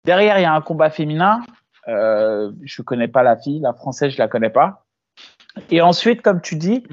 Derrière, 0.07 0.39
il 0.39 0.43
y 0.43 0.45
a 0.45 0.53
un 0.53 0.61
combat 0.61 0.89
féminin. 0.89 1.41
Euh, 1.87 2.51
je 2.63 2.81
connais 2.81 3.07
pas 3.07 3.23
la 3.23 3.37
fille, 3.37 3.59
la 3.59 3.73
française, 3.73 4.13
je 4.13 4.17
la 4.17 4.27
connais 4.27 4.49
pas. 4.49 4.85
Et 5.69 5.81
ensuite, 5.81 6.21
comme 6.21 6.41
tu 6.41 6.55
dis, 6.55 6.83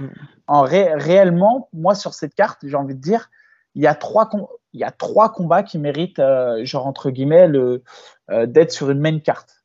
en 0.46 0.62
réellement, 0.62 1.68
moi 1.72 1.94
sur 1.94 2.12
cette 2.12 2.34
carte, 2.34 2.60
j'ai 2.64 2.76
envie 2.76 2.94
de 2.94 3.00
dire, 3.00 3.30
il 3.74 3.82
y 3.82 3.86
a 3.86 3.94
trois, 3.94 4.28
il 4.72 4.80
y 4.80 4.84
a 4.84 4.90
trois 4.90 5.32
combats 5.32 5.62
qui 5.62 5.78
méritent, 5.78 6.18
euh, 6.18 6.64
genre 6.64 6.86
entre 6.86 7.10
guillemets, 7.10 7.46
le 7.46 7.82
euh, 8.30 8.46
d'être 8.46 8.72
sur 8.72 8.90
une 8.90 9.00
main 9.00 9.18
carte. 9.20 9.64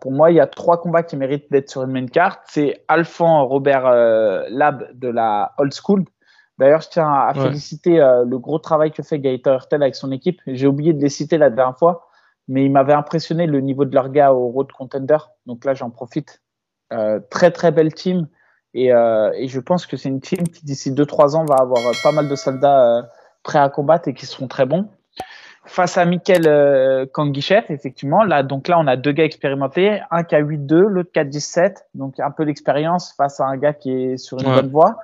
pour 0.00 0.12
moi, 0.12 0.30
il 0.30 0.36
y 0.36 0.40
a 0.40 0.46
trois 0.46 0.80
combats 0.80 1.02
qui 1.02 1.16
méritent 1.16 1.50
d'être 1.50 1.68
sur 1.68 1.82
une 1.82 1.90
main 1.90 2.06
carte. 2.06 2.40
C'est 2.48 2.84
Alphand 2.88 3.46
Robert 3.46 3.90
Lab 4.50 4.88
de 4.96 5.08
la 5.08 5.52
Old 5.58 5.72
School. 5.74 6.04
D'ailleurs, 6.58 6.82
je 6.82 6.90
tiens 6.90 7.12
à 7.12 7.34
féliciter 7.34 8.00
euh, 8.00 8.24
le 8.24 8.38
gros 8.38 8.58
travail 8.58 8.92
que 8.92 9.02
fait 9.02 9.18
Gaëtan 9.18 9.54
Hurtel 9.54 9.82
avec 9.82 9.94
son 9.94 10.12
équipe. 10.12 10.40
J'ai 10.46 10.66
oublié 10.66 10.92
de 10.92 11.00
les 11.00 11.08
citer 11.08 11.38
la 11.38 11.50
dernière 11.50 11.76
fois, 11.76 12.08
mais 12.48 12.64
il 12.64 12.70
m'avait 12.70 12.92
impressionné 12.92 13.46
le 13.46 13.60
niveau 13.60 13.84
de 13.84 13.94
leur 13.94 14.10
gars 14.10 14.32
au 14.32 14.48
Road 14.48 14.70
Contender. 14.72 15.18
Donc 15.46 15.64
là, 15.64 15.74
j'en 15.74 15.90
profite. 15.90 16.42
Euh, 16.92 17.20
très, 17.30 17.50
très 17.50 17.72
belle 17.72 17.94
team. 17.94 18.28
Et, 18.74 18.92
euh, 18.92 19.30
et 19.34 19.48
je 19.48 19.60
pense 19.60 19.86
que 19.86 19.96
c'est 19.96 20.08
une 20.08 20.20
team 20.20 20.46
qui, 20.48 20.64
d'ici 20.64 20.92
2-3 20.92 21.36
ans, 21.36 21.44
va 21.44 21.56
avoir 21.56 21.92
pas 22.02 22.12
mal 22.12 22.28
de 22.28 22.34
soldats 22.34 23.08
prêts 23.42 23.58
à 23.58 23.68
combattre 23.68 24.08
et 24.08 24.14
qui 24.14 24.26
seront 24.26 24.48
très 24.48 24.66
bons. 24.66 24.88
Face 25.64 25.96
à 25.96 26.04
Mikel 26.04 26.48
euh, 26.48 27.06
Kangichev, 27.06 27.66
effectivement, 27.68 28.24
là, 28.24 28.42
donc 28.42 28.66
là, 28.66 28.80
on 28.80 28.86
a 28.88 28.96
deux 28.96 29.12
gars 29.12 29.24
expérimentés, 29.24 30.00
un 30.10 30.24
qui 30.24 30.34
a 30.34 30.42
8-2, 30.42 30.74
l'autre 30.74 31.12
qui 31.12 31.20
a 31.20 31.24
17, 31.24 31.86
donc 31.94 32.18
un 32.18 32.32
peu 32.32 32.44
d'expérience 32.44 33.12
face 33.16 33.38
à 33.38 33.46
un 33.46 33.56
gars 33.56 33.72
qui 33.72 33.92
est 33.92 34.16
sur 34.16 34.40
une 34.40 34.52
bonne 34.52 34.70
voie. 34.70 34.96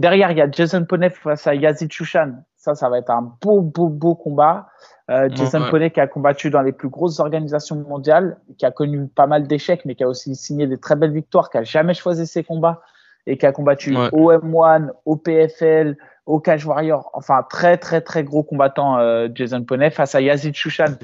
Derrière, 0.00 0.30
il 0.30 0.38
y 0.38 0.40
a 0.40 0.50
Jason 0.50 0.84
Poney 0.84 1.10
face 1.10 1.46
à 1.46 1.54
Yazid 1.54 1.92
Chouchan. 1.92 2.32
Ça, 2.66 2.74
ça 2.74 2.88
va 2.88 2.98
être 2.98 3.10
un 3.10 3.22
beau, 3.40 3.60
beau, 3.60 3.88
beau 3.88 4.16
combat. 4.16 4.66
Euh, 5.08 5.28
Jason 5.30 5.62
Poney 5.70 5.92
qui 5.92 6.00
a 6.00 6.08
combattu 6.08 6.50
dans 6.50 6.62
les 6.62 6.72
plus 6.72 6.88
grosses 6.88 7.20
organisations 7.20 7.76
mondiales, 7.76 8.38
qui 8.58 8.66
a 8.66 8.72
connu 8.72 9.06
pas 9.06 9.28
mal 9.28 9.46
d'échecs, 9.46 9.84
mais 9.84 9.94
qui 9.94 10.02
a 10.02 10.08
aussi 10.08 10.34
signé 10.34 10.66
des 10.66 10.78
très 10.78 10.96
belles 10.96 11.12
victoires, 11.12 11.48
qui 11.48 11.58
a 11.58 11.62
jamais 11.62 11.94
choisi 11.94 12.26
ses 12.26 12.42
combats 12.42 12.82
et 13.28 13.38
qui 13.38 13.46
a 13.46 13.52
combattu 13.52 13.96
au 14.10 14.32
M1, 14.32 14.90
au 15.04 15.14
PFL, 15.14 15.96
au 16.26 16.40
Cage 16.40 16.66
Warrior. 16.66 17.08
Enfin, 17.12 17.44
très, 17.48 17.76
très, 17.76 18.00
très 18.00 18.24
gros 18.24 18.42
combattant, 18.42 18.98
euh, 18.98 19.28
Jason 19.32 19.62
Poney, 19.62 19.90
face 19.90 20.16
à 20.16 20.20
Yazid 20.20 20.56
Chouchan, 20.56 20.96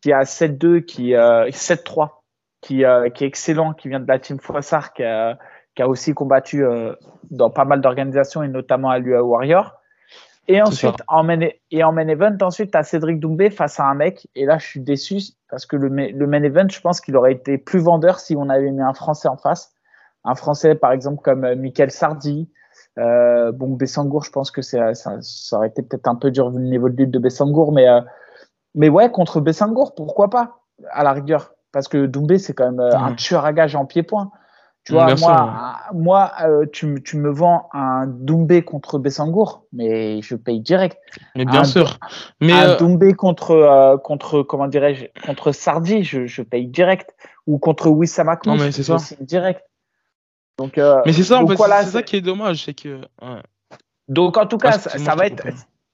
qui 0.00 0.14
a 0.14 0.24
7-2, 0.24 0.80
qui, 0.80 1.14
euh, 1.14 1.50
7-3, 1.50 2.22
qui, 2.62 2.86
euh, 2.86 3.10
qui 3.10 3.24
est 3.24 3.26
excellent, 3.26 3.74
qui 3.74 3.90
vient 3.90 4.00
de 4.00 4.08
la 4.08 4.18
team 4.18 4.40
Foissard, 4.40 4.94
qui 4.94 5.04
a, 5.04 5.36
qui 5.74 5.82
a 5.82 5.88
aussi 5.88 6.14
combattu 6.14 6.64
dans 7.30 7.50
pas 7.50 7.66
mal 7.66 7.82
d'organisations 7.82 8.42
et 8.42 8.48
notamment 8.48 8.88
à 8.88 8.98
l'UA 8.98 9.22
Warrior. 9.22 9.81
Et 10.48 10.60
ensuite, 10.60 10.96
en 11.06 11.22
main, 11.22 11.38
et 11.70 11.84
en 11.84 11.92
main 11.92 12.08
event, 12.08 12.36
ensuite, 12.42 12.72
tu 12.72 12.78
Cédric 12.82 13.20
Doumbé 13.20 13.50
face 13.50 13.78
à 13.78 13.84
un 13.84 13.94
mec. 13.94 14.28
Et 14.34 14.44
là, 14.44 14.58
je 14.58 14.66
suis 14.66 14.80
déçu 14.80 15.20
parce 15.48 15.66
que 15.66 15.76
le, 15.76 15.88
le 15.88 16.26
main 16.26 16.42
event, 16.42 16.68
je 16.68 16.80
pense 16.80 17.00
qu'il 17.00 17.16
aurait 17.16 17.32
été 17.32 17.58
plus 17.58 17.78
vendeur 17.78 18.18
si 18.18 18.34
on 18.36 18.48
avait 18.48 18.70
mis 18.70 18.82
un 18.82 18.94
Français 18.94 19.28
en 19.28 19.36
face. 19.36 19.72
Un 20.24 20.34
Français, 20.34 20.74
par 20.74 20.92
exemple, 20.92 21.22
comme 21.22 21.44
euh, 21.44 21.56
Michael 21.56 21.90
Sardi. 21.90 22.50
Euh, 22.98 23.52
bon, 23.52 23.70
Bessangour, 23.70 24.24
je 24.24 24.30
pense 24.30 24.50
que 24.50 24.62
ça, 24.62 24.94
ça 24.94 25.56
aurait 25.56 25.68
été 25.68 25.82
peut-être 25.82 26.08
un 26.08 26.14
peu 26.14 26.30
dur 26.30 26.50
vu 26.50 26.58
le 26.58 26.68
niveau 26.68 26.88
de 26.88 26.96
lutte 26.96 27.10
de 27.10 27.18
Bessangour. 27.18 27.72
Mais, 27.72 27.88
euh, 27.88 28.00
mais 28.74 28.88
ouais, 28.88 29.10
contre 29.10 29.40
Bessangour, 29.40 29.94
pourquoi 29.94 30.28
pas, 30.28 30.60
à 30.90 31.04
la 31.04 31.12
rigueur. 31.12 31.54
Parce 31.72 31.88
que 31.88 32.06
Doumbé, 32.06 32.38
c'est 32.38 32.52
quand 32.52 32.70
même 32.70 32.80
euh, 32.80 32.96
un 32.96 33.14
tueur 33.14 33.44
à 33.44 33.52
gage 33.52 33.74
en 33.76 33.86
pied-point. 33.86 34.30
Tu 34.84 34.94
vois, 34.94 35.14
moi, 35.14 35.76
moi 35.94 36.32
euh, 36.42 36.66
tu, 36.72 37.00
tu, 37.04 37.16
me 37.16 37.30
vends 37.30 37.68
un 37.72 38.06
Doumbé 38.08 38.62
contre 38.62 38.98
Bessangour, 38.98 39.64
mais 39.72 40.20
je 40.22 40.34
paye 40.34 40.60
direct. 40.60 40.98
Mais 41.36 41.44
bien 41.44 41.62
sûr. 41.62 41.98
Mais 42.40 42.52
un 42.52 42.70
euh... 42.70 42.76
Doumbé 42.78 43.14
contre, 43.14 43.52
euh, 43.52 43.96
contre 43.96 44.42
comment 44.42 44.66
dirais-je, 44.66 45.06
contre 45.24 45.52
Sardi, 45.52 46.02
je, 46.02 46.26
je, 46.26 46.42
paye 46.42 46.66
direct. 46.66 47.14
Ou 47.46 47.58
contre 47.58 47.88
Wissam 47.90 48.34
Non, 48.44 48.56
mais 48.56 48.72
c'est 48.72 48.82
ça. 48.82 48.96
direct. 49.20 49.62
Donc, 50.58 50.78
euh, 50.78 51.00
mais 51.06 51.12
c'est 51.12 51.22
ça, 51.22 51.42
en 51.42 51.46
fait, 51.46 51.56
c'est 51.56 51.90
ça 51.90 52.02
qui 52.02 52.16
est 52.16 52.20
dommage, 52.20 52.64
c'est 52.64 52.74
que. 52.74 53.00
Ouais. 53.22 53.42
Donc, 54.08 54.36
en 54.36 54.46
tout 54.46 54.58
cas, 54.58 54.72
ça, 54.72 54.98
ça 54.98 55.14
va 55.14 55.26
être. 55.26 55.44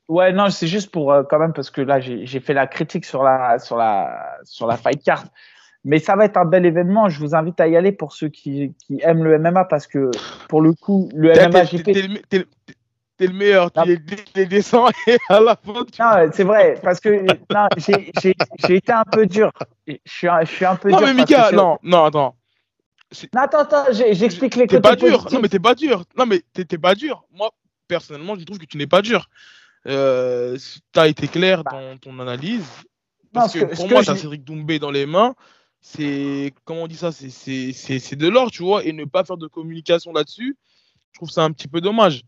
Ouais, 0.09 0.33
non, 0.33 0.49
c'est 0.49 0.67
juste 0.67 0.91
pour 0.91 1.13
euh, 1.13 1.23
quand 1.23 1.39
même 1.39 1.53
parce 1.53 1.71
que 1.71 1.83
là, 1.83 2.01
j'ai 2.01 2.41
fait 2.41 2.55
la 2.55 2.67
critique 2.67 3.05
sur 3.05 3.23
la 3.23 3.59
sur 3.59 3.77
la 3.77 4.39
sur 4.45 4.67
la 4.67 4.79
fight 4.79 5.03
card. 5.03 5.25
Mais 5.85 5.99
ça 5.99 6.17
va 6.17 6.25
être 6.25 6.37
un 6.37 6.45
bel 6.45 6.67
événement. 6.67 7.09
Je 7.09 7.21
vous 7.21 7.35
invite 7.35 7.61
à 7.61 7.69
y 7.69 7.77
aller 7.77 7.93
pour 7.93 8.13
ceux 8.13 8.29
qui, 8.29 8.75
qui 8.79 9.01
aiment 9.03 9.25
le 9.25 9.39
MMA 9.39 9.65
parce 9.65 9.87
que 9.87 10.11
pour 10.49 10.61
le 10.61 10.73
coup, 10.73 11.09
le 11.15 11.33
MMA. 11.33 11.65
T'es 13.19 13.27
le 13.27 13.33
meilleur, 13.33 13.73
tu 13.73 14.01
les, 14.37 14.47
descends 14.47 14.91
et 15.09 15.19
à 15.29 15.41
la 15.41 15.57
fin. 15.57 15.73
Non, 15.99 16.31
c'est 16.33 16.45
vrai, 16.45 16.79
parce 16.81 17.01
que 17.01 17.27
j'ai 18.17 18.77
été 18.77 18.93
un 18.93 19.03
peu 19.03 19.27
dur. 19.27 19.51
Je 19.89 19.95
suis, 20.07 20.29
je 20.43 20.47
suis 20.47 20.65
un 20.65 20.77
peu 20.77 20.89
non, 20.89 20.99
dur. 20.99 21.07
Non, 21.09 21.15
mais 21.15 21.21
Mika, 21.23 21.51
non, 21.51 21.79
non, 21.83 22.05
attends. 22.05 22.37
Non, 23.35 23.41
attends, 23.41 23.59
attends, 23.59 23.85
j'explique 23.91 24.55
les 24.55 24.69
côtés. 24.69 24.77
T'es 24.77 24.81
pas 24.81 24.95
dur, 24.95 25.27
non, 25.33 25.41
mais 25.41 25.49
t'es 25.49 25.59
pas 25.59 25.75
dur. 25.75 26.05
Non, 26.17 26.27
mais 26.27 26.43
t'es 26.53 26.79
pas 26.79 26.95
dur. 26.95 27.25
Moi, 27.33 27.51
personnellement, 27.89 28.37
je 28.39 28.45
trouve 28.45 28.59
que 28.59 28.67
tu 28.67 28.77
n'es 28.77 28.87
pas 28.87 29.03
dur. 29.03 29.29
Euh, 29.89 30.57
t'as 30.93 31.09
été 31.09 31.27
clair 31.27 31.65
bah. 31.65 31.73
dans 31.73 31.97
ton 31.97 32.21
analyse. 32.21 32.69
Parce 33.33 33.53
non, 33.57 33.63
que, 33.63 33.67
que, 33.67 33.75
pour 33.75 33.89
moi, 33.89 34.05
t'as 34.05 34.15
Cédric 34.15 34.45
Doumbé 34.45 34.79
dans 34.79 34.93
les 34.93 35.07
mains 35.07 35.35
c'est 35.81 36.53
comment 36.65 36.83
on 36.83 36.87
dit 36.87 36.97
ça 36.97 37.13
c'est 37.13 38.17
de 38.17 38.29
l'or 38.29 38.51
tu 38.51 38.63
vois 38.63 38.85
et 38.85 38.93
ne 38.93 39.05
pas 39.05 39.25
faire 39.25 39.37
de 39.37 39.47
communication 39.47 40.13
là-dessus 40.13 40.57
je 41.13 41.19
trouve 41.19 41.31
ça 41.31 41.43
un 41.43 41.51
petit 41.53 41.69
peu 41.69 41.81
dommage. 41.81 42.23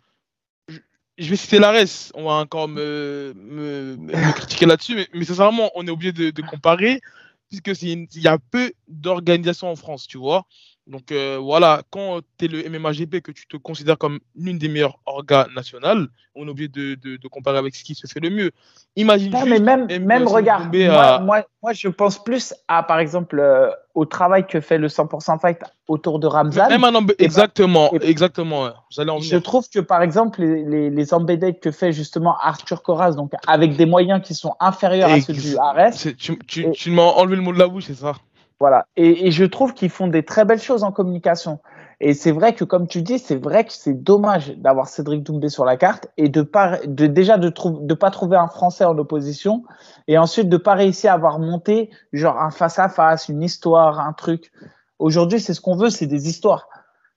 Je, 1.19 1.29
vais 1.29 1.37
citer 1.37 1.59
l'ARES 1.59 2.13
on 2.15 2.25
va 2.25 2.33
encore 2.33 2.69
me, 2.69 3.35
me, 3.37 3.97
me 3.97 4.33
critiquer 4.33 4.67
là-dessus 4.67 4.95
mais, 4.95 5.09
mais 5.13 5.25
sincèrement 5.25 5.71
on 5.75 5.87
est 5.87 5.91
obligé 5.91 6.13
de, 6.13 6.31
de 6.31 6.43
comparer 6.43 7.01
puisque 7.49 7.83
il 7.83 8.07
y 8.15 8.29
a 8.29 8.39
peu 8.39 8.73
d'organisations 8.89 9.71
en 9.71 9.77
France 9.77 10.07
tu 10.07 10.17
vois 10.17 10.47
donc 10.87 11.13
euh, 11.13 11.39
voilà, 11.41 11.83
quand 11.91 12.21
tu 12.39 12.47
es 12.47 12.49
le 12.49 12.69
MMAGP, 12.69 13.21
que 13.21 13.31
tu 13.31 13.47
te 13.47 13.57
considères 13.57 13.99
comme 13.99 14.19
l'une 14.35 14.59
des 14.59 14.69
meilleures 14.69 14.99
orgas 15.07 15.47
nationales, 15.55 16.09
on 16.35 16.47
est 16.47 16.51
obligé 16.51 16.69
de, 16.69 16.95
de, 16.95 17.17
de, 17.17 17.29
comparer 17.29 17.59
avec 17.59 17.75
ce 17.75 17.85
qui 17.85 17.95
se 17.95 18.07
fait 18.07 18.21
le 18.21 18.31
mieux. 18.31 18.51
Imagine 18.97 19.31
non, 19.31 19.47
mais 19.47 19.61
même, 19.61 19.87
même 20.05 20.27
regarde, 20.27 20.75
moi, 20.75 21.03
à... 21.03 21.19
moi, 21.21 21.45
moi, 21.63 21.73
je 21.73 21.89
pense 21.89 22.23
plus 22.23 22.55
à, 22.67 22.83
par 22.83 22.99
exemple, 22.99 23.39
euh, 23.39 23.71
au 23.95 24.05
travail 24.05 24.47
que 24.47 24.61
fait 24.61 24.79
le 24.79 24.89
100% 24.89 25.41
Fight 25.41 25.61
autour 25.87 26.19
de 26.19 26.27
Ramzan. 26.27 26.69
Même 26.69 26.85
un 26.85 27.07
exactement, 27.19 27.91
ben, 27.93 28.01
exactement. 28.03 28.65
Ouais. 28.65 29.09
En 29.09 29.21
je 29.21 29.37
trouve 29.37 29.69
que, 29.69 29.81
par 29.81 30.03
exemple, 30.03 30.43
les, 30.43 30.65
les, 30.65 30.91
les 30.91 31.15
embedded 31.15 31.61
que 31.61 31.71
fait 31.71 31.93
justement 31.93 32.37
Arthur 32.41 32.83
Coraz, 32.83 33.13
donc 33.13 33.33
avec 33.47 33.77
des 33.77 33.87
moyens 33.87 34.23
qui 34.23 34.35
sont 34.35 34.55
inférieurs 34.59 35.11
à 35.11 35.21
ceux 35.21 35.35
du 35.35 35.57
ARS. 35.57 35.93
Tu, 36.17 36.39
tu, 36.47 36.67
et... 36.67 36.71
tu 36.73 36.91
m'as 36.91 37.03
enlevé 37.03 37.37
le 37.37 37.43
mot 37.43 37.53
de 37.53 37.59
la 37.59 37.69
bouche, 37.69 37.85
c'est 37.87 37.95
ça? 37.95 38.15
Voilà. 38.61 38.87
Et, 38.97 39.27
et, 39.27 39.31
je 39.31 39.45
trouve 39.45 39.73
qu'ils 39.73 39.91
font 39.91 40.07
des 40.07 40.23
très 40.23 40.45
belles 40.45 40.61
choses 40.61 40.85
en 40.85 40.93
communication. 40.93 41.61
Et 42.01 42.15
c'est 42.15 42.33
vrai 42.33 42.55
que, 42.55 42.65
comme 42.65 42.87
tu 42.87 43.03
dis, 43.03 43.19
c'est 43.19 43.37
vrai 43.37 43.65
que 43.65 43.73
c'est 43.73 43.95
dommage 43.95 44.57
d'avoir 44.57 44.89
Cédric 44.89 45.23
Doumbé 45.23 45.49
sur 45.49 45.65
la 45.65 45.77
carte 45.77 46.09
et 46.17 46.29
de 46.29 46.43
pas, 46.43 46.79
de 46.87 47.07
déjà 47.07 47.37
de 47.37 47.51
de 47.51 47.95
pas 47.95 48.11
trouver 48.11 48.37
un 48.37 48.49
Français 48.49 48.85
en 48.85 48.97
opposition 48.99 49.65
et 50.09 50.17
ensuite 50.17 50.49
de 50.49 50.57
pas 50.57 50.75
réussir 50.75 51.13
à 51.13 51.15
avoir 51.15 51.39
monté 51.39 51.91
genre 52.13 52.39
un 52.39 52.51
face 52.51 52.79
à 52.79 52.89
face, 52.89 53.29
une 53.29 53.43
histoire, 53.43 54.01
un 54.01 54.13
truc. 54.13 54.53
Aujourd'hui, 54.99 55.41
c'est 55.41 55.55
ce 55.55 55.61
qu'on 55.61 55.77
veut, 55.77 55.91
c'est 55.91 56.07
des 56.07 56.29
histoires. 56.29 56.69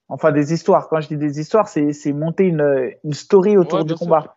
Enfin, 0.10 0.32
des 0.32 0.54
histoires. 0.54 0.88
Quand 0.90 1.02
je 1.02 1.10
dis 1.10 1.18
des 1.18 1.40
histoires, 1.40 1.68
c'est, 1.68 1.94
monter 2.14 2.46
une, 2.46 2.92
une 3.04 3.14
story 3.14 3.58
autour 3.58 3.80
ouais, 3.80 3.86
du 3.86 3.96
combat. 3.96 4.36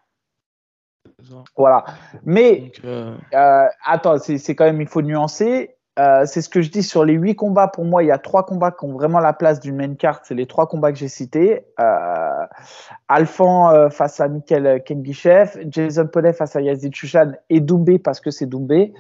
Sûr. 1.23 1.45
Voilà. 1.57 1.85
Mais 2.25 2.61
Donc, 2.61 2.81
euh... 2.85 3.17
Euh, 3.35 3.67
attends, 3.85 4.19
c'est 4.19 4.55
quand 4.55 4.65
même, 4.65 4.81
il 4.81 4.89
faut 4.89 5.03
nuancer. 5.03 5.76
Euh, 5.99 6.27
c'est 6.27 6.43
ce 6.43 6.51
que 6.51 6.61
je 6.61 6.71
dis 6.71 6.83
sur 6.83 7.05
les 7.05 7.15
huit 7.15 7.37
combats. 7.37 7.69
Pour 7.69 7.85
moi, 7.85 8.03
il 8.03 8.09
y 8.09 8.13
a 8.13 8.19
trois 8.19 8.45
combats 8.45 8.71
qui 8.71 8.85
ont 8.85 8.93
vraiment 8.93 9.19
la 9.19 9.33
place 9.33 9.61
d'une 9.61 9.77
main 9.77 9.95
carte. 9.95 10.25
C'est 10.27 10.35
les 10.35 10.47
trois 10.47 10.67
combats 10.67 10.93
que 10.93 10.99
j'ai 10.99 11.09
cités. 11.09 11.67
Euh, 11.81 12.47
Alphan 13.09 13.71
euh, 13.71 13.89
face 13.89 14.21
à 14.21 14.29
Mikel 14.29 14.83
Kengichev, 14.85 15.59
Jason 15.71 16.07
Pellet 16.07 16.35
face 16.35 16.55
à 16.55 16.61
Yazid 16.61 16.95
Chouchan 16.95 17.33
et 17.49 17.61
Doumbé 17.61 17.99
parce 17.99 18.21
que 18.21 18.31
c'est 18.31 18.47
Doumbé. 18.47 18.93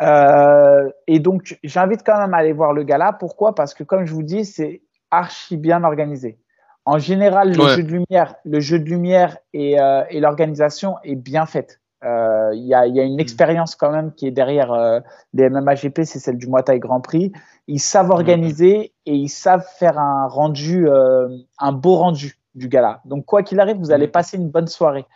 Euh, 0.00 0.88
et 1.06 1.20
donc, 1.20 1.58
j'invite 1.62 2.02
quand 2.04 2.18
même 2.18 2.32
à 2.32 2.38
aller 2.38 2.52
voir 2.52 2.72
le 2.72 2.82
gala. 2.82 3.12
Pourquoi? 3.12 3.54
Parce 3.54 3.74
que, 3.74 3.84
comme 3.84 4.06
je 4.06 4.14
vous 4.14 4.22
dis, 4.22 4.46
c'est 4.46 4.82
archi 5.10 5.58
bien 5.58 5.84
organisé. 5.84 6.38
En 6.86 6.98
général, 6.98 7.52
le 7.52 7.62
ouais. 7.62 7.76
jeu 7.76 7.82
de 7.82 7.92
lumière, 7.92 8.36
le 8.44 8.58
jeu 8.58 8.78
de 8.78 8.88
lumière 8.88 9.36
et, 9.52 9.76
et 10.10 10.18
l'organisation 10.18 10.96
est 11.04 11.14
bien 11.14 11.46
faite. 11.46 11.81
Il 12.02 12.08
euh, 12.08 12.54
y, 12.54 12.74
a, 12.74 12.86
y, 12.86 12.98
a, 12.98 13.04
une 13.04 13.20
expérience 13.20 13.76
quand 13.76 13.92
même 13.92 14.12
qui 14.12 14.26
est 14.26 14.32
derrière 14.32 14.72
euh, 14.72 14.98
les 15.34 15.48
MMAGP, 15.48 16.02
c'est 16.04 16.18
celle 16.18 16.36
du 16.36 16.48
Muay 16.48 16.64
Thai 16.64 16.80
Grand 16.80 17.00
Prix. 17.00 17.32
Ils 17.68 17.78
savent 17.78 18.10
organiser 18.10 18.92
et 19.06 19.14
ils 19.14 19.28
savent 19.28 19.64
faire 19.78 19.98
un 19.98 20.26
rendu, 20.26 20.88
euh, 20.88 21.28
un 21.58 21.70
beau 21.70 21.94
rendu 21.94 22.38
du 22.56 22.68
gala. 22.68 23.02
Donc 23.04 23.24
quoi 23.24 23.44
qu'il 23.44 23.60
arrive, 23.60 23.76
vous 23.76 23.92
allez 23.92 24.08
passer 24.08 24.36
une 24.36 24.50
bonne 24.50 24.66
soirée. 24.66 25.06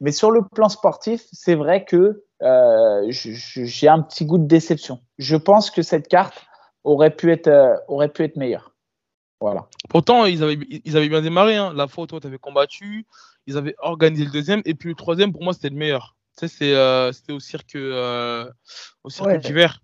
Mais 0.00 0.12
sur 0.12 0.30
le 0.30 0.42
plan 0.42 0.70
sportif, 0.70 1.22
c'est 1.30 1.54
vrai 1.54 1.84
que 1.84 2.24
euh, 2.40 3.10
j'ai 3.10 3.88
un 3.88 4.00
petit 4.00 4.24
goût 4.24 4.38
de 4.38 4.46
déception. 4.46 5.00
Je 5.18 5.36
pense 5.36 5.70
que 5.70 5.82
cette 5.82 6.08
carte 6.08 6.46
aurait 6.84 7.14
pu 7.14 7.30
être, 7.30 7.50
aurait 7.86 8.08
pu 8.08 8.24
être 8.24 8.36
meilleure. 8.36 8.74
Voilà. 9.42 9.66
Pourtant, 9.90 10.24
ils 10.24 10.42
avaient, 10.42 10.58
ils 10.84 10.96
avaient 10.96 11.08
bien 11.10 11.20
démarré. 11.20 11.56
Hein. 11.56 11.74
La 11.74 11.86
fois 11.86 12.04
où 12.04 12.06
toi, 12.06 12.20
tu 12.20 12.26
avais 12.26 12.38
combattu, 12.38 13.06
ils 13.46 13.58
avaient 13.58 13.74
organisé 13.78 14.24
le 14.24 14.30
deuxième, 14.30 14.62
et 14.64 14.74
puis 14.74 14.88
le 14.88 14.94
troisième, 14.94 15.32
pour 15.32 15.42
moi, 15.42 15.52
c'était 15.52 15.68
le 15.68 15.76
meilleur. 15.76 16.16
Tu 16.40 16.48
sais, 16.48 16.74
euh, 16.74 17.12
c'était 17.12 17.32
au 17.32 17.40
cirque, 17.40 17.74
euh, 17.74 18.48
au 19.04 19.10
cirque 19.10 19.28
ouais. 19.28 19.38
d'hiver. 19.38 19.82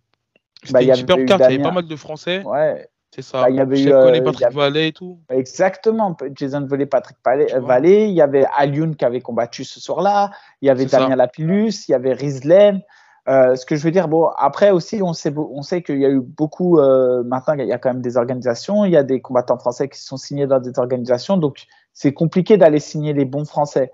C'était 0.62 0.72
bah, 0.72 0.82
une 0.82 0.94
superbe 0.94 1.26
carte, 1.26 1.42
il 1.48 1.52
y 1.52 1.54
avait 1.54 1.62
pas 1.62 1.70
mal 1.70 1.86
de 1.86 1.96
Français. 1.96 2.42
Ouais. 2.44 2.88
C'est 3.14 3.22
ça. 3.22 3.42
Bah, 3.42 3.50
il 3.50 3.56
y 3.56 3.60
avait 3.60 3.82
eu, 3.82 3.92
euh, 3.92 4.22
Patrick 4.22 4.42
avait... 4.42 4.54
Vallée 4.54 4.86
et 4.88 4.92
tout. 4.92 5.20
Exactement. 5.28 6.16
Jason 6.34 6.66
Vallée, 6.66 6.86
Patrick 6.86 7.18
Vallée. 7.24 8.06
Il 8.06 8.14
y 8.14 8.22
avait 8.22 8.46
Alioun 8.56 8.96
qui 8.96 9.04
avait 9.04 9.20
combattu 9.20 9.64
ce 9.64 9.80
soir-là. 9.80 10.30
Il 10.62 10.66
y 10.66 10.70
avait 10.70 10.86
Damien 10.86 11.10
ça. 11.10 11.16
Lapillus. 11.16 11.88
Il 11.88 11.92
y 11.92 11.94
avait 11.94 12.14
Rizlen. 12.14 12.82
Euh, 13.28 13.56
ce 13.56 13.66
que 13.66 13.74
je 13.74 13.82
veux 13.82 13.90
dire, 13.90 14.08
bon, 14.08 14.28
après 14.38 14.70
aussi, 14.70 15.02
on 15.02 15.12
sait, 15.12 15.34
on 15.36 15.62
sait 15.62 15.82
qu'il 15.82 16.00
y 16.00 16.06
a 16.06 16.08
eu 16.08 16.20
beaucoup, 16.20 16.78
euh, 16.78 17.24
maintenant, 17.24 17.54
il 17.54 17.66
y 17.66 17.72
a 17.72 17.78
quand 17.78 17.92
même 17.92 18.00
des 18.00 18.16
organisations, 18.16 18.84
il 18.84 18.92
y 18.92 18.96
a 18.96 19.02
des 19.02 19.20
combattants 19.20 19.58
français 19.58 19.88
qui 19.88 20.00
sont 20.00 20.16
signés 20.16 20.46
dans 20.46 20.60
des 20.60 20.78
organisations, 20.78 21.36
donc 21.36 21.64
c'est 21.92 22.12
compliqué 22.12 22.56
d'aller 22.56 22.78
signer 22.78 23.14
les 23.14 23.24
bons 23.24 23.44
français. 23.44 23.90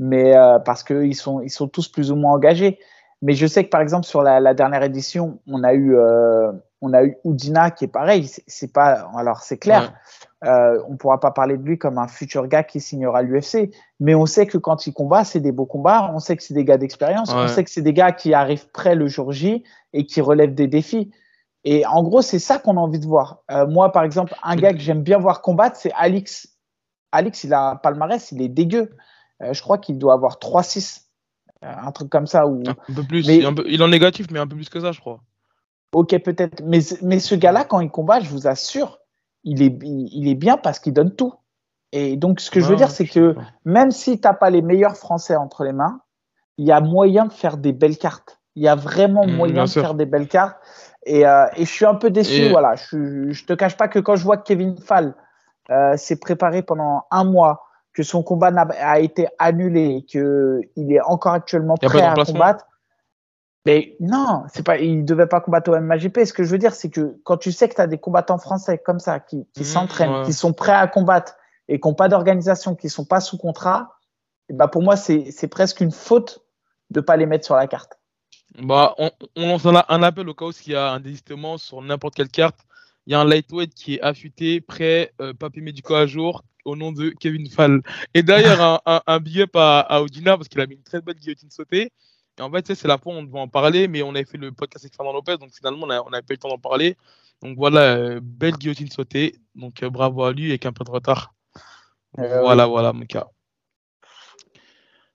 Mais 0.00 0.34
euh, 0.34 0.58
parce 0.58 0.82
qu'ils 0.82 1.14
sont, 1.14 1.42
ils 1.42 1.50
sont 1.50 1.68
tous 1.68 1.86
plus 1.86 2.10
ou 2.10 2.16
moins 2.16 2.32
engagés. 2.32 2.80
Mais 3.22 3.34
je 3.34 3.46
sais 3.46 3.64
que 3.64 3.68
par 3.68 3.82
exemple 3.82 4.06
sur 4.06 4.22
la, 4.22 4.54
dernière 4.54 4.82
édition, 4.82 5.40
on 5.46 5.62
a 5.62 5.74
eu, 5.74 5.94
euh, 5.94 6.50
on 6.80 6.94
a 6.94 7.04
eu 7.04 7.18
Udina 7.26 7.70
qui 7.70 7.84
est 7.84 7.88
pareil. 7.88 8.26
C'est 8.46 8.72
pas, 8.72 9.10
alors 9.14 9.42
c'est 9.42 9.58
clair, 9.58 9.92
euh, 10.42 10.82
on 10.88 10.96
pourra 10.96 11.20
pas 11.20 11.32
parler 11.32 11.58
de 11.58 11.62
lui 11.62 11.76
comme 11.76 11.98
un 11.98 12.08
futur 12.08 12.48
gars 12.48 12.62
qui 12.62 12.80
signera 12.80 13.20
l'UFC, 13.20 13.70
mais 14.00 14.14
on 14.14 14.24
sait 14.24 14.46
que 14.46 14.56
quand 14.56 14.86
il 14.86 14.94
combat, 14.94 15.24
c'est 15.24 15.40
des 15.40 15.52
beaux 15.52 15.66
combats. 15.66 16.10
On 16.14 16.18
sait 16.18 16.34
que 16.34 16.42
c'est 16.42 16.54
des 16.54 16.64
gars 16.64 16.78
d'expérience. 16.78 17.30
On 17.34 17.46
sait 17.46 17.62
que 17.62 17.70
c'est 17.70 17.82
des 17.82 17.92
gars 17.92 18.12
qui 18.12 18.32
arrivent 18.32 18.70
près 18.70 18.94
le 18.94 19.06
jour 19.06 19.32
J 19.32 19.64
et 19.92 20.06
qui 20.06 20.22
relèvent 20.22 20.54
des 20.54 20.66
défis. 20.66 21.12
Et 21.64 21.84
en 21.84 22.02
gros, 22.02 22.22
c'est 22.22 22.38
ça 22.38 22.58
qu'on 22.58 22.78
a 22.78 22.80
envie 22.80 23.00
de 23.00 23.06
voir. 23.06 23.42
Euh, 23.50 23.66
moi, 23.66 23.92
par 23.92 24.04
exemple, 24.04 24.34
un 24.42 24.56
gars 24.56 24.72
que 24.72 24.78
j'aime 24.78 25.02
bien 25.02 25.18
voir 25.18 25.42
combattre, 25.42 25.76
c'est 25.76 25.92
Alix. 25.92 26.48
Alix, 27.12 27.44
il 27.44 27.52
a 27.52 27.72
un 27.72 27.76
palmarès, 27.76 28.32
il 28.32 28.40
est 28.40 28.48
dégueu. 28.48 28.90
Euh, 29.42 29.52
je 29.52 29.62
crois 29.62 29.78
qu'il 29.78 29.98
doit 29.98 30.14
avoir 30.14 30.36
3-6. 30.36 31.02
Euh, 31.62 31.66
un 31.68 31.92
truc 31.92 32.08
comme 32.08 32.26
ça. 32.26 32.46
Ou... 32.46 32.62
Un 32.66 32.94
peu 32.94 33.02
plus. 33.02 33.26
il 33.26 33.42
est 33.42 33.82
en 33.82 33.88
négatif, 33.88 34.26
mais 34.30 34.38
un 34.38 34.46
peu 34.46 34.56
plus 34.56 34.68
que 34.68 34.80
ça, 34.80 34.92
je 34.92 35.00
crois. 35.00 35.20
Ok, 35.92 36.16
peut-être. 36.22 36.62
Mais, 36.64 36.80
mais 37.02 37.18
ce 37.18 37.34
gars-là, 37.34 37.64
quand 37.64 37.80
il 37.80 37.90
combat, 37.90 38.20
je 38.20 38.30
vous 38.30 38.46
assure, 38.46 38.98
il 39.44 39.62
est, 39.62 39.76
il 39.82 40.28
est 40.28 40.34
bien 40.34 40.56
parce 40.56 40.78
qu'il 40.78 40.92
donne 40.92 41.14
tout. 41.14 41.34
Et 41.92 42.16
donc, 42.16 42.40
ce 42.40 42.50
que 42.50 42.60
je 42.60 42.66
veux 42.66 42.76
dire, 42.76 42.90
c'est 42.90 43.06
que 43.06 43.34
même 43.64 43.90
si 43.90 44.20
tu 44.20 44.26
n'as 44.26 44.34
pas 44.34 44.50
les 44.50 44.62
meilleurs 44.62 44.96
Français 44.96 45.34
entre 45.34 45.64
les 45.64 45.72
mains, 45.72 46.00
il 46.56 46.66
y 46.66 46.72
a 46.72 46.80
moyen 46.80 47.24
de 47.24 47.32
faire 47.32 47.56
des 47.56 47.72
belles 47.72 47.98
cartes. 47.98 48.40
Il 48.54 48.62
y 48.62 48.68
a 48.68 48.74
vraiment 48.74 49.26
mmh, 49.26 49.32
moyen 49.32 49.64
de 49.64 49.70
faire 49.70 49.94
des 49.94 50.06
belles 50.06 50.28
cartes. 50.28 50.58
Et, 51.06 51.26
euh, 51.26 51.46
et, 51.56 51.64
je 51.64 51.70
suis 51.70 51.86
un 51.86 51.94
peu 51.94 52.10
déçu. 52.10 52.50
Voilà, 52.50 52.76
je, 52.76 53.30
je 53.30 53.44
te 53.44 53.54
cache 53.54 53.76
pas 53.76 53.88
que 53.88 53.98
quand 53.98 54.16
je 54.16 54.22
vois 54.22 54.36
que 54.36 54.44
Kevin 54.44 54.76
Fall 54.78 55.14
euh, 55.70 55.96
s'est 55.96 56.18
préparé 56.18 56.62
pendant 56.62 57.04
un 57.10 57.24
mois, 57.24 57.64
que 58.00 58.06
son 58.06 58.22
combat 58.22 58.50
a, 58.80 58.98
été 58.98 59.28
annulé, 59.38 60.06
qu'il 60.08 60.62
est 60.88 61.02
encore 61.02 61.34
actuellement 61.34 61.76
prêt 61.76 62.00
à 62.00 62.14
combattre. 62.14 62.64
Mais 63.66 63.94
non, 64.00 64.44
c'est 64.50 64.64
pas, 64.64 64.78
il 64.78 65.04
devait 65.04 65.26
pas 65.26 65.42
combattre 65.42 65.70
au 65.70 65.78
MAGP. 65.78 66.24
Ce 66.24 66.32
que 66.32 66.44
je 66.44 66.50
veux 66.50 66.56
dire, 66.56 66.74
c'est 66.74 66.88
que 66.88 67.20
quand 67.24 67.36
tu 67.36 67.52
sais 67.52 67.68
que 67.68 67.74
tu 67.74 67.80
as 67.82 67.86
des 67.86 67.98
combattants 67.98 68.38
français 68.38 68.78
comme 68.78 69.00
ça, 69.00 69.20
qui, 69.20 69.46
qui 69.52 69.60
mmh, 69.60 69.64
s'entraînent, 69.64 70.24
qui 70.24 70.32
sont 70.32 70.54
prêts 70.54 70.72
à 70.72 70.86
combattre 70.86 71.34
et 71.68 71.78
qui 71.78 71.86
n'ont 71.86 71.92
pas 71.92 72.08
d'organisation, 72.08 72.74
qui 72.74 72.88
sont 72.88 73.04
pas 73.04 73.20
sous 73.20 73.36
contrat, 73.36 73.98
et 74.48 74.54
bah 74.54 74.66
pour 74.66 74.82
moi, 74.82 74.96
c'est 74.96 75.48
presque 75.50 75.82
une 75.82 75.92
faute 75.92 76.40
de 76.88 77.02
pas 77.02 77.18
les 77.18 77.26
mettre 77.26 77.44
sur 77.44 77.54
la 77.54 77.66
carte. 77.66 77.98
Bah, 78.62 78.94
on, 78.96 79.10
on 79.36 79.48
lance 79.48 79.66
un, 79.66 80.02
appel 80.02 80.26
au 80.26 80.34
cas 80.34 80.46
où 80.46 80.52
s'il 80.52 80.72
y 80.72 80.76
a 80.76 80.90
un 80.92 81.00
désistement 81.00 81.58
sur 81.58 81.82
n'importe 81.82 82.14
quelle 82.14 82.30
carte. 82.30 82.58
Il 83.06 83.12
y 83.12 83.14
a 83.14 83.20
un 83.20 83.26
lightweight 83.26 83.74
qui 83.74 83.96
est 83.96 84.00
affûté, 84.00 84.62
prêt, 84.62 85.12
euh, 85.20 85.34
papier 85.34 85.60
médicaux 85.60 85.96
à 85.96 86.06
jour, 86.06 86.44
au 86.64 86.76
nom 86.76 86.92
de 86.92 87.10
Kevin 87.20 87.48
Fall. 87.48 87.80
Et 88.14 88.22
d'ailleurs, 88.22 88.60
un, 88.60 88.80
un, 88.86 89.02
un, 89.06 89.20
big 89.20 89.40
up 89.40 89.56
à, 89.56 89.80
à 89.80 90.00
Odina 90.02 90.36
parce 90.36 90.48
qu'il 90.48 90.60
a 90.60 90.66
mis 90.66 90.74
une 90.74 90.82
très 90.82 91.00
belle 91.00 91.16
guillotine 91.16 91.50
sautée. 91.50 91.92
Et 92.38 92.42
en 92.42 92.50
fait, 92.50 92.74
c'est 92.74 92.88
la 92.88 92.98
fois 92.98 93.14
où 93.14 93.16
on 93.16 93.22
devait 93.22 93.38
en 93.38 93.48
parler, 93.48 93.88
mais 93.88 94.02
on 94.02 94.14
avait 94.14 94.24
fait 94.24 94.38
le 94.38 94.52
podcast 94.52 94.84
avec 94.84 94.94
Fernand 94.94 95.12
Lopez, 95.12 95.36
donc 95.36 95.50
finalement, 95.52 95.84
on 95.84 96.10
n'avait 96.10 96.22
pas 96.22 96.32
eu 96.32 96.36
le 96.36 96.38
temps 96.38 96.48
d'en 96.48 96.58
parler. 96.58 96.96
Donc 97.42 97.56
voilà, 97.56 97.96
euh, 97.96 98.20
belle 98.22 98.54
guillotine 98.54 98.90
sautée. 98.90 99.34
Donc 99.54 99.82
euh, 99.82 99.90
bravo 99.90 100.24
à 100.24 100.32
lui 100.32 100.48
avec 100.48 100.64
un 100.66 100.72
peu 100.72 100.84
de 100.84 100.90
retard. 100.90 101.34
voilà, 102.16 102.66
voilà, 102.66 102.92
mon 102.92 103.04
cas. 103.04 103.28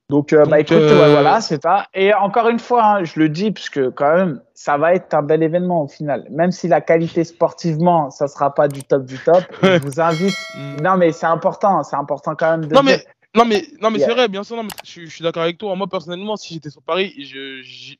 Donc, 0.09 0.33
euh, 0.33 0.45
bah, 0.45 0.59
écoute, 0.59 0.77
euh, 0.77 1.11
voilà, 1.11 1.41
c'est 1.41 1.61
ça. 1.61 1.87
Et 1.95 2.13
encore 2.13 2.47
une 2.49 2.59
fois, 2.59 2.85
hein, 2.85 3.03
je 3.03 3.19
le 3.19 3.27
dis, 3.27 3.51
parce 3.51 3.69
que 3.69 3.89
quand 3.89 4.15
même, 4.15 4.41
ça 4.53 4.77
va 4.77 4.93
être 4.93 5.13
un 5.15 5.23
bel 5.23 5.41
événement 5.41 5.83
au 5.83 5.87
final. 5.87 6.27
Même 6.29 6.51
si 6.51 6.67
la 6.67 6.79
qualité 6.79 7.23
sportivement, 7.23 8.11
ça 8.11 8.27
sera 8.27 8.53
pas 8.53 8.67
du 8.67 8.83
top 8.83 9.05
du 9.05 9.17
top, 9.17 9.43
je 9.63 9.79
vous 9.79 9.99
invite. 9.99 10.37
Mm. 10.53 10.75
non, 10.83 10.97
mais 10.97 11.11
c'est 11.11 11.25
important, 11.25 11.81
c'est 11.83 11.95
important 11.95 12.35
quand 12.35 12.51
même 12.51 12.67
de. 12.67 12.75
Non, 12.75 12.83
mais, 12.83 13.03
non, 13.35 13.45
mais, 13.45 13.65
non, 13.81 13.89
mais 13.89 13.99
c'est 13.99 14.13
vrai, 14.13 14.27
bien 14.27 14.43
sûr, 14.43 14.55
non, 14.55 14.67
je, 14.83 15.01
je, 15.01 15.09
suis 15.09 15.23
d'accord 15.23 15.43
avec 15.43 15.57
toi. 15.57 15.75
Moi, 15.75 15.87
personnellement, 15.87 16.35
si 16.35 16.53
j'étais 16.53 16.69
sur 16.69 16.83
Paris, 16.83 17.13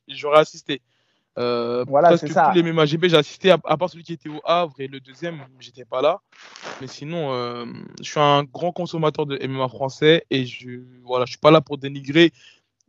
j'aurais 0.06 0.38
assisté. 0.38 0.82
Euh, 1.38 1.84
voilà, 1.86 2.08
presque 2.08 2.28
tous 2.28 2.54
les 2.54 2.62
MMAGP, 2.62 3.08
j'ai 3.08 3.16
assisté, 3.16 3.50
à, 3.50 3.58
part 3.58 3.90
celui 3.90 4.04
qui 4.04 4.14
était 4.14 4.30
au 4.30 4.40
Havre 4.44 4.74
et 4.78 4.86
le 4.86 5.00
deuxième, 5.00 5.44
j'étais 5.58 5.84
pas 5.84 6.00
là. 6.00 6.20
Mais 6.80 6.86
sinon, 6.86 7.32
euh, 7.32 7.66
je 8.00 8.10
suis 8.10 8.20
un 8.20 8.44
grand 8.44 8.72
consommateur 8.72 9.26
de 9.26 9.38
MMA 9.46 9.68
français 9.68 10.24
et 10.30 10.46
je 10.46 10.80
voilà, 11.04 11.26
je 11.26 11.32
suis 11.32 11.38
pas 11.38 11.50
là 11.50 11.60
pour 11.60 11.76
dénigrer 11.76 12.32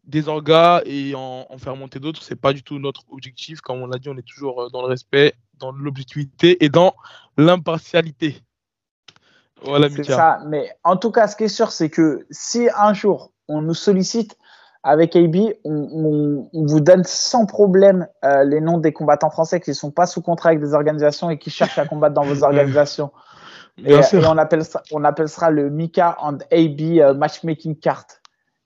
des 0.05 0.29
orgas 0.29 0.81
et 0.85 1.13
en, 1.15 1.45
faire 1.57 1.75
monter 1.75 1.99
d'autres. 1.99 2.23
C'est 2.23 2.39
pas 2.39 2.53
du 2.53 2.63
tout 2.63 2.79
notre 2.79 3.03
objectif. 3.11 3.59
Comme 3.59 3.81
on 3.81 3.87
l'a 3.87 3.99
dit, 3.99 4.07
on 4.07 4.17
est 4.17 4.27
toujours 4.27 4.63
euh, 4.63 4.69
dans 4.69 4.81
le 4.81 4.87
respect, 4.87 5.33
dans 5.55 5.71
l'objectivité 5.71 6.63
et 6.63 6.69
dans 6.69 6.95
l'impartialité. 7.37 8.41
Voilà, 9.63 9.89
C'est 9.89 10.03
ça. 10.03 10.39
Mais 10.45 10.71
en 10.83 10.95
tout 10.95 11.11
cas, 11.11 11.27
ce 11.27 11.35
qui 11.35 11.45
est 11.45 11.49
sûr, 11.49 11.71
c'est 11.71 11.89
que 11.89 12.25
si 12.31 12.69
un 12.77 12.93
jour 12.93 13.33
on 13.47 13.61
nous 13.61 13.73
sollicite 13.73 14.37
avec 14.83 15.15
AB, 15.15 15.35
on, 15.63 16.49
vous 16.53 16.79
donne 16.79 17.03
sans 17.03 17.45
problème 17.45 18.07
euh, 18.23 18.43
les 18.43 18.61
noms 18.61 18.77
des 18.77 18.93
combattants 18.93 19.29
français 19.29 19.59
qui 19.59 19.71
ne 19.71 19.75
sont 19.75 19.91
pas 19.91 20.05
sous 20.05 20.21
contrat 20.21 20.49
avec 20.49 20.61
des 20.61 20.73
organisations 20.73 21.29
et 21.29 21.37
qui 21.37 21.49
cherchent 21.49 21.79
à 21.79 21.85
combattre 21.85 22.13
dans 22.13 22.23
vos 22.23 22.43
organisations. 22.43 23.11
Et, 23.85 23.95
on, 24.13 24.37
appelle 24.37 24.65
ça, 24.65 24.81
on 24.91 25.03
appellera 25.03 25.51
le 25.51 25.69
Mika 25.69 26.17
and 26.21 26.39
AB 26.51 26.99
euh, 26.99 27.13
Matchmaking 27.13 27.77
Card. 27.77 28.05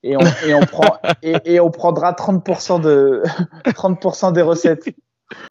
Et 0.03 0.15
on, 0.15 0.21
et 0.45 0.53
on, 0.53 0.61
prend, 0.61 0.97
et, 1.21 1.59
on 1.59 1.69
prendra 1.69 2.13
30%, 2.13 2.81
de, 2.81 3.23
30 3.75 4.33
des 4.33 4.41
recettes. 4.41 4.89